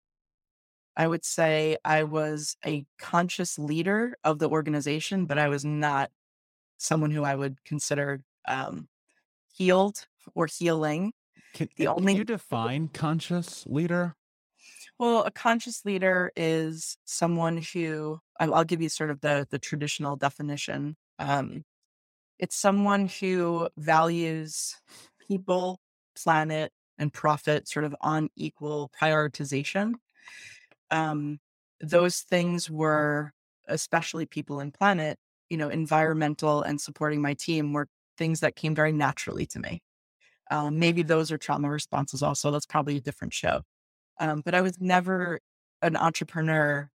I 0.96 1.06
would 1.06 1.24
say 1.24 1.76
I 1.84 2.04
was 2.04 2.56
a 2.64 2.86
conscious 2.98 3.58
leader 3.58 4.16
of 4.24 4.38
the 4.38 4.48
organization, 4.48 5.26
but 5.26 5.38
I 5.38 5.48
was 5.48 5.64
not 5.64 6.10
someone 6.78 7.10
who 7.10 7.24
I 7.24 7.34
would 7.34 7.64
consider 7.64 8.22
um, 8.48 8.88
healed 9.52 10.06
or 10.34 10.46
healing. 10.46 11.12
Can, 11.52 11.68
The 11.76 11.86
can 11.86 12.08
you 12.08 12.24
define 12.24 12.88
conscious 12.88 13.66
leader? 13.66 14.16
Well, 14.98 15.24
a 15.24 15.30
conscious 15.30 15.84
leader 15.84 16.32
is 16.36 16.96
someone 17.04 17.58
who 17.58 18.20
I'll 18.40 18.54
I'll 18.54 18.64
give 18.64 18.82
you 18.82 18.88
sort 18.88 19.10
of 19.10 19.20
the 19.20 19.46
the 19.50 19.58
traditional 19.58 20.16
definition. 20.16 20.96
Um, 21.18 21.64
it's 22.38 22.56
someone 22.56 23.08
who 23.08 23.68
values 23.76 24.76
people, 25.28 25.80
planet, 26.16 26.72
and 26.98 27.12
profit 27.12 27.68
sort 27.68 27.84
of 27.84 27.94
on 28.00 28.28
equal 28.36 28.90
prioritization. 29.00 29.94
Um, 30.90 31.38
those 31.80 32.20
things 32.20 32.70
were, 32.70 33.32
especially 33.68 34.26
people 34.26 34.60
and 34.60 34.72
planet, 34.72 35.18
you 35.50 35.56
know, 35.56 35.68
environmental 35.68 36.62
and 36.62 36.80
supporting 36.80 37.22
my 37.22 37.34
team 37.34 37.72
were 37.72 37.88
things 38.18 38.40
that 38.40 38.56
came 38.56 38.74
very 38.74 38.92
naturally 38.92 39.46
to 39.46 39.58
me. 39.60 39.82
Um, 40.50 40.78
maybe 40.78 41.02
those 41.02 41.32
are 41.32 41.38
trauma 41.38 41.68
responses 41.68 42.22
also. 42.22 42.50
That's 42.50 42.66
probably 42.66 42.96
a 42.96 43.00
different 43.00 43.34
show. 43.34 43.62
Um, 44.20 44.42
but 44.44 44.54
I 44.54 44.60
was 44.60 44.80
never 44.80 45.40
an 45.82 45.96
entrepreneur 45.96 46.88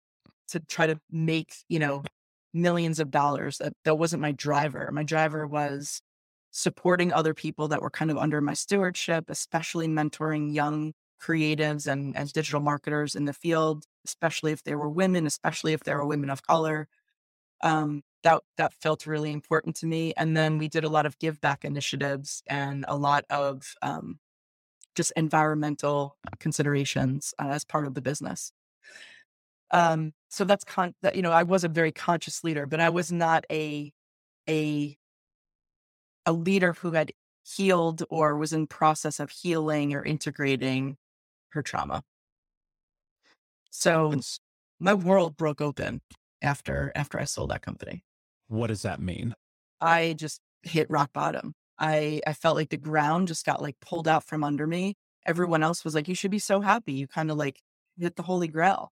to 0.48 0.60
try 0.60 0.86
to 0.86 1.00
make, 1.10 1.54
you 1.68 1.78
know, 1.78 2.02
millions 2.54 3.00
of 3.00 3.10
dollars. 3.10 3.58
That, 3.58 3.72
that 3.84 3.96
wasn't 3.96 4.22
my 4.22 4.32
driver. 4.32 4.90
My 4.92 5.02
driver 5.02 5.46
was 5.46 6.00
supporting 6.50 7.12
other 7.12 7.34
people 7.34 7.68
that 7.68 7.82
were 7.82 7.90
kind 7.90 8.10
of 8.10 8.16
under 8.16 8.40
my 8.40 8.54
stewardship, 8.54 9.26
especially 9.28 9.88
mentoring 9.88 10.54
young 10.54 10.92
creatives 11.20 11.90
and, 11.90 12.16
and 12.16 12.32
digital 12.32 12.60
marketers 12.60 13.14
in 13.14 13.24
the 13.24 13.32
field, 13.32 13.84
especially 14.06 14.52
if 14.52 14.62
they 14.62 14.74
were 14.74 14.88
women, 14.88 15.26
especially 15.26 15.72
if 15.72 15.84
they 15.84 15.94
were 15.94 16.06
women 16.06 16.30
of 16.30 16.42
color. 16.42 16.88
Um, 17.62 18.02
that 18.24 18.42
that 18.56 18.74
felt 18.74 19.06
really 19.06 19.32
important 19.32 19.76
to 19.76 19.86
me. 19.86 20.12
And 20.16 20.36
then 20.36 20.58
we 20.58 20.68
did 20.68 20.84
a 20.84 20.88
lot 20.88 21.06
of 21.06 21.18
give 21.18 21.40
back 21.40 21.64
initiatives 21.64 22.42
and 22.48 22.84
a 22.88 22.96
lot 22.96 23.24
of 23.30 23.74
um, 23.82 24.18
just 24.96 25.12
environmental 25.16 26.16
considerations 26.40 27.34
uh, 27.38 27.48
as 27.48 27.64
part 27.64 27.86
of 27.86 27.94
the 27.94 28.02
business. 28.02 28.52
Um, 29.70 30.12
so 30.28 30.44
that's 30.44 30.64
con 30.64 30.94
that 31.02 31.14
you 31.14 31.22
know 31.22 31.30
I 31.32 31.42
was 31.42 31.64
a 31.64 31.68
very 31.68 31.92
conscious 31.92 32.42
leader, 32.44 32.66
but 32.66 32.80
I 32.80 32.88
was 32.90 33.12
not 33.12 33.44
a 33.50 33.92
a 34.48 34.96
a 36.26 36.32
leader 36.32 36.74
who 36.74 36.92
had 36.92 37.12
healed 37.44 38.02
or 38.10 38.36
was 38.36 38.52
in 38.52 38.66
process 38.66 39.20
of 39.20 39.30
healing 39.30 39.94
or 39.94 40.04
integrating 40.04 40.96
her 41.50 41.62
trauma. 41.62 42.02
So 43.70 44.12
my 44.80 44.94
world 44.94 45.36
broke 45.36 45.60
open 45.60 46.00
after 46.42 46.92
after 46.94 47.18
I 47.20 47.24
sold 47.24 47.50
that 47.50 47.62
company. 47.62 48.04
What 48.48 48.68
does 48.68 48.82
that 48.82 49.00
mean? 49.00 49.34
I 49.80 50.14
just 50.14 50.40
hit 50.62 50.90
rock 50.90 51.12
bottom. 51.12 51.54
I 51.78 52.20
I 52.26 52.32
felt 52.32 52.56
like 52.56 52.70
the 52.70 52.76
ground 52.76 53.28
just 53.28 53.44
got 53.46 53.62
like 53.62 53.78
pulled 53.80 54.08
out 54.08 54.24
from 54.24 54.44
under 54.44 54.66
me. 54.66 54.96
Everyone 55.26 55.62
else 55.62 55.84
was 55.84 55.94
like, 55.94 56.08
"You 56.08 56.14
should 56.14 56.30
be 56.30 56.38
so 56.38 56.60
happy. 56.60 56.92
You 56.94 57.06
kind 57.08 57.30
of 57.30 57.36
like 57.36 57.62
hit 57.96 58.16
the 58.16 58.22
holy 58.22 58.48
grail." 58.48 58.92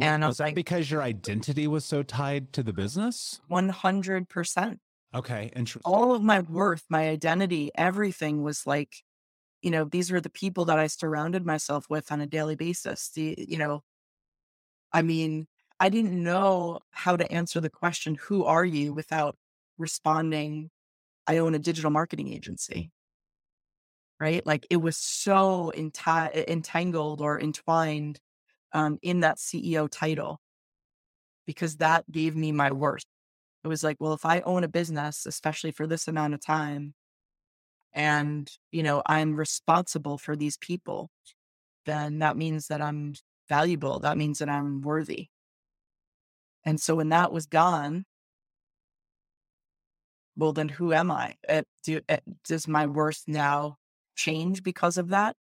And 0.00 0.24
I 0.24 0.28
was 0.28 0.36
was 0.36 0.38
that 0.38 0.46
like- 0.46 0.54
because 0.54 0.90
your 0.90 1.02
identity 1.02 1.66
was 1.66 1.84
so 1.84 2.02
tied 2.02 2.52
to 2.54 2.62
the 2.62 2.72
business? 2.72 3.40
One 3.48 3.68
hundred 3.68 4.28
percent. 4.30 4.80
Okay, 5.14 5.50
interesting. 5.56 5.92
All 5.92 6.14
of 6.14 6.22
my 6.22 6.40
worth, 6.40 6.86
my 6.88 7.08
identity, 7.08 7.70
everything 7.74 8.42
was 8.42 8.66
like, 8.66 9.02
you 9.62 9.70
know, 9.70 9.84
these 9.86 10.10
were 10.12 10.20
the 10.20 10.30
people 10.30 10.66
that 10.66 10.78
I 10.80 10.88
surrounded 10.88 11.46
myself 11.46 11.90
with 11.90 12.12
on 12.12 12.20
a 12.22 12.26
daily 12.28 12.56
basis. 12.56 13.10
The 13.10 13.36
you 13.48 13.58
know, 13.58 13.84
I 14.92 15.02
mean, 15.02 15.46
I 15.80 15.88
didn't 15.88 16.22
know 16.22 16.80
how 16.92 17.16
to 17.16 17.30
answer 17.32 17.60
the 17.60 17.70
question, 17.70 18.14
"Who 18.28 18.44
are 18.44 18.64
you?" 18.64 18.92
without 18.92 19.36
responding, 19.78 20.70
"I 21.26 21.38
own 21.38 21.54
a 21.54 21.60
digital 21.60 21.90
marketing 21.90 22.28
agency." 22.32 22.92
right? 24.20 24.44
Like 24.46 24.66
it 24.70 24.76
was 24.78 24.96
so 24.96 25.72
enti- 25.76 26.48
entangled 26.48 27.20
or 27.20 27.40
entwined 27.40 28.20
um, 28.72 28.98
in 29.02 29.20
that 29.20 29.38
CEO 29.38 29.88
title 29.88 30.40
because 31.46 31.76
that 31.78 32.10
gave 32.10 32.36
me 32.36 32.52
my 32.52 32.70
worth. 32.72 33.04
It 33.64 33.68
was 33.68 33.84
like, 33.84 33.96
well, 34.00 34.14
if 34.14 34.24
I 34.24 34.40
own 34.40 34.64
a 34.64 34.68
business, 34.68 35.26
especially 35.26 35.72
for 35.72 35.86
this 35.86 36.08
amount 36.08 36.34
of 36.34 36.44
time, 36.44 36.94
and 37.92 38.50
you 38.72 38.82
know 38.82 39.02
I'm 39.06 39.36
responsible 39.36 40.18
for 40.18 40.36
these 40.36 40.56
people, 40.58 41.10
then 41.86 42.20
that 42.20 42.36
means 42.36 42.68
that 42.68 42.82
I'm 42.82 43.14
valuable. 43.48 44.00
That 44.00 44.18
means 44.18 44.38
that 44.40 44.48
I'm 44.48 44.82
worthy. 44.82 45.28
And 46.64 46.80
so 46.80 46.96
when 46.96 47.08
that 47.10 47.32
was 47.32 47.46
gone, 47.46 48.04
well, 50.36 50.52
then 50.52 50.68
who 50.68 50.92
am 50.92 51.10
I? 51.10 51.36
Uh, 51.48 51.62
do, 51.82 52.00
uh, 52.08 52.18
does 52.44 52.66
my 52.68 52.86
worth 52.86 53.24
now 53.26 53.76
change 54.16 54.62
because 54.62 54.96
of 54.98 55.08
that? 55.08 55.36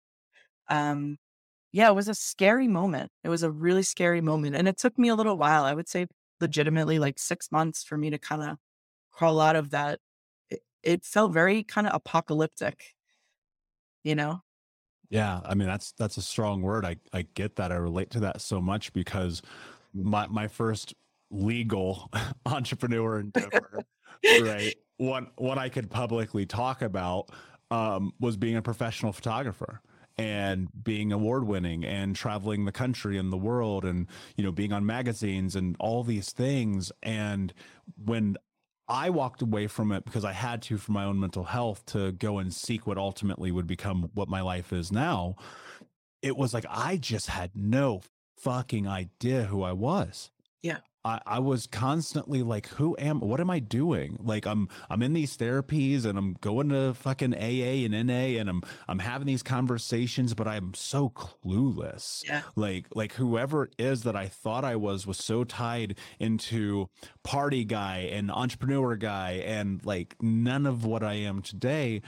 Um, 0.69 1.17
yeah, 1.73 1.89
it 1.89 1.95
was 1.95 2.09
a 2.09 2.15
scary 2.15 2.67
moment. 2.67 3.11
It 3.23 3.29
was 3.29 3.43
a 3.43 3.51
really 3.51 3.83
scary 3.83 4.21
moment. 4.21 4.55
And 4.55 4.67
it 4.67 4.77
took 4.77 4.97
me 4.99 5.09
a 5.09 5.15
little 5.15 5.37
while. 5.37 5.65
I 5.65 5.73
would 5.73 5.89
say 5.89 6.07
legitimately 6.41 6.99
like 6.99 7.19
six 7.19 7.51
months 7.51 7.83
for 7.83 7.97
me 7.97 8.09
to 8.11 8.17
kind 8.19 8.43
of 8.43 8.57
crawl 9.11 9.39
out 9.41 9.55
of 9.55 9.71
that. 9.71 9.99
It, 10.49 10.61
it 10.83 11.05
felt 11.05 11.33
very 11.33 11.63
kind 11.63 11.87
of 11.87 11.95
apocalyptic, 11.95 12.95
you 14.03 14.15
know? 14.15 14.41
Yeah, 15.09 15.39
I 15.45 15.55
mean 15.55 15.67
that's 15.67 15.93
that's 15.93 16.17
a 16.17 16.21
strong 16.21 16.61
word. 16.61 16.85
I 16.85 16.97
I 17.13 17.21
get 17.33 17.55
that. 17.55 17.71
I 17.71 17.75
relate 17.75 18.09
to 18.11 18.19
that 18.21 18.41
so 18.41 18.59
much 18.59 18.91
because 18.93 19.41
my 19.93 20.27
my 20.27 20.47
first 20.47 20.93
legal 21.29 22.11
entrepreneur 22.45 23.19
endeavor, 23.19 23.83
right? 24.41 24.75
What 24.97 25.31
one 25.35 25.59
I 25.59 25.69
could 25.69 25.89
publicly 25.89 26.45
talk 26.45 26.81
about 26.81 27.29
um, 27.71 28.13
was 28.19 28.37
being 28.37 28.55
a 28.55 28.61
professional 28.61 29.11
photographer 29.11 29.81
and 30.17 30.67
being 30.83 31.11
award 31.11 31.43
winning 31.43 31.85
and 31.85 32.15
traveling 32.15 32.65
the 32.65 32.71
country 32.71 33.17
and 33.17 33.31
the 33.31 33.37
world 33.37 33.85
and 33.85 34.07
you 34.35 34.43
know 34.43 34.51
being 34.51 34.73
on 34.73 34.83
magazines 34.83 35.55
and 35.55 35.75
all 35.79 36.03
these 36.03 36.31
things 36.31 36.91
and 37.03 37.53
when 38.03 38.35
I 38.89 39.09
walked 39.09 39.41
away 39.41 39.67
from 39.67 39.91
it 39.91 40.05
because 40.05 40.23
I 40.23 40.31
had 40.31 40.61
to 40.63 40.77
for 40.77 40.93
my 40.93 41.03
own 41.03 41.19
mental 41.19 41.43
health 41.43 41.85
to 41.87 42.13
go 42.13 42.37
and 42.37 42.53
seek 42.53 42.87
what 42.87 42.97
ultimately 42.97 43.51
would 43.51 43.67
become 43.67 44.09
what 44.13 44.29
my 44.29 44.41
life 44.41 44.71
is 44.71 44.91
now. 44.91 45.35
It 46.21 46.37
was 46.37 46.53
like 46.53 46.65
I 46.69 46.95
just 46.95 47.27
had 47.27 47.51
no 47.53 48.01
fucking 48.37 48.87
idea 48.87 49.43
who 49.43 49.61
I 49.61 49.73
was. 49.73 50.31
Yeah. 50.61 50.77
I, 51.07 51.21
I 51.25 51.39
was 51.39 51.67
constantly 51.67 52.43
like, 52.43 52.67
who 52.67 52.95
am 52.99 53.21
what 53.21 53.39
am 53.39 53.49
I 53.49 53.59
doing? 53.59 54.17
Like 54.21 54.45
I'm 54.45 54.67
I'm 54.89 55.01
in 55.01 55.13
these 55.13 55.37
therapies 55.37 56.03
and 56.05 56.17
I'm 56.17 56.33
going 56.41 56.69
to 56.69 56.93
fucking 56.95 57.33
AA 57.33 57.85
and 57.85 57.91
NA 58.07 58.39
and 58.39 58.49
I'm 58.49 58.61
I'm 58.87 58.99
having 58.99 59.25
these 59.27 59.43
conversations, 59.43 60.33
but 60.33 60.47
I'm 60.47 60.73
so 60.73 61.09
clueless 61.09 62.23
Yeah. 62.27 62.41
like 62.55 62.87
like 62.93 63.13
whoever 63.13 63.63
it 63.63 63.75
is 63.77 64.03
that 64.03 64.15
I 64.15 64.27
thought 64.27 64.65
I 64.65 64.75
was 64.75 65.07
was 65.07 65.17
so 65.17 65.43
tied 65.43 65.97
into 66.19 66.89
party 67.23 67.63
guy 67.63 68.09
and 68.11 68.29
entrepreneur 68.29 68.95
guy 68.97 69.43
and 69.45 69.83
like 69.85 70.15
none 70.21 70.65
of 70.65 70.83
what 70.83 71.03
I 71.03 71.13
am 71.13 71.41
today 71.41 72.01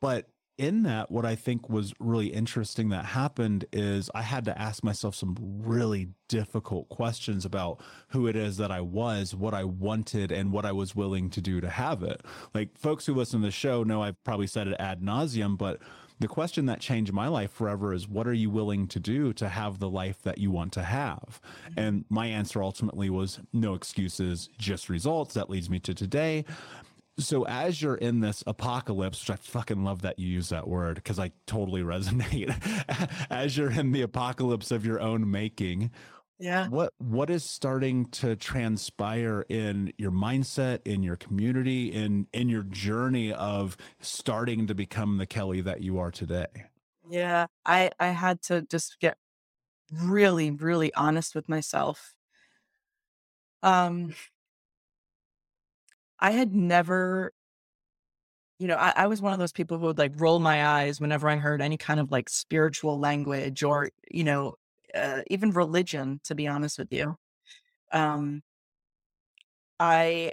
but 0.00 0.28
in 0.58 0.84
that 0.84 1.10
what 1.10 1.26
I 1.26 1.34
think 1.34 1.68
was 1.68 1.92
really 2.00 2.28
interesting 2.28 2.88
that 2.88 3.06
happened 3.06 3.66
is 3.72 4.10
I 4.14 4.22
had 4.22 4.44
to 4.46 4.58
ask 4.60 4.82
myself 4.82 5.14
some 5.14 5.36
really 5.40 6.08
difficult 6.28 6.88
questions 6.88 7.44
about 7.44 7.80
who 8.08 8.26
it 8.26 8.36
is 8.36 8.56
that 8.56 8.70
I 8.70 8.80
was, 8.80 9.34
what 9.34 9.54
I 9.54 9.64
wanted 9.64 10.32
and 10.32 10.52
what 10.52 10.64
I 10.64 10.72
was 10.72 10.96
willing 10.96 11.30
to 11.30 11.40
do 11.40 11.60
to 11.60 11.68
have 11.68 12.02
it. 12.02 12.22
Like 12.54 12.78
folks 12.78 13.06
who 13.06 13.14
listen 13.14 13.40
to 13.40 13.46
the 13.46 13.52
show 13.52 13.82
know 13.82 14.02
I've 14.02 14.22
probably 14.24 14.46
said 14.46 14.68
it 14.68 14.76
ad 14.78 15.02
nauseum, 15.02 15.58
but 15.58 15.80
the 16.18 16.28
question 16.28 16.64
that 16.66 16.80
changed 16.80 17.12
my 17.12 17.28
life 17.28 17.50
forever 17.50 17.92
is 17.92 18.08
what 18.08 18.26
are 18.26 18.32
you 18.32 18.48
willing 18.48 18.88
to 18.88 18.98
do 18.98 19.34
to 19.34 19.48
have 19.50 19.78
the 19.78 19.90
life 19.90 20.22
that 20.22 20.38
you 20.38 20.50
want 20.50 20.72
to 20.72 20.82
have? 20.82 21.40
And 21.76 22.06
my 22.08 22.26
answer 22.26 22.62
ultimately 22.62 23.10
was 23.10 23.40
no 23.52 23.74
excuses, 23.74 24.48
just 24.56 24.88
results. 24.88 25.34
That 25.34 25.50
leads 25.50 25.68
me 25.68 25.78
to 25.80 25.92
today. 25.92 26.46
So 27.18 27.44
as 27.46 27.80
you're 27.80 27.94
in 27.96 28.20
this 28.20 28.44
apocalypse, 28.46 29.20
which 29.22 29.30
I 29.30 29.36
fucking 29.36 29.82
love 29.84 30.02
that 30.02 30.18
you 30.18 30.28
use 30.28 30.50
that 30.50 30.68
word 30.68 30.96
because 30.96 31.18
I 31.18 31.32
totally 31.46 31.82
resonate. 31.82 32.50
as 33.30 33.56
you're 33.56 33.70
in 33.70 33.92
the 33.92 34.02
apocalypse 34.02 34.70
of 34.70 34.84
your 34.84 35.00
own 35.00 35.30
making, 35.30 35.90
Yeah. 36.38 36.68
What 36.68 36.92
what 36.98 37.30
is 37.30 37.44
starting 37.44 38.06
to 38.10 38.36
transpire 38.36 39.46
in 39.48 39.92
your 39.98 40.10
mindset, 40.10 40.80
in 40.84 41.02
your 41.02 41.16
community, 41.16 41.92
in 41.92 42.26
in 42.34 42.48
your 42.50 42.62
journey 42.64 43.32
of 43.32 43.76
starting 44.00 44.66
to 44.66 44.74
become 44.74 45.16
the 45.16 45.26
Kelly 45.26 45.62
that 45.62 45.80
you 45.82 45.98
are 45.98 46.10
today? 46.10 46.46
Yeah. 47.08 47.46
I 47.64 47.90
I 47.98 48.08
had 48.08 48.42
to 48.42 48.62
just 48.62 48.98
get 49.00 49.16
really, 49.92 50.50
really 50.50 50.92
honest 50.94 51.34
with 51.34 51.48
myself. 51.48 52.14
Um 53.62 54.14
I 56.20 56.32
had 56.32 56.54
never 56.54 57.32
you 58.58 58.66
know, 58.68 58.76
I, 58.76 58.92
I 58.96 59.06
was 59.06 59.20
one 59.20 59.32
of 59.32 59.38
those 59.38 59.52
people 59.52 59.78
who 59.78 59.86
would 59.86 59.98
like 59.98 60.12
roll 60.16 60.38
my 60.38 60.64
eyes 60.66 61.00
whenever 61.00 61.28
I 61.28 61.36
heard 61.36 61.60
any 61.60 61.76
kind 61.76 62.00
of 62.00 62.10
like 62.10 62.28
spiritual 62.28 62.98
language 62.98 63.62
or, 63.62 63.90
you 64.10 64.24
know, 64.24 64.54
uh, 64.94 65.22
even 65.30 65.50
religion, 65.50 66.20
to 66.24 66.34
be 66.34 66.46
honest 66.46 66.78
with 66.78 66.92
you. 66.92 67.16
Um, 67.92 68.42
I 69.80 70.32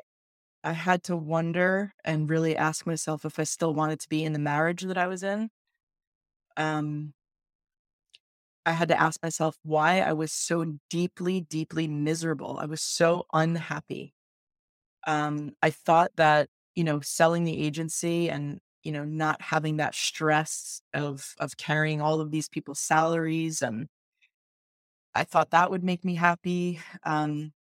I 0.63 0.73
had 0.73 1.03
to 1.05 1.17
wonder 1.17 1.95
and 2.05 2.29
really 2.29 2.55
ask 2.57 2.85
myself 2.87 3.25
if 3.25 3.39
I 3.39 3.43
still 3.45 3.73
wanted 3.73 3.99
to 4.01 4.09
be 4.09 4.23
in 4.25 4.33
the 4.33 4.39
marriage 4.39 4.83
that 4.83 4.97
I 4.97 5.07
was 5.07 5.23
in. 5.23 5.51
Um, 6.57 7.13
I 8.65 8.71
had 8.73 8.87
to 8.89 8.99
ask 8.99 9.21
myself 9.21 9.57
why 9.63 9.99
I 10.01 10.13
was 10.13 10.31
so 10.31 10.77
deeply, 10.89 11.41
deeply 11.41 11.87
miserable. 11.87 12.57
I 12.59 12.65
was 12.65 12.81
so 12.81 13.25
unhappy. 13.33 14.13
Um, 15.07 15.55
I 15.61 15.69
thought 15.71 16.11
that, 16.17 16.49
you 16.75 16.83
know, 16.83 17.01
selling 17.01 17.43
the 17.43 17.61
agency 17.63 18.29
and, 18.29 18.59
you 18.83 18.91
know, 18.91 19.05
not 19.05 19.41
having 19.41 19.77
that 19.77 19.95
stress 19.95 20.81
of 20.93 21.33
of 21.39 21.57
carrying 21.57 22.01
all 22.01 22.21
of 22.21 22.31
these 22.31 22.49
people's 22.49 22.79
salaries 22.79 23.61
and 23.61 23.87
I 25.15 25.23
thought 25.23 25.51
that 25.51 25.71
would 25.71 25.83
make 25.83 26.03
me 26.05 26.15
happy. 26.15 26.79
Um, 27.03 27.53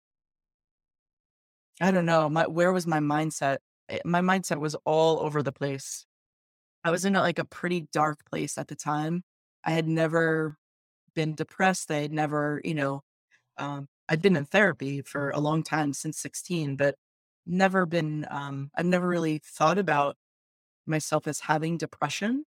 I 1.81 1.91
don't 1.91 2.05
know. 2.05 2.29
My 2.29 2.47
where 2.47 2.71
was 2.71 2.87
my 2.87 2.99
mindset? 2.99 3.57
Eh, 3.89 3.99
My 4.05 4.21
mindset 4.21 4.59
was 4.59 4.75
all 4.85 5.19
over 5.19 5.41
the 5.43 5.51
place. 5.51 6.05
I 6.83 6.91
was 6.91 7.05
in 7.05 7.15
a, 7.15 7.21
like 7.21 7.39
a 7.39 7.45
pretty 7.45 7.81
dark 7.93 8.25
place 8.25 8.57
at 8.57 8.69
the 8.69 8.75
time. 8.75 9.23
I 9.65 9.71
had 9.71 9.87
never 9.87 10.57
been 11.15 11.35
depressed. 11.35 11.91
I 11.91 11.97
had 11.97 12.13
never, 12.13 12.61
you 12.65 12.75
know, 12.75 13.03
um, 13.57 13.87
I'd 14.09 14.21
been 14.21 14.37
in 14.37 14.45
therapy 14.45 15.01
for 15.03 15.31
a 15.31 15.39
long 15.39 15.63
time 15.63 15.93
since 15.93 16.19
16, 16.19 16.75
but 16.77 16.95
never 17.45 17.85
been, 17.85 18.25
um, 18.29 18.71
I've 18.75 18.85
never 18.85 19.07
really 19.07 19.39
thought 19.43 19.77
about 19.77 20.15
myself 20.85 21.27
as 21.27 21.41
having 21.41 21.77
depression. 21.77 22.45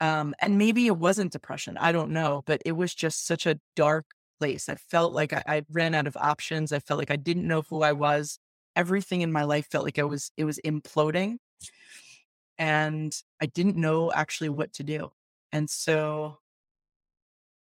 Um, 0.00 0.34
and 0.40 0.58
maybe 0.58 0.86
it 0.86 0.96
wasn't 0.96 1.32
depression. 1.32 1.76
I 1.78 1.92
don't 1.92 2.10
know, 2.12 2.42
but 2.46 2.62
it 2.64 2.72
was 2.72 2.94
just 2.94 3.26
such 3.26 3.46
a 3.46 3.58
dark 3.74 4.06
place. 4.38 4.68
I 4.68 4.76
felt 4.76 5.12
like 5.12 5.32
I, 5.32 5.42
I 5.46 5.62
ran 5.70 5.94
out 5.94 6.06
of 6.06 6.16
options. 6.16 6.72
I 6.72 6.78
felt 6.78 6.98
like 6.98 7.10
I 7.10 7.16
didn't 7.16 7.48
know 7.48 7.62
who 7.62 7.82
I 7.82 7.92
was. 7.92 8.38
Everything 8.76 9.22
in 9.22 9.32
my 9.32 9.42
life 9.42 9.66
felt 9.70 9.84
like 9.84 9.98
it 9.98 10.04
was, 10.04 10.30
it 10.36 10.44
was 10.44 10.60
imploding 10.64 11.38
and 12.58 13.16
I 13.40 13.46
didn't 13.46 13.76
know 13.76 14.12
actually 14.12 14.48
what 14.48 14.72
to 14.74 14.82
do. 14.82 15.10
And 15.52 15.70
so 15.70 16.38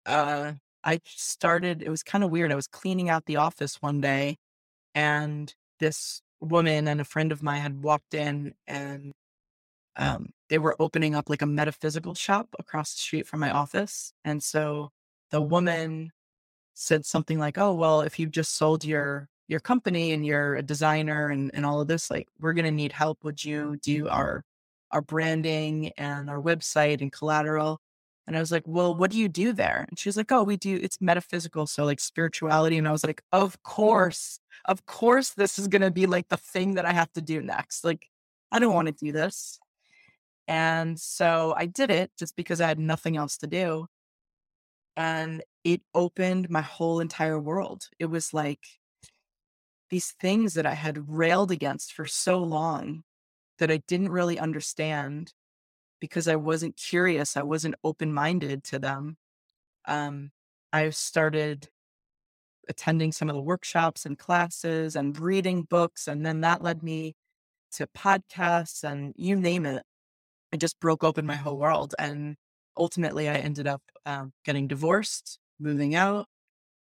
uh, 0.07 0.52
I 0.82 1.00
started, 1.05 1.82
it 1.82 1.90
was 1.90 2.02
kind 2.02 2.24
of 2.24 2.30
weird. 2.30 2.52
I 2.52 2.57
was 2.57 2.66
cleaning 2.66 3.09
out 3.09 3.26
the 3.26 3.36
office 3.36 3.82
one 3.82 4.00
day, 4.00 4.38
and 4.94 5.52
this 5.81 6.20
woman 6.41 6.89
and 6.89 7.01
a 7.01 7.05
friend 7.05 7.33
of 7.33 7.43
mine 7.43 7.62
had 7.62 7.83
walked 7.83 8.14
in 8.14 8.55
and 8.66 9.12
um, 9.97 10.31
they 10.49 10.59
were 10.59 10.77
opening 10.81 11.14
up 11.14 11.31
like 11.31 11.43
a 11.43 11.47
metaphysical 11.47 12.14
shop 12.14 12.49
across 12.59 12.95
the 12.95 13.01
street 13.01 13.27
from 13.27 13.41
my 13.41 13.51
office. 13.51 14.12
And 14.25 14.43
so 14.43 14.91
the 15.31 15.41
woman 15.41 16.11
said 16.75 17.07
something 17.07 17.39
like, 17.39 17.59
"Oh, 17.59 17.75
well, 17.75 18.01
if 18.03 18.18
you've 18.18 18.31
just 18.33 18.57
sold 18.57 18.85
your 18.85 19.29
your 19.49 19.61
company 19.61 20.12
and 20.12 20.25
you're 20.27 20.57
a 20.57 20.62
designer 20.62 21.29
and, 21.29 21.51
and 21.55 21.66
all 21.66 21.81
of 21.81 21.89
this, 21.89 22.11
like 22.11 22.29
we're 22.41 22.55
gonna 22.55 22.70
need 22.70 22.93
help. 22.93 23.25
Would 23.25 23.45
you 23.45 23.77
do 23.83 24.09
our 24.09 24.45
our 24.91 25.03
branding 25.03 25.93
and 25.99 26.31
our 26.31 26.41
website 26.41 27.01
and 27.01 27.12
collateral?" 27.12 27.81
And 28.27 28.37
I 28.37 28.41
was 28.41 28.51
like, 28.53 28.64
"Well, 28.66 28.95
what 28.95 29.11
do 29.11 29.18
you 29.18 29.29
do 29.29 29.53
there?" 29.53 29.87
And 29.89 29.99
she 29.99 30.09
was 30.09 30.16
like, 30.16 30.33
"Oh, 30.33 30.43
we 30.45 30.57
do 30.57 30.79
it's 30.83 31.01
metaphysical, 31.01 31.66
so 31.66 31.85
like 31.85 32.01
spirituality." 32.01 32.79
And 32.79 32.89
I 32.89 32.93
was 32.93 33.05
like, 33.05 33.22
"Of 33.33 33.62
course, 33.62 34.39
of 34.66 34.86
course, 34.86 35.30
this 35.30 35.59
is 35.59 35.68
gonna 35.68 35.90
be 35.90 36.07
like 36.07 36.28
the 36.28 36.36
thing 36.36 36.74
that 36.74 36.84
I 36.86 36.92
have 36.92 37.12
to 37.14 37.22
do 37.22 37.42
next. 37.42 37.84
Like, 37.84 38.09
I 38.52 38.59
don't 38.59 38.74
want 38.74 38.88
to 38.88 38.92
do 39.05 39.12
this." 39.12 39.59
And 40.48 40.98
so 41.00 41.55
I 41.57 41.66
did 41.66 41.90
it 41.90 42.12
just 42.18 42.36
because 42.36 42.61
I 42.61 42.68
had 42.68 42.78
nothing 42.78 43.16
else 43.16 43.38
to 43.38 43.46
do. 43.46 43.88
And 44.96 45.42
it 45.64 45.82
opened 45.94 46.50
my 46.50 46.61
whole 46.61 47.00
entire 47.00 47.38
world. 47.40 47.88
It 47.98 48.07
was 48.07 48.32
like 48.34 48.61
these 49.90 50.12
things 50.12 50.55
that 50.55 50.66
I 50.66 50.74
had 50.74 51.09
railed 51.09 51.50
against 51.50 51.92
for 51.92 52.07
so 52.07 52.38
long 52.38 53.05
that 53.59 53.70
I 53.70 53.78
didn't 53.88 54.11
really 54.11 54.38
understand 54.38 55.32
because 56.00 56.28
I 56.28 56.36
wasn't 56.36 56.76
curious. 56.76 57.36
I 57.36 57.42
wasn't 57.42 57.76
open 57.84 58.12
minded 58.12 58.64
to 58.64 58.78
them. 58.78 59.16
Um, 59.86 60.32
I 60.72 60.90
started 60.90 61.68
attending 62.68 63.12
some 63.12 63.28
of 63.28 63.34
the 63.34 63.42
workshops 63.42 64.06
and 64.06 64.18
classes 64.18 64.96
and 64.96 65.18
reading 65.18 65.62
books. 65.62 66.08
And 66.08 66.24
then 66.24 66.40
that 66.42 66.62
led 66.62 66.82
me 66.82 67.14
to 67.72 67.86
podcasts 67.88 68.84
and 68.84 69.12
you 69.16 69.36
name 69.36 69.66
it. 69.66 69.82
It 70.52 70.58
just 70.58 70.78
broke 70.80 71.04
open 71.04 71.26
my 71.26 71.34
whole 71.34 71.58
world. 71.58 71.94
And 71.98 72.36
ultimately, 72.76 73.28
I 73.28 73.34
ended 73.34 73.66
up 73.66 73.82
um, 74.06 74.32
getting 74.44 74.68
divorced, 74.68 75.38
moving 75.58 75.94
out. 75.94 76.26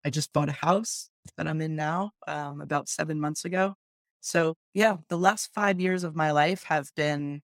I 0.05 0.11
just 0.11 0.33
bought 0.33 0.49
a 0.49 0.53
house 0.53 1.09
that 1.37 1.47
I'm 1.47 1.61
in 1.61 1.77
now 1.77 2.11
um, 2.27 2.61
about 2.61 2.89
seven 2.89 3.21
months 3.21 3.45
ago. 3.45 3.75
So, 4.21 4.55
yeah, 4.75 4.97
the 5.09 5.19
last 5.19 5.51
five 5.55 5.81
years 5.81 6.05
of 6.05 6.17
my 6.17 6.33
life 6.33 6.65
have 6.65 6.91
been 6.97 7.43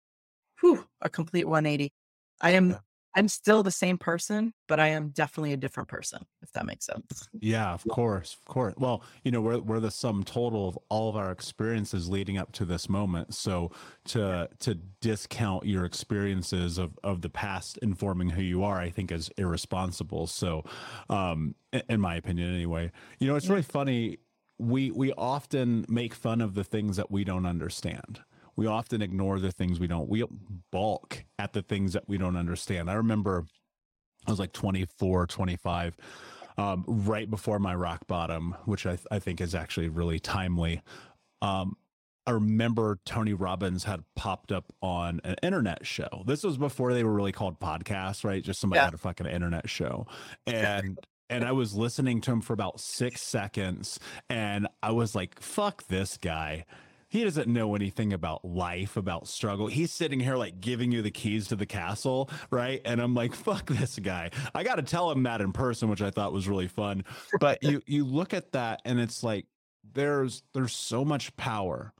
whew, 0.60 0.86
a 1.00 1.10
complete 1.10 1.46
180. 1.46 1.92
I 2.40 2.50
am. 2.52 2.78
I'm 3.14 3.28
still 3.28 3.62
the 3.62 3.70
same 3.70 3.98
person, 3.98 4.54
but 4.68 4.80
I 4.80 4.88
am 4.88 5.10
definitely 5.10 5.52
a 5.52 5.56
different 5.56 5.88
person, 5.88 6.24
if 6.42 6.52
that 6.52 6.64
makes 6.64 6.86
sense. 6.86 7.28
Yeah, 7.40 7.72
of 7.72 7.86
course, 7.86 8.34
of 8.34 8.44
course. 8.46 8.74
Well, 8.78 9.04
you 9.24 9.30
know, 9.30 9.40
we're 9.40 9.58
we're 9.58 9.80
the 9.80 9.90
sum 9.90 10.24
total 10.24 10.68
of 10.68 10.78
all 10.88 11.08
of 11.10 11.16
our 11.16 11.30
experiences 11.30 12.08
leading 12.08 12.38
up 12.38 12.52
to 12.52 12.64
this 12.64 12.88
moment. 12.88 13.34
So 13.34 13.70
to 14.06 14.48
to 14.60 14.74
discount 15.00 15.66
your 15.66 15.84
experiences 15.84 16.78
of 16.78 16.98
of 17.04 17.20
the 17.20 17.28
past 17.30 17.78
informing 17.78 18.30
who 18.30 18.42
you 18.42 18.62
are, 18.64 18.78
I 18.78 18.90
think 18.90 19.12
is 19.12 19.30
irresponsible. 19.36 20.26
So, 20.26 20.64
um, 21.10 21.54
in 21.88 22.00
my 22.00 22.16
opinion, 22.16 22.54
anyway. 22.54 22.92
You 23.18 23.28
know, 23.28 23.36
it's 23.36 23.48
really 23.48 23.62
funny. 23.62 24.18
We 24.58 24.90
we 24.90 25.12
often 25.12 25.84
make 25.88 26.14
fun 26.14 26.40
of 26.40 26.54
the 26.54 26.64
things 26.64 26.96
that 26.96 27.10
we 27.10 27.24
don't 27.24 27.46
understand. 27.46 28.20
We 28.56 28.66
often 28.66 29.02
ignore 29.02 29.38
the 29.38 29.50
things 29.52 29.80
we 29.80 29.86
don't. 29.86 30.08
We 30.08 30.24
balk 30.70 31.24
at 31.38 31.52
the 31.52 31.62
things 31.62 31.94
that 31.94 32.08
we 32.08 32.18
don't 32.18 32.36
understand. 32.36 32.90
I 32.90 32.94
remember 32.94 33.44
I 34.26 34.30
was 34.30 34.38
like 34.38 34.52
24, 34.52 35.26
25, 35.26 35.96
um, 36.58 36.84
right 36.86 37.28
before 37.30 37.58
my 37.58 37.74
rock 37.74 38.06
bottom, 38.06 38.54
which 38.66 38.86
I, 38.86 38.98
I 39.10 39.18
think 39.18 39.40
is 39.40 39.54
actually 39.54 39.88
really 39.88 40.18
timely. 40.20 40.82
Um, 41.40 41.76
I 42.26 42.30
remember 42.32 43.00
Tony 43.04 43.32
Robbins 43.32 43.82
had 43.84 44.04
popped 44.14 44.52
up 44.52 44.72
on 44.80 45.20
an 45.24 45.34
internet 45.42 45.84
show. 45.84 46.22
This 46.24 46.44
was 46.44 46.56
before 46.56 46.94
they 46.94 47.02
were 47.02 47.12
really 47.12 47.32
called 47.32 47.58
podcasts, 47.58 48.22
right? 48.22 48.44
Just 48.44 48.60
somebody 48.60 48.78
Yeah. 48.78 48.84
had 48.84 48.94
a 48.94 48.98
fucking 48.98 49.26
internet 49.26 49.68
show. 49.68 50.06
And 50.46 50.98
and 51.28 51.44
I 51.44 51.52
was 51.52 51.74
listening 51.74 52.20
to 52.22 52.30
him 52.32 52.42
for 52.42 52.52
about 52.52 52.78
six 52.78 53.22
seconds 53.22 53.98
and 54.28 54.68
I 54.82 54.92
was 54.92 55.14
like, 55.14 55.40
fuck 55.40 55.86
this 55.88 56.16
guy. 56.18 56.66
He 57.12 57.24
doesn't 57.24 57.46
know 57.46 57.74
anything 57.74 58.14
about 58.14 58.42
life, 58.42 58.96
about 58.96 59.28
struggle. 59.28 59.66
He's 59.66 59.92
sitting 59.92 60.18
here 60.18 60.36
like 60.36 60.62
giving 60.62 60.90
you 60.92 61.02
the 61.02 61.10
keys 61.10 61.48
to 61.48 61.56
the 61.56 61.66
castle, 61.66 62.30
right? 62.50 62.80
And 62.86 63.02
I'm 63.02 63.12
like, 63.12 63.34
fuck 63.34 63.66
this 63.66 63.98
guy. 63.98 64.30
I 64.54 64.64
got 64.64 64.76
to 64.76 64.82
tell 64.82 65.10
him 65.10 65.24
that 65.24 65.42
in 65.42 65.52
person, 65.52 65.90
which 65.90 66.00
I 66.00 66.08
thought 66.08 66.32
was 66.32 66.48
really 66.48 66.68
fun. 66.68 67.04
But 67.38 67.62
you 67.62 67.82
you 67.86 68.06
look 68.06 68.32
at 68.32 68.52
that 68.52 68.80
and 68.86 68.98
it's 68.98 69.22
like 69.22 69.44
there's 69.92 70.42
there's 70.54 70.74
so 70.74 71.04
much 71.04 71.36
power 71.36 71.92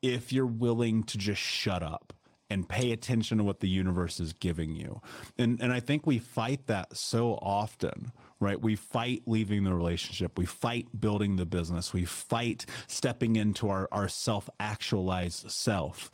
if 0.00 0.32
you're 0.32 0.46
willing 0.46 1.02
to 1.04 1.18
just 1.18 1.42
shut 1.42 1.82
up 1.82 2.13
and 2.50 2.68
pay 2.68 2.92
attention 2.92 3.38
to 3.38 3.44
what 3.44 3.60
the 3.60 3.68
universe 3.68 4.20
is 4.20 4.32
giving 4.32 4.74
you. 4.74 5.00
And 5.38 5.60
and 5.60 5.72
I 5.72 5.80
think 5.80 6.06
we 6.06 6.18
fight 6.18 6.66
that 6.66 6.96
so 6.96 7.34
often, 7.40 8.12
right? 8.40 8.60
We 8.60 8.76
fight 8.76 9.22
leaving 9.26 9.64
the 9.64 9.74
relationship. 9.74 10.38
We 10.38 10.46
fight 10.46 10.86
building 10.98 11.36
the 11.36 11.46
business. 11.46 11.92
We 11.92 12.04
fight 12.04 12.66
stepping 12.86 13.36
into 13.36 13.68
our 13.68 13.88
our 13.90 14.08
self-actualized 14.08 15.50
self. 15.50 16.10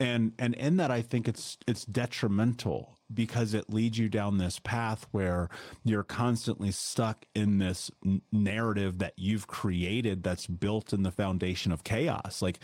And 0.00 0.32
and 0.38 0.54
in 0.54 0.78
that 0.78 0.90
I 0.90 1.02
think 1.02 1.28
it's 1.28 1.58
it's 1.66 1.84
detrimental 1.84 2.98
because 3.12 3.54
it 3.54 3.70
leads 3.72 3.98
you 3.98 4.08
down 4.08 4.38
this 4.38 4.58
path 4.58 5.06
where 5.10 5.48
you're 5.84 6.02
constantly 6.02 6.70
stuck 6.70 7.26
in 7.34 7.58
this 7.58 7.90
narrative 8.32 8.98
that 8.98 9.12
you've 9.16 9.46
created 9.46 10.22
that's 10.22 10.46
built 10.46 10.92
in 10.92 11.02
the 11.02 11.12
foundation 11.12 11.70
of 11.70 11.84
chaos. 11.84 12.40
Like 12.40 12.58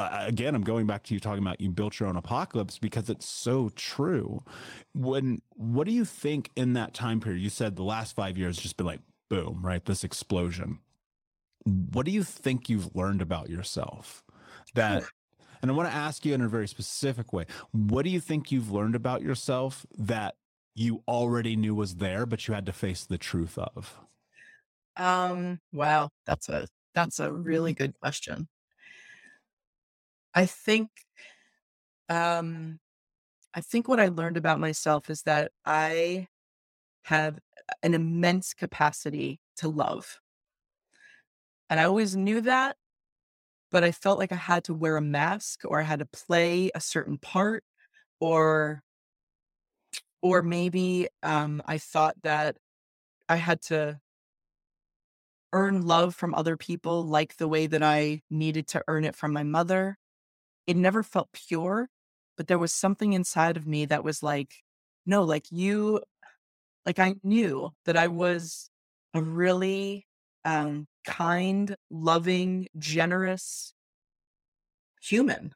uh, 0.00 0.24
again, 0.26 0.54
I'm 0.54 0.62
going 0.62 0.86
back 0.86 1.02
to 1.04 1.14
you 1.14 1.20
talking 1.20 1.42
about 1.42 1.60
you 1.60 1.70
built 1.70 1.98
your 1.98 2.08
own 2.08 2.16
apocalypse 2.16 2.78
because 2.78 3.10
it's 3.10 3.26
so 3.26 3.70
true. 3.74 4.42
When 4.94 5.42
what 5.54 5.86
do 5.86 5.92
you 5.92 6.04
think 6.04 6.50
in 6.56 6.74
that 6.74 6.94
time 6.94 7.20
period? 7.20 7.40
You 7.40 7.50
said 7.50 7.76
the 7.76 7.82
last 7.82 8.14
five 8.14 8.36
years 8.36 8.56
just 8.56 8.76
been 8.76 8.86
like 8.86 9.00
boom, 9.28 9.60
right? 9.62 9.84
This 9.84 10.04
explosion. 10.04 10.78
What 11.64 12.06
do 12.06 12.12
you 12.12 12.22
think 12.22 12.68
you've 12.68 12.94
learned 12.94 13.22
about 13.22 13.48
yourself 13.50 14.24
that 14.74 15.04
and 15.62 15.70
I 15.70 15.74
want 15.74 15.90
to 15.90 15.94
ask 15.94 16.24
you 16.24 16.32
in 16.34 16.40
a 16.40 16.48
very 16.48 16.66
specific 16.66 17.32
way. 17.32 17.46
What 17.72 18.04
do 18.04 18.10
you 18.10 18.20
think 18.20 18.50
you've 18.50 18.70
learned 18.70 18.94
about 18.94 19.22
yourself 19.22 19.84
that 19.98 20.36
you 20.74 21.02
already 21.06 21.56
knew 21.56 21.74
was 21.74 21.96
there, 21.96 22.24
but 22.24 22.48
you 22.48 22.54
had 22.54 22.66
to 22.66 22.72
face 22.72 23.04
the 23.04 23.18
truth 23.18 23.58
of? 23.58 23.98
Um, 24.96 25.60
wow, 25.72 26.10
that's 26.26 26.48
a 26.48 26.66
that's 26.94 27.20
a 27.20 27.32
really 27.32 27.72
good 27.72 27.94
question. 28.00 28.48
I 30.34 30.46
think 30.46 30.90
um 32.08 32.78
I 33.54 33.60
think 33.62 33.88
what 33.88 34.00
I 34.00 34.08
learned 34.08 34.36
about 34.38 34.60
myself 34.60 35.10
is 35.10 35.22
that 35.24 35.52
I 35.66 36.28
have 37.04 37.38
an 37.82 37.94
immense 37.94 38.54
capacity 38.54 39.40
to 39.58 39.68
love. 39.68 40.20
And 41.68 41.78
I 41.78 41.84
always 41.84 42.16
knew 42.16 42.40
that, 42.42 42.76
but 43.70 43.84
I 43.84 43.92
felt 43.92 44.18
like 44.18 44.32
I 44.32 44.36
had 44.36 44.64
to 44.64 44.74
wear 44.74 44.96
a 44.96 45.02
mask 45.02 45.64
or 45.66 45.80
I 45.80 45.84
had 45.84 46.00
to 46.00 46.06
play 46.06 46.70
a 46.74 46.80
certain 46.80 47.18
part 47.18 47.64
or 48.20 48.82
or 50.22 50.42
maybe 50.42 51.08
um, 51.22 51.62
I 51.66 51.78
thought 51.78 52.16
that 52.22 52.56
I 53.28 53.36
had 53.36 53.62
to 53.64 54.00
earn 55.52 55.82
love 55.82 56.14
from 56.14 56.34
other 56.34 56.56
people 56.56 57.02
like 57.04 57.36
the 57.36 57.48
way 57.48 57.66
that 57.66 57.82
I 57.82 58.22
needed 58.30 58.66
to 58.68 58.84
earn 58.88 59.04
it 59.04 59.16
from 59.16 59.32
my 59.32 59.42
mother. 59.42 59.98
It 60.66 60.76
never 60.76 61.02
felt 61.02 61.32
pure, 61.32 61.88
but 62.36 62.46
there 62.48 62.58
was 62.58 62.72
something 62.72 63.12
inside 63.12 63.56
of 63.56 63.66
me 63.66 63.84
that 63.86 64.04
was 64.04 64.22
like, 64.22 64.62
no, 65.06 65.22
like 65.24 65.46
you, 65.50 66.02
like 66.86 66.98
I 66.98 67.16
knew 67.22 67.70
that 67.86 67.96
I 67.96 68.08
was 68.08 68.70
a 69.14 69.22
really 69.22 70.06
um, 70.44 70.86
kind, 71.04 71.76
loving, 71.90 72.68
generous 72.78 73.74
human. 75.02 75.52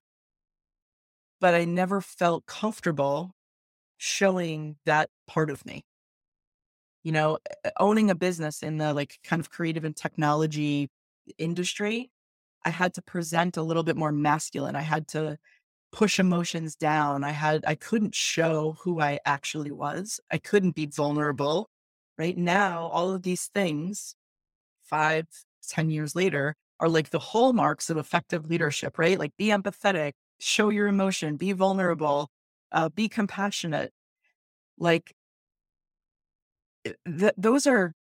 But 1.41 1.55
I 1.55 1.65
never 1.65 2.01
felt 2.01 2.47
comfortable 2.47 3.35
showing 3.99 4.79
that 4.87 5.11
part 5.27 5.51
of 5.51 5.67
me. 5.67 5.85
You 7.03 7.13
know, 7.13 7.39
owning 7.79 8.11
a 8.11 8.15
business 8.15 8.63
in 8.63 8.79
the 8.79 8.95
like 8.95 9.19
kind 9.23 9.41
of 9.41 9.51
creative 9.51 9.85
and 9.85 9.95
technology 9.95 10.89
industry, 11.39 12.11
I 12.65 12.71
had 12.71 12.95
to 12.95 13.03
present 13.03 13.57
a 13.57 13.63
little 13.63 13.83
bit 13.83 13.97
more 13.97 14.13
masculine. 14.13 14.77
I 14.77 14.83
had 14.83 15.09
to 15.09 15.39
push 15.93 16.19
emotions 16.19 16.77
down. 16.77 17.25
I 17.25 17.31
had 17.31 17.65
I 17.67 17.75
couldn't 17.77 18.15
show 18.15 18.77
who 18.83 19.01
I 19.01 19.21
actually 19.25 19.71
was. 19.73 20.21
I 20.31 20.39
couldn't 20.39 20.75
be 20.75 20.87
vulnerable. 20.87 21.71
Right 22.19 22.37
now, 22.37 22.87
all 22.89 23.13
of 23.13 23.23
these 23.23 23.47
things 23.47 24.15
five, 24.85 25.27
ten 25.69 25.91
years 25.91 26.17
later 26.17 26.57
are 26.81 26.89
like 26.89 27.11
the 27.11 27.19
hallmarks 27.19 27.91
of 27.91 27.97
effective 27.97 28.47
leadership, 28.51 28.99
right? 28.99 29.19
Like 29.19 29.37
be 29.37 29.49
empathetic, 29.49 30.13
show 30.41 30.71
your 30.71 30.87
emotion, 30.89 31.37
be 31.37 31.53
vulnerable, 31.53 32.31
uh, 32.73 32.89
be 32.91 33.09
compassionate. 33.09 33.93
Like 34.79 35.15
eh, 36.85 36.93
th- 37.07 37.35
those 37.37 37.67
are 37.67 37.95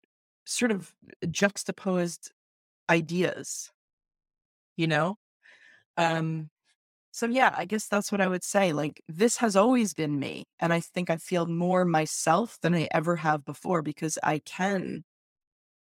sort 0.44 0.70
of 0.70 0.94
juxtaposed 1.30 2.32
ideas, 2.90 3.70
you 4.76 4.86
know? 4.86 5.16
Um, 5.96 6.50
so 7.12 7.26
yeah, 7.26 7.54
I 7.56 7.66
guess 7.66 7.88
that's 7.88 8.12
what 8.12 8.20
I 8.20 8.28
would 8.28 8.44
say. 8.44 8.72
Like 8.72 9.02
this 9.08 9.38
has 9.38 9.56
always 9.56 9.94
been 9.94 10.18
me. 10.18 10.44
And 10.60 10.72
I 10.72 10.80
think 10.80 11.10
I 11.10 11.16
feel 11.16 11.46
more 11.46 11.84
myself 11.84 12.58
than 12.62 12.74
I 12.74 12.88
ever 12.92 13.16
have 13.16 13.44
before 13.44 13.82
because 13.82 14.18
I 14.22 14.40
can 14.40 15.04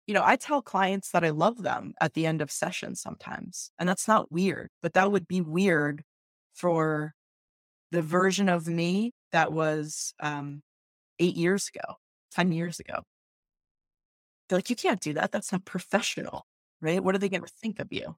you 0.06 0.14
know, 0.14 0.22
I 0.24 0.36
tell 0.36 0.62
clients 0.62 1.10
that 1.12 1.24
I 1.24 1.30
love 1.30 1.62
them 1.62 1.94
at 2.00 2.14
the 2.14 2.26
end 2.26 2.42
of 2.42 2.50
sessions 2.50 3.00
sometimes, 3.00 3.70
and 3.78 3.88
that's 3.88 4.08
not 4.08 4.32
weird, 4.32 4.70
but 4.82 4.94
that 4.94 5.12
would 5.12 5.28
be 5.28 5.40
weird 5.40 6.02
for 6.54 7.14
the 7.92 8.02
version 8.02 8.48
of 8.48 8.66
me 8.66 9.12
that 9.32 9.52
was 9.52 10.14
um, 10.20 10.62
eight 11.18 11.36
years 11.36 11.70
ago, 11.74 11.96
10 12.32 12.52
years 12.52 12.80
ago. 12.80 13.02
They're 14.48 14.58
like, 14.58 14.70
you 14.70 14.76
can't 14.76 15.00
do 15.00 15.14
that. 15.14 15.32
That's 15.32 15.52
not 15.52 15.64
professional, 15.64 16.46
right? 16.80 17.02
What 17.02 17.14
are 17.14 17.18
they 17.18 17.28
going 17.28 17.42
to 17.42 17.52
think 17.60 17.78
of 17.80 17.88
you? 17.92 18.16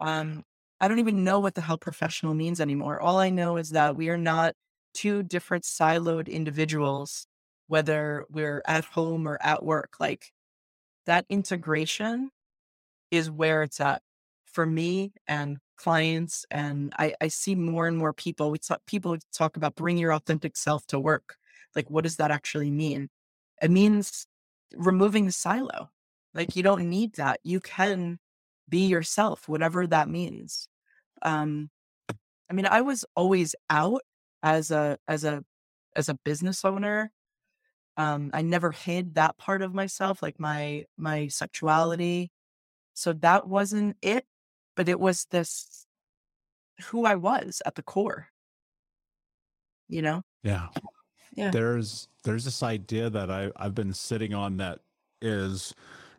Um, 0.00 0.44
I 0.80 0.88
don't 0.88 0.98
even 0.98 1.24
know 1.24 1.40
what 1.40 1.54
the 1.54 1.60
hell 1.60 1.78
professional 1.78 2.34
means 2.34 2.60
anymore. 2.60 3.00
All 3.00 3.18
I 3.18 3.30
know 3.30 3.56
is 3.58 3.70
that 3.70 3.96
we 3.96 4.08
are 4.08 4.16
not 4.18 4.54
two 4.94 5.22
different 5.22 5.64
siloed 5.64 6.28
individuals, 6.28 7.26
whether 7.68 8.24
we're 8.30 8.62
at 8.66 8.84
home 8.84 9.28
or 9.28 9.38
at 9.42 9.62
work. 9.64 9.94
Like, 10.00 10.32
that 11.06 11.26
integration 11.28 12.30
is 13.10 13.30
where 13.30 13.62
it's 13.62 13.80
at 13.80 14.02
for 14.46 14.66
me 14.66 15.12
and 15.28 15.58
clients. 15.76 16.44
And 16.50 16.92
I, 16.98 17.14
I 17.20 17.28
see 17.28 17.54
more 17.54 17.86
and 17.86 17.96
more 17.96 18.12
people, 18.12 18.50
we 18.50 18.58
talk, 18.58 18.80
people 18.86 19.16
talk 19.32 19.56
about 19.56 19.74
bring 19.74 19.98
your 19.98 20.12
authentic 20.12 20.56
self 20.56 20.86
to 20.88 20.98
work. 20.98 21.36
Like, 21.76 21.90
what 21.90 22.04
does 22.04 22.16
that 22.16 22.30
actually 22.30 22.70
mean? 22.70 23.08
It 23.62 23.70
means 23.70 24.26
removing 24.74 25.26
the 25.26 25.32
silo. 25.32 25.90
Like, 26.34 26.56
you 26.56 26.62
don't 26.62 26.88
need 26.88 27.14
that. 27.14 27.40
You 27.42 27.60
can 27.60 28.18
be 28.70 28.86
yourself, 28.86 29.48
whatever 29.48 29.86
that 29.86 30.08
means. 30.08 30.68
Um, 31.22 31.70
I 32.08 32.52
mean, 32.52 32.66
I 32.66 32.80
was 32.80 33.04
always 33.14 33.54
out 33.68 34.02
as 34.42 34.70
a, 34.70 34.98
as 35.06 35.24
a, 35.24 35.44
as 35.94 36.08
a 36.08 36.18
business 36.24 36.64
owner 36.64 37.12
um, 38.00 38.30
I 38.32 38.40
never 38.40 38.70
hid 38.70 39.16
that 39.16 39.36
part 39.36 39.60
of 39.60 39.74
myself, 39.74 40.22
like 40.22 40.40
my 40.40 40.86
my 40.96 41.28
sexuality. 41.28 42.30
So 42.94 43.12
that 43.14 43.46
wasn't 43.46 43.96
it, 44.00 44.24
but 44.74 44.88
it 44.88 44.98
was 44.98 45.26
this 45.30 45.86
who 46.84 47.04
I 47.04 47.16
was 47.16 47.60
at 47.66 47.74
the 47.74 47.82
core. 47.82 48.28
You 49.88 50.00
know? 50.00 50.22
Yeah. 50.42 50.68
Yeah. 51.34 51.50
There's 51.50 52.08
there's 52.24 52.46
this 52.46 52.62
idea 52.62 53.10
that 53.10 53.30
I 53.30 53.50
I've 53.56 53.74
been 53.74 53.92
sitting 53.92 54.32
on 54.32 54.56
that 54.58 54.78
is 55.20 55.74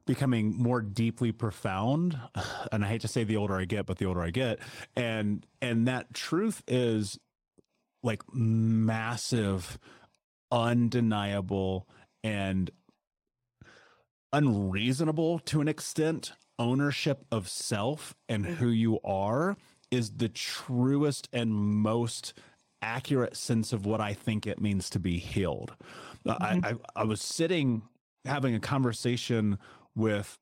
becoming 0.05 0.55
more 0.57 0.81
deeply 0.81 1.31
profound 1.31 2.19
and 2.71 2.83
i 2.83 2.87
hate 2.87 3.01
to 3.01 3.07
say 3.07 3.23
the 3.23 3.37
older 3.37 3.55
i 3.55 3.65
get 3.65 3.85
but 3.85 3.97
the 3.97 4.05
older 4.05 4.21
i 4.21 4.29
get 4.29 4.59
and 4.95 5.45
and 5.61 5.87
that 5.87 6.13
truth 6.13 6.63
is 6.67 7.19
like 8.03 8.21
massive 8.33 9.77
undeniable 10.51 11.87
and 12.23 12.71
unreasonable 14.33 15.39
to 15.39 15.61
an 15.61 15.67
extent 15.67 16.33
ownership 16.59 17.25
of 17.31 17.49
self 17.49 18.15
and 18.29 18.45
mm-hmm. 18.45 18.53
who 18.55 18.69
you 18.69 18.99
are 19.03 19.57
is 19.89 20.11
the 20.11 20.29
truest 20.29 21.27
and 21.33 21.53
most 21.53 22.33
accurate 22.81 23.35
sense 23.35 23.73
of 23.73 23.85
what 23.85 23.99
I 23.99 24.13
think 24.13 24.47
it 24.47 24.61
means 24.61 24.89
to 24.91 24.99
be 24.99 25.17
healed. 25.17 25.73
Mm-hmm. 26.25 26.65
I, 26.65 26.69
I, 26.69 27.01
I 27.01 27.03
was 27.03 27.21
sitting 27.21 27.83
having 28.25 28.53
a 28.55 28.59
conversation 28.59 29.57
with 29.95 30.37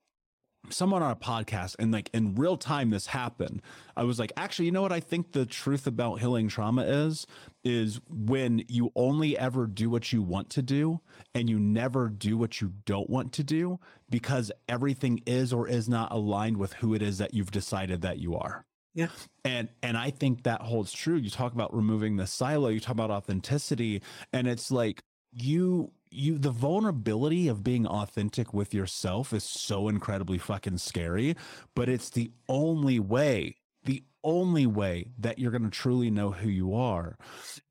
someone 0.70 1.02
on 1.02 1.12
a 1.12 1.16
podcast 1.16 1.76
and 1.80 1.92
like 1.92 2.10
in 2.14 2.36
real 2.36 2.58
time 2.58 2.90
this 2.90 3.08
happened 3.08 3.62
i 3.96 4.04
was 4.04 4.20
like 4.20 4.32
actually 4.36 4.66
you 4.66 4.72
know 4.72 4.82
what 4.82 4.92
i 4.92 5.00
think 5.00 5.32
the 5.32 5.46
truth 5.46 5.88
about 5.88 6.20
healing 6.20 6.48
trauma 6.48 6.84
is? 6.84 7.26
Is 7.64 8.00
when 8.10 8.64
you 8.68 8.92
only 8.96 9.38
ever 9.38 9.68
do 9.68 9.90
what 9.90 10.14
you 10.14 10.22
want 10.22 10.50
to 10.52 10.62
do 10.62 11.02
and 11.36 11.50
you 11.50 11.60
never 11.60 12.08
do 12.08 12.38
what 12.38 12.62
you 12.62 12.74
don't 12.86 13.10
want 13.10 13.34
to 13.34 13.44
do 13.44 13.80
because 14.10 14.52
everything 14.68 15.22
is 15.26 15.52
or 15.52 15.68
is 15.68 15.90
not 15.90 16.12
aligned 16.12 16.58
with 16.58 16.74
who 16.74 16.94
it 16.94 17.02
is 17.02 17.18
that 17.18 17.34
you've 17.34 17.52
decided 17.52 18.02
that 18.02 18.18
you 18.18 18.36
are. 18.36 18.66
Yeah. 18.96 19.10
And 19.44 19.70
and 19.84 19.98
i 19.98 20.10
think 20.10 20.44
that 20.44 20.62
holds 20.62 20.92
true. 20.92 21.18
You 21.18 21.30
talk 21.30 21.54
about 21.54 21.76
removing 21.76 22.16
the 22.16 22.28
silo 22.28 22.70
you 22.70 22.80
talk 22.80 22.94
about 22.94 23.12
authenticity 23.12 24.02
and 24.32 24.48
it's 24.48 24.72
like 24.72 25.02
you 25.32 25.92
you 26.12 26.38
the 26.38 26.52
vulnerability 26.52 27.48
of 27.48 27.64
being 27.64 27.86
authentic 27.86 28.54
with 28.54 28.74
yourself 28.74 29.34
is 29.34 29.44
so 29.44 29.88
incredibly 29.88 30.38
fucking 30.38 30.78
scary 30.78 31.36
but 31.76 31.88
it's 31.88 32.10
the 32.10 32.32
only 32.48 33.00
way 33.00 33.56
the 33.84 34.04
only 34.24 34.66
way 34.66 35.06
that 35.18 35.40
you're 35.40 35.52
going 35.52 35.64
to 35.64 35.70
truly 35.70 36.12
know 36.12 36.32
who 36.32 36.50
you 36.50 36.74
are. 36.76 37.18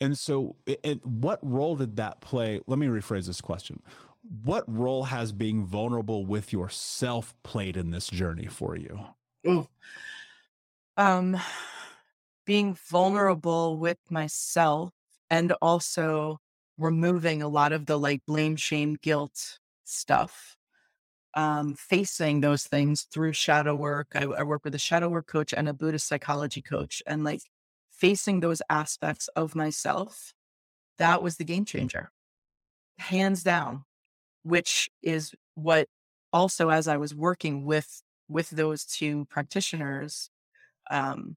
And 0.01 0.17
so 0.19 0.57
it, 0.67 0.81
it, 0.83 1.07
what 1.07 1.39
role 1.43 1.77
did 1.77 1.97
that 1.97 2.21
play? 2.21 2.61
Let 2.67 2.79
me 2.79 2.87
rephrase 2.87 3.27
this 3.27 3.41
question. 3.41 3.83
What 4.43 4.65
role 4.67 5.05
has 5.05 5.33
being 5.33 5.65
vulnerable 5.65 6.27
with 6.27 6.53
yourself 6.53 7.35
played 7.43 7.77
in 7.77 7.91
this 7.91 8.09
journey 8.09 8.47
for 8.47 8.77
you? 8.77 9.01
Ooh. 9.47 9.69
um 10.97 11.37
being 12.45 12.75
vulnerable 12.75 13.77
with 13.77 13.99
myself 14.11 14.93
and 15.31 15.53
also 15.63 16.41
removing 16.79 17.43
a 17.43 17.49
lot 17.49 17.73
of 17.73 17.87
the 17.87 17.99
like 17.99 18.23
blame, 18.27 18.57
shame, 18.57 18.97
guilt 19.03 19.59
stuff. 19.85 20.57
Um, 21.35 21.75
facing 21.75 22.41
those 22.41 22.65
things 22.65 23.03
through 23.13 23.33
shadow 23.35 23.75
work. 23.75 24.09
I, 24.15 24.25
I 24.25 24.43
work 24.43 24.65
with 24.65 24.75
a 24.75 24.79
shadow 24.79 25.09
work 25.09 25.27
coach 25.27 25.53
and 25.55 25.69
a 25.69 25.75
Buddhist 25.75 26.09
psychology 26.09 26.63
coach, 26.63 27.03
and 27.07 27.23
like 27.23 27.43
facing 27.91 28.41
those 28.41 28.63
aspects 28.71 29.29
of 29.37 29.55
myself, 29.55 30.33
that 30.99 31.23
was 31.23 31.37
the 31.37 31.45
game 31.45 31.65
changer, 31.65 32.11
hands 32.99 33.43
down, 33.45 33.85
which 34.43 34.91
is 35.03 35.35
what 35.55 35.87
also 36.33 36.71
as 36.71 36.89
I 36.89 36.97
was 36.97 37.15
working 37.15 37.65
with 37.65 38.03
with 38.29 38.51
those 38.51 38.85
two 38.85 39.27
practitioners, 39.27 40.31
um, 40.91 41.37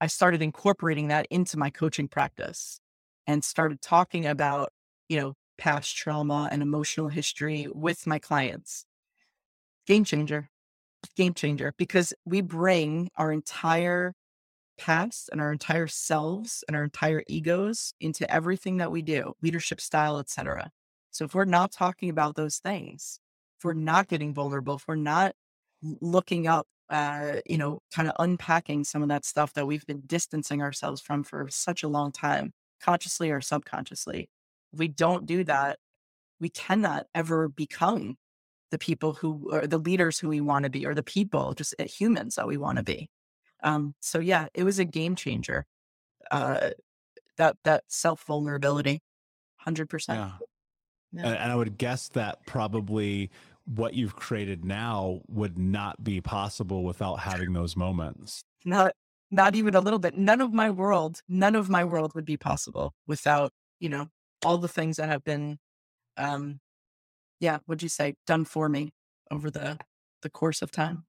I 0.00 0.06
started 0.06 0.42
incorporating 0.42 1.08
that 1.08 1.26
into 1.30 1.58
my 1.58 1.70
coaching 1.70 2.08
practice 2.08 2.80
and 3.26 3.44
started 3.44 3.80
talking 3.82 4.26
about, 4.26 4.70
you 5.08 5.18
know, 5.20 5.34
past 5.58 5.96
trauma 5.96 6.48
and 6.50 6.62
emotional 6.62 7.08
history 7.08 7.68
with 7.72 8.06
my 8.06 8.18
clients. 8.18 8.84
Game 9.86 10.04
changer, 10.04 10.48
game 11.16 11.34
changer, 11.34 11.74
because 11.76 12.12
we 12.24 12.40
bring 12.40 13.10
our 13.16 13.32
entire 13.32 14.14
past 14.78 15.28
and 15.32 15.40
our 15.40 15.52
entire 15.52 15.86
selves 15.86 16.64
and 16.66 16.76
our 16.76 16.84
entire 16.84 17.22
egos 17.28 17.94
into 18.00 18.30
everything 18.32 18.78
that 18.78 18.90
we 18.90 19.02
do, 19.02 19.34
leadership 19.42 19.80
style, 19.80 20.18
etc. 20.18 20.70
So 21.10 21.24
if 21.24 21.34
we're 21.34 21.44
not 21.44 21.72
talking 21.72 22.08
about 22.10 22.36
those 22.36 22.58
things, 22.58 23.20
if 23.58 23.64
we're 23.64 23.74
not 23.74 24.08
getting 24.08 24.34
vulnerable, 24.34 24.76
if 24.76 24.88
we're 24.88 24.96
not 24.96 25.34
looking 26.00 26.46
up, 26.46 26.66
uh, 26.90 27.36
you 27.46 27.58
know, 27.58 27.80
kind 27.94 28.08
of 28.08 28.14
unpacking 28.18 28.84
some 28.84 29.02
of 29.02 29.08
that 29.08 29.24
stuff 29.24 29.52
that 29.54 29.66
we've 29.66 29.86
been 29.86 30.02
distancing 30.06 30.62
ourselves 30.62 31.00
from 31.00 31.22
for 31.24 31.46
such 31.50 31.82
a 31.82 31.88
long 31.88 32.12
time, 32.12 32.52
consciously 32.82 33.30
or 33.30 33.40
subconsciously, 33.40 34.28
if 34.72 34.78
we 34.78 34.88
don't 34.88 35.26
do 35.26 35.44
that, 35.44 35.78
we 36.40 36.48
cannot 36.48 37.06
ever 37.14 37.48
become 37.48 38.16
the 38.70 38.78
people 38.78 39.12
who 39.12 39.50
are 39.52 39.66
the 39.66 39.78
leaders 39.78 40.18
who 40.18 40.28
we 40.28 40.40
want 40.40 40.64
to 40.64 40.70
be 40.70 40.86
or 40.86 40.94
the 40.94 41.02
people, 41.02 41.52
just 41.54 41.74
uh, 41.78 41.84
humans 41.84 42.34
that 42.34 42.46
we 42.48 42.56
want 42.56 42.78
to 42.78 42.82
be. 42.82 43.08
Um, 43.62 43.94
so 44.00 44.18
yeah, 44.18 44.46
it 44.54 44.64
was 44.64 44.78
a 44.78 44.84
game 44.84 45.14
changer. 45.14 45.66
Uh, 46.30 46.70
that 47.36 47.56
that 47.64 47.84
self 47.88 48.24
vulnerability, 48.24 49.00
hundred 49.56 49.88
percent. 49.88 50.18
Yeah. 50.18 50.32
Yeah. 51.12 51.26
And, 51.28 51.36
and 51.36 51.52
I 51.52 51.56
would 51.56 51.76
guess 51.76 52.08
that 52.10 52.46
probably 52.46 53.30
what 53.64 53.94
you've 53.94 54.16
created 54.16 54.64
now 54.64 55.20
would 55.28 55.58
not 55.58 56.02
be 56.02 56.20
possible 56.20 56.82
without 56.82 57.16
having 57.16 57.52
those 57.52 57.76
moments. 57.76 58.42
Not 58.64 58.94
not 59.32 59.56
even 59.56 59.74
a 59.74 59.80
little 59.80 59.98
bit. 59.98 60.16
None 60.16 60.40
of 60.40 60.52
my 60.52 60.70
world, 60.70 61.20
none 61.28 61.56
of 61.56 61.68
my 61.68 61.84
world 61.84 62.14
would 62.14 62.24
be 62.24 62.36
possible 62.36 62.94
without, 63.08 63.52
you 63.80 63.88
know, 63.88 64.08
all 64.44 64.58
the 64.58 64.68
things 64.68 64.98
that 64.98 65.08
have 65.08 65.24
been 65.24 65.58
um 66.16 66.60
yeah, 67.40 67.58
would 67.66 67.82
you 67.82 67.88
say, 67.88 68.14
done 68.26 68.44
for 68.44 68.68
me 68.68 68.92
over 69.30 69.50
the 69.50 69.78
the 70.22 70.30
course 70.30 70.62
of 70.62 70.70
time. 70.70 71.04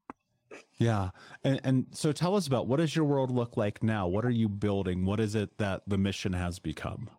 Yeah. 0.78 1.12
And, 1.44 1.62
and 1.64 1.86
so 1.92 2.12
tell 2.12 2.36
us 2.36 2.48
about 2.48 2.68
what 2.68 2.78
does 2.78 2.96
your 2.96 3.06
world 3.06 3.32
look 3.32 3.58
like 3.58 3.84
now? 3.84 4.08
What 4.08 4.26
are 4.26 4.32
you 4.32 4.50
building? 4.50 5.06
What 5.06 5.20
is 5.20 5.36
it 5.36 5.58
that 5.58 5.84
the 5.88 5.98
mission 5.98 6.34
has 6.34 6.60
become? 6.60 7.10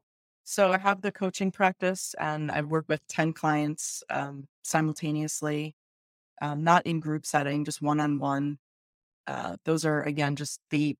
So 0.45 0.73
I 0.73 0.79
have 0.79 1.01
the 1.01 1.13
coaching 1.13 1.51
practice 1.51 2.15
and 2.19 2.51
I've 2.51 2.67
worked 2.67 2.89
with 2.89 3.07
10 3.09 3.33
clients 3.33 4.03
um, 4.11 4.47
simultaneously, 4.63 5.75
um, 6.43 6.63
not 6.63 6.87
in 6.87 7.01
group 7.01 7.25
setting, 7.25 7.65
just 7.65 7.81
one 7.81 8.01
on 8.01 8.19
one. 8.19 8.59
Those 9.65 9.85
are, 9.85 10.03
again, 10.03 10.37
just 10.37 10.61
the 10.71 10.97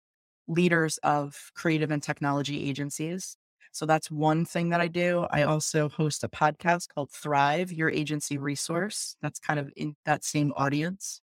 leaders 0.47 0.99
of 0.99 1.51
creative 1.55 1.91
and 1.91 2.03
technology 2.03 2.69
agencies. 2.69 3.37
So 3.73 3.87
that's 3.87 4.11
one 4.11 4.45
thing 4.45 4.69
that 4.69 4.81
I 4.81 4.87
do. 4.87 5.27
I 5.31 5.43
also 5.43 5.89
host 5.89 6.23
a 6.23 6.29
podcast 6.29 6.89
called 6.95 7.11
Thrive, 7.11 7.73
Your 7.73 7.91
Agency 7.91 8.39
Resource. 8.39 9.17
That's 9.21 9.41
kind 9.41 9.59
of 9.59 9.73
in 9.75 9.97
that 10.05 10.23
same 10.23 10.53
audience. 10.57 11.21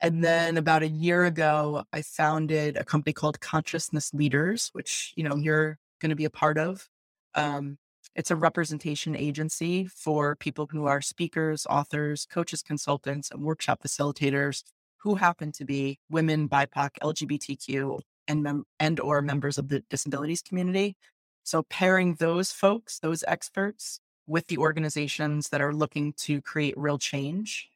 And 0.00 0.24
then 0.24 0.56
about 0.56 0.82
a 0.82 0.88
year 0.88 1.26
ago, 1.26 1.84
I 1.92 2.02
founded 2.02 2.76
a 2.76 2.84
company 2.84 3.12
called 3.12 3.40
Consciousness 3.40 4.12
Leaders, 4.14 4.70
which, 4.72 5.12
you 5.14 5.22
know, 5.22 5.36
you're 5.36 5.78
going 6.00 6.10
to 6.10 6.16
be 6.16 6.24
a 6.24 6.30
part 6.30 6.58
of. 6.58 6.88
Um, 7.34 7.78
it's 8.16 8.30
a 8.30 8.36
representation 8.36 9.14
agency 9.14 9.86
for 9.86 10.34
people 10.34 10.66
who 10.72 10.86
are 10.86 11.00
speakers, 11.00 11.66
authors, 11.70 12.26
coaches, 12.28 12.62
consultants, 12.62 13.30
and 13.30 13.42
workshop 13.42 13.82
facilitators 13.86 14.64
who 15.02 15.14
happen 15.16 15.52
to 15.52 15.64
be 15.64 15.98
women, 16.10 16.48
BIPOC, 16.48 16.90
LGBTQ, 17.02 18.00
and 18.28 18.42
mem- 18.42 18.64
and 18.78 19.00
or 19.00 19.22
members 19.22 19.58
of 19.58 19.68
the 19.68 19.82
disabilities 19.90 20.42
community. 20.42 20.96
So 21.42 21.62
pairing 21.64 22.14
those 22.14 22.52
folks, 22.52 22.98
those 22.98 23.24
experts, 23.26 24.00
with 24.30 24.46
the 24.46 24.58
organizations 24.58 25.48
that 25.48 25.60
are 25.60 25.74
looking 25.74 26.12
to 26.12 26.40
create 26.40 26.74
real 26.76 26.98
change, 26.98 27.68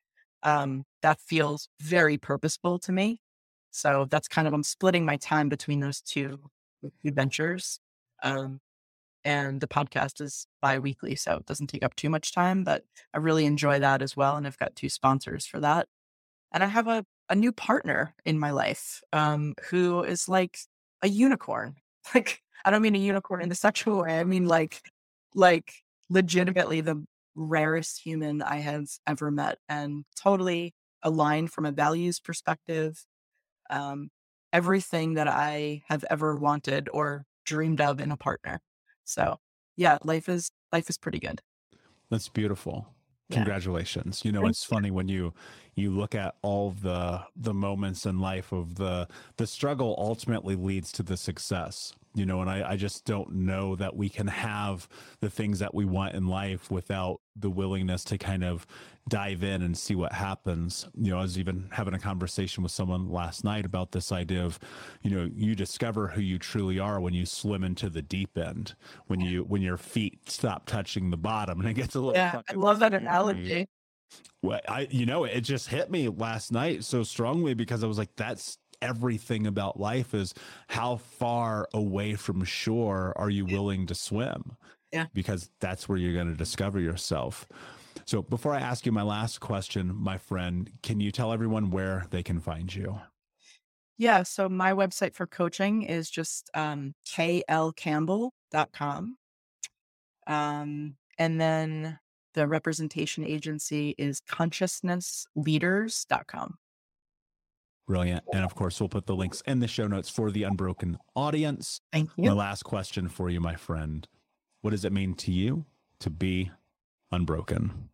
um, 0.44 0.84
that 1.02 1.18
feels 1.18 1.68
very 1.80 2.16
purposeful 2.16 2.78
to 2.78 2.92
me. 2.92 3.20
So 3.72 4.06
that's 4.08 4.28
kind 4.28 4.46
of 4.46 4.54
I'm 4.54 4.62
splitting 4.62 5.04
my 5.04 5.16
time 5.16 5.48
between 5.48 5.80
those 5.80 6.00
two 6.00 6.38
ventures. 7.02 7.80
Um, 8.22 8.60
and 9.24 9.60
the 9.60 9.66
podcast 9.66 10.20
is 10.20 10.46
bi-weekly, 10.62 11.16
so 11.16 11.36
it 11.38 11.46
doesn't 11.46 11.68
take 11.68 11.82
up 11.82 11.96
too 11.96 12.10
much 12.10 12.32
time, 12.32 12.62
but 12.62 12.84
I 13.12 13.18
really 13.18 13.46
enjoy 13.46 13.80
that 13.80 14.00
as 14.00 14.16
well. 14.16 14.36
And 14.36 14.46
I've 14.46 14.58
got 14.58 14.76
two 14.76 14.88
sponsors 14.88 15.46
for 15.46 15.58
that. 15.60 15.88
And 16.52 16.62
I 16.62 16.66
have 16.66 16.86
a, 16.86 17.04
a 17.28 17.34
new 17.34 17.52
partner 17.52 18.14
in 18.24 18.38
my 18.38 18.50
life 18.50 19.00
um, 19.12 19.54
who 19.70 20.02
is 20.02 20.28
like 20.28 20.58
a 21.02 21.08
unicorn. 21.08 21.76
Like 22.14 22.42
I 22.66 22.70
don't 22.70 22.82
mean 22.82 22.94
a 22.94 22.98
unicorn 22.98 23.40
in 23.40 23.48
the 23.48 23.54
sexual 23.54 24.02
way. 24.02 24.20
I 24.20 24.24
mean 24.24 24.46
like 24.46 24.82
like 25.34 25.72
legitimately 26.10 26.82
the 26.82 27.02
rarest 27.34 28.02
human 28.04 28.42
I 28.42 28.56
have 28.56 28.88
ever 29.06 29.30
met 29.30 29.56
and 29.70 30.04
totally 30.14 30.74
aligned 31.02 31.50
from 31.50 31.64
a 31.64 31.72
values 31.72 32.20
perspective. 32.20 33.02
Um, 33.70 34.10
everything 34.52 35.14
that 35.14 35.28
I 35.28 35.82
have 35.88 36.04
ever 36.10 36.36
wanted 36.36 36.90
or 36.92 37.24
dreamed 37.46 37.80
of 37.80 38.00
in 38.00 38.12
a 38.12 38.18
partner. 38.18 38.60
So 39.04 39.38
yeah, 39.76 39.96
life 40.04 40.28
is 40.28 40.50
life 40.72 40.90
is 40.90 40.98
pretty 40.98 41.20
good. 41.20 41.40
That's 42.10 42.28
beautiful. 42.28 42.86
Congratulations. 43.30 44.20
Yeah. 44.22 44.28
You 44.28 44.32
know, 44.32 44.40
Thank 44.42 44.50
it's 44.50 44.64
funny 44.64 44.90
when 44.90 45.08
you 45.08 45.32
you 45.74 45.90
look 45.90 46.14
at 46.14 46.34
all 46.42 46.70
the 46.70 47.22
the 47.36 47.54
moments 47.54 48.06
in 48.06 48.18
life 48.20 48.52
of 48.52 48.76
the 48.76 49.08
the 49.36 49.46
struggle 49.46 49.94
ultimately 49.98 50.54
leads 50.54 50.92
to 50.92 51.02
the 51.02 51.16
success 51.16 51.92
you 52.14 52.24
know 52.24 52.40
and 52.40 52.50
I, 52.50 52.72
I 52.72 52.76
just 52.76 53.04
don't 53.04 53.32
know 53.32 53.74
that 53.76 53.96
we 53.96 54.08
can 54.08 54.28
have 54.28 54.88
the 55.20 55.30
things 55.30 55.58
that 55.58 55.74
we 55.74 55.84
want 55.84 56.14
in 56.14 56.28
life 56.28 56.70
without 56.70 57.20
the 57.36 57.50
willingness 57.50 58.04
to 58.04 58.18
kind 58.18 58.44
of 58.44 58.66
dive 59.08 59.42
in 59.42 59.60
and 59.60 59.76
see 59.76 59.94
what 59.94 60.12
happens. 60.12 60.86
You 60.94 61.10
know 61.10 61.18
i 61.18 61.22
was 61.22 61.38
even 61.38 61.68
having 61.72 61.94
a 61.94 61.98
conversation 61.98 62.62
with 62.62 62.72
someone 62.72 63.10
last 63.10 63.44
night 63.44 63.66
about 63.66 63.92
this 63.92 64.12
idea 64.12 64.44
of 64.44 64.58
you 65.02 65.10
know 65.10 65.28
you 65.34 65.54
discover 65.54 66.08
who 66.08 66.20
you 66.20 66.38
truly 66.38 66.78
are 66.78 67.00
when 67.00 67.14
you 67.14 67.26
swim 67.26 67.64
into 67.64 67.90
the 67.90 68.02
deep 68.02 68.38
end 68.38 68.74
when 69.06 69.20
you 69.20 69.42
when 69.42 69.60
your 69.62 69.76
feet 69.76 70.30
stop 70.30 70.66
touching 70.66 71.10
the 71.10 71.16
bottom 71.16 71.60
and 71.60 71.68
it 71.68 71.74
gets 71.74 71.94
a 71.94 71.98
little 71.98 72.14
yeah 72.14 72.40
i 72.48 72.52
love 72.54 72.78
that 72.78 72.94
analogy 72.94 73.68
I, 74.68 74.86
you 74.90 75.06
know, 75.06 75.24
it 75.24 75.40
just 75.40 75.68
hit 75.68 75.90
me 75.90 76.08
last 76.08 76.52
night 76.52 76.84
so 76.84 77.02
strongly 77.02 77.54
because 77.54 77.82
I 77.82 77.86
was 77.86 77.98
like, 77.98 78.14
that's 78.16 78.58
everything 78.82 79.46
about 79.46 79.80
life 79.80 80.14
is 80.14 80.34
how 80.68 80.96
far 80.96 81.68
away 81.72 82.14
from 82.14 82.44
shore 82.44 83.14
are 83.16 83.30
you 83.30 83.46
willing 83.46 83.86
to 83.86 83.94
swim? 83.94 84.56
Yeah. 84.92 85.06
Because 85.14 85.50
that's 85.60 85.88
where 85.88 85.98
you're 85.98 86.12
going 86.12 86.30
to 86.30 86.36
discover 86.36 86.78
yourself. 86.78 87.46
So 88.04 88.22
before 88.22 88.52
I 88.52 88.60
ask 88.60 88.84
you 88.84 88.92
my 88.92 89.02
last 89.02 89.40
question, 89.40 89.94
my 89.94 90.18
friend, 90.18 90.70
can 90.82 91.00
you 91.00 91.10
tell 91.10 91.32
everyone 91.32 91.70
where 91.70 92.06
they 92.10 92.22
can 92.22 92.40
find 92.40 92.74
you? 92.74 93.00
Yeah. 93.96 94.24
So 94.24 94.48
my 94.48 94.72
website 94.72 95.14
for 95.14 95.26
coaching 95.26 95.82
is 95.82 96.10
just 96.10 96.50
um, 96.54 96.94
klcampbell.com. 97.06 99.16
Um, 100.26 100.96
and 101.18 101.40
then 101.40 101.98
the 102.34 102.46
representation 102.46 103.24
agency 103.24 103.94
is 103.96 104.20
consciousnessleaders.com. 104.28 106.58
Brilliant. 107.86 108.24
And 108.32 108.42
of 108.44 108.54
course, 108.54 108.80
we'll 108.80 108.88
put 108.88 109.04
the 109.06 109.14
links 109.14 109.42
in 109.46 109.60
the 109.60 109.68
show 109.68 109.86
notes 109.86 110.08
for 110.08 110.30
the 110.30 110.44
unbroken 110.44 110.96
audience. 111.14 111.82
Thank 111.92 112.08
you. 112.16 112.30
My 112.30 112.32
last 112.32 112.62
question 112.62 113.08
for 113.08 113.28
you, 113.28 113.40
my 113.40 113.56
friend. 113.56 114.08
What 114.62 114.70
does 114.70 114.86
it 114.86 114.92
mean 114.92 115.14
to 115.16 115.30
you 115.30 115.66
to 116.00 116.08
be 116.10 116.50
unbroken? 117.12 117.90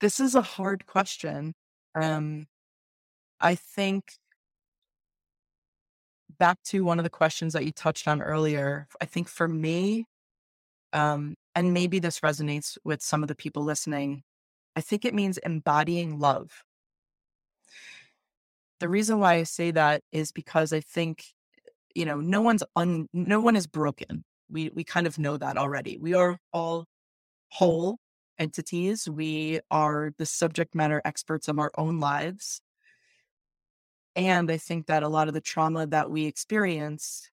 This 0.00 0.20
is 0.20 0.34
a 0.34 0.42
hard 0.42 0.86
question. 0.86 1.54
Um, 1.94 2.46
I 3.40 3.54
think 3.54 4.14
back 6.38 6.62
to 6.64 6.84
one 6.84 6.98
of 6.98 7.04
the 7.04 7.10
questions 7.10 7.52
that 7.52 7.64
you 7.64 7.72
touched 7.72 8.08
on 8.08 8.22
earlier. 8.22 8.88
I 9.00 9.04
think 9.04 9.28
for 9.28 9.46
me, 9.46 10.06
um, 10.94 11.34
and 11.54 11.74
maybe 11.74 11.98
this 11.98 12.20
resonates 12.20 12.78
with 12.84 13.02
some 13.02 13.22
of 13.22 13.28
the 13.28 13.34
people 13.34 13.62
listening, 13.62 14.22
I 14.76 14.80
think 14.80 15.04
it 15.04 15.14
means 15.14 15.38
embodying 15.38 16.18
love 16.18 16.64
the 18.80 18.88
reason 18.88 19.18
why 19.18 19.34
I 19.34 19.42
say 19.44 19.70
that 19.70 20.02
is 20.12 20.32
because 20.32 20.72
I 20.72 20.80
think, 20.80 21.24
you 21.94 22.04
know, 22.04 22.20
no 22.20 22.42
one's 22.42 22.62
un, 22.76 23.08
no 23.12 23.40
one 23.40 23.56
is 23.56 23.66
broken. 23.66 24.24
We 24.50 24.70
we 24.74 24.84
kind 24.84 25.06
of 25.06 25.18
know 25.18 25.36
that 25.38 25.56
already. 25.56 25.96
We 25.98 26.14
are 26.14 26.38
all 26.52 26.86
whole 27.50 27.98
entities. 28.38 29.08
We 29.08 29.60
are 29.70 30.12
the 30.18 30.26
subject 30.26 30.74
matter 30.74 31.00
experts 31.04 31.48
of 31.48 31.58
our 31.58 31.70
own 31.78 32.00
lives. 32.00 32.60
And 34.16 34.50
I 34.50 34.58
think 34.58 34.86
that 34.86 35.02
a 35.02 35.08
lot 35.08 35.28
of 35.28 35.34
the 35.34 35.40
trauma 35.40 35.86
that 35.86 36.10
we 36.10 36.26
experience 36.26 37.30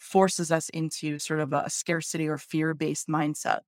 forces 0.00 0.50
us 0.50 0.68
into 0.70 1.18
sort 1.18 1.40
of 1.40 1.52
a 1.52 1.70
scarcity 1.70 2.26
or 2.26 2.38
fear 2.38 2.74
based 2.74 3.06
mindset. 3.06 3.60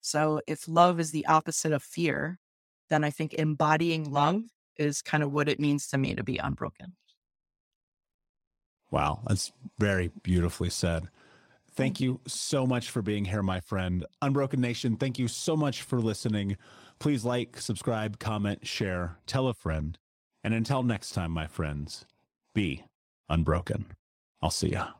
So 0.00 0.40
if 0.46 0.66
love 0.66 0.98
is 0.98 1.10
the 1.10 1.26
opposite 1.26 1.72
of 1.72 1.82
fear, 1.82 2.38
then 2.88 3.04
I 3.04 3.10
think 3.10 3.34
embodying 3.34 4.10
love 4.10 4.42
is 4.76 5.02
kind 5.02 5.22
of 5.22 5.32
what 5.32 5.48
it 5.48 5.60
means 5.60 5.88
to 5.88 5.98
me 5.98 6.14
to 6.14 6.24
be 6.24 6.38
unbroken. 6.38 6.94
Wow, 8.90 9.20
that's 9.26 9.52
very 9.78 10.10
beautifully 10.22 10.70
said. 10.70 11.08
Thank 11.72 12.00
you 12.00 12.20
so 12.26 12.66
much 12.66 12.90
for 12.90 13.02
being 13.02 13.24
here, 13.24 13.42
my 13.42 13.60
friend. 13.60 14.04
Unbroken 14.22 14.60
Nation, 14.60 14.96
thank 14.96 15.18
you 15.18 15.28
so 15.28 15.56
much 15.56 15.82
for 15.82 16.00
listening. 16.00 16.56
Please 16.98 17.24
like, 17.24 17.60
subscribe, 17.60 18.18
comment, 18.18 18.66
share, 18.66 19.18
tell 19.26 19.46
a 19.48 19.54
friend. 19.54 19.98
And 20.42 20.52
until 20.54 20.82
next 20.82 21.12
time, 21.12 21.30
my 21.30 21.46
friends, 21.46 22.04
be 22.54 22.84
unbroken. 23.28 23.86
I'll 24.42 24.50
see 24.50 24.70
ya. 24.70 24.99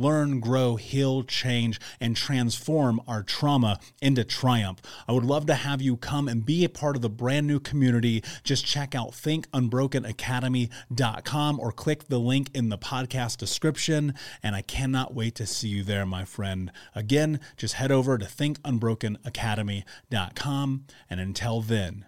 learn, 0.00 0.40
grow, 0.40 0.76
heal, 0.76 1.22
change, 1.22 1.78
and 2.00 2.16
transform 2.16 3.00
our 3.06 3.22
trauma 3.22 3.78
into 4.00 4.24
triumph. 4.24 4.80
I 5.06 5.12
would 5.12 5.24
love 5.24 5.44
to 5.46 5.54
have 5.54 5.82
you 5.82 5.96
come 5.96 6.26
and 6.28 6.44
be 6.44 6.64
a 6.64 6.68
part 6.68 6.96
of 6.96 7.02
the 7.02 7.10
brand 7.10 7.46
new 7.46 7.60
community. 7.60 8.22
Just 8.44 8.66
check 8.66 8.94
out 8.94 9.12
thinkunbrokenacademy.com 9.12 11.60
or 11.60 11.72
click 11.72 12.08
the 12.08 12.20
link 12.20 12.50
in 12.54 12.68
the 12.68 12.78
podcast 12.78 13.38
description. 13.38 14.14
And 14.42 14.54
I 14.56 14.62
cannot 14.62 15.14
wait 15.14 15.34
to 15.36 15.46
see 15.46 15.68
you 15.68 15.82
there, 15.82 16.06
my 16.06 16.24
friend. 16.24 16.72
Again, 16.94 17.40
just 17.56 17.74
head 17.74 17.92
over 17.92 18.18
to 18.18 18.26
thinkunbrokenacademy.com. 18.26 20.84
And 21.10 21.20
until 21.20 21.60
then, 21.60 22.06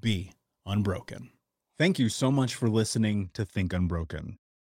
be 0.00 0.32
unbroken. 0.64 1.30
Thank 1.78 1.98
you 1.98 2.08
so 2.08 2.30
much 2.30 2.54
for 2.54 2.68
listening 2.68 3.28
to 3.34 3.44
Think 3.44 3.74
Unbroken. 3.74 4.38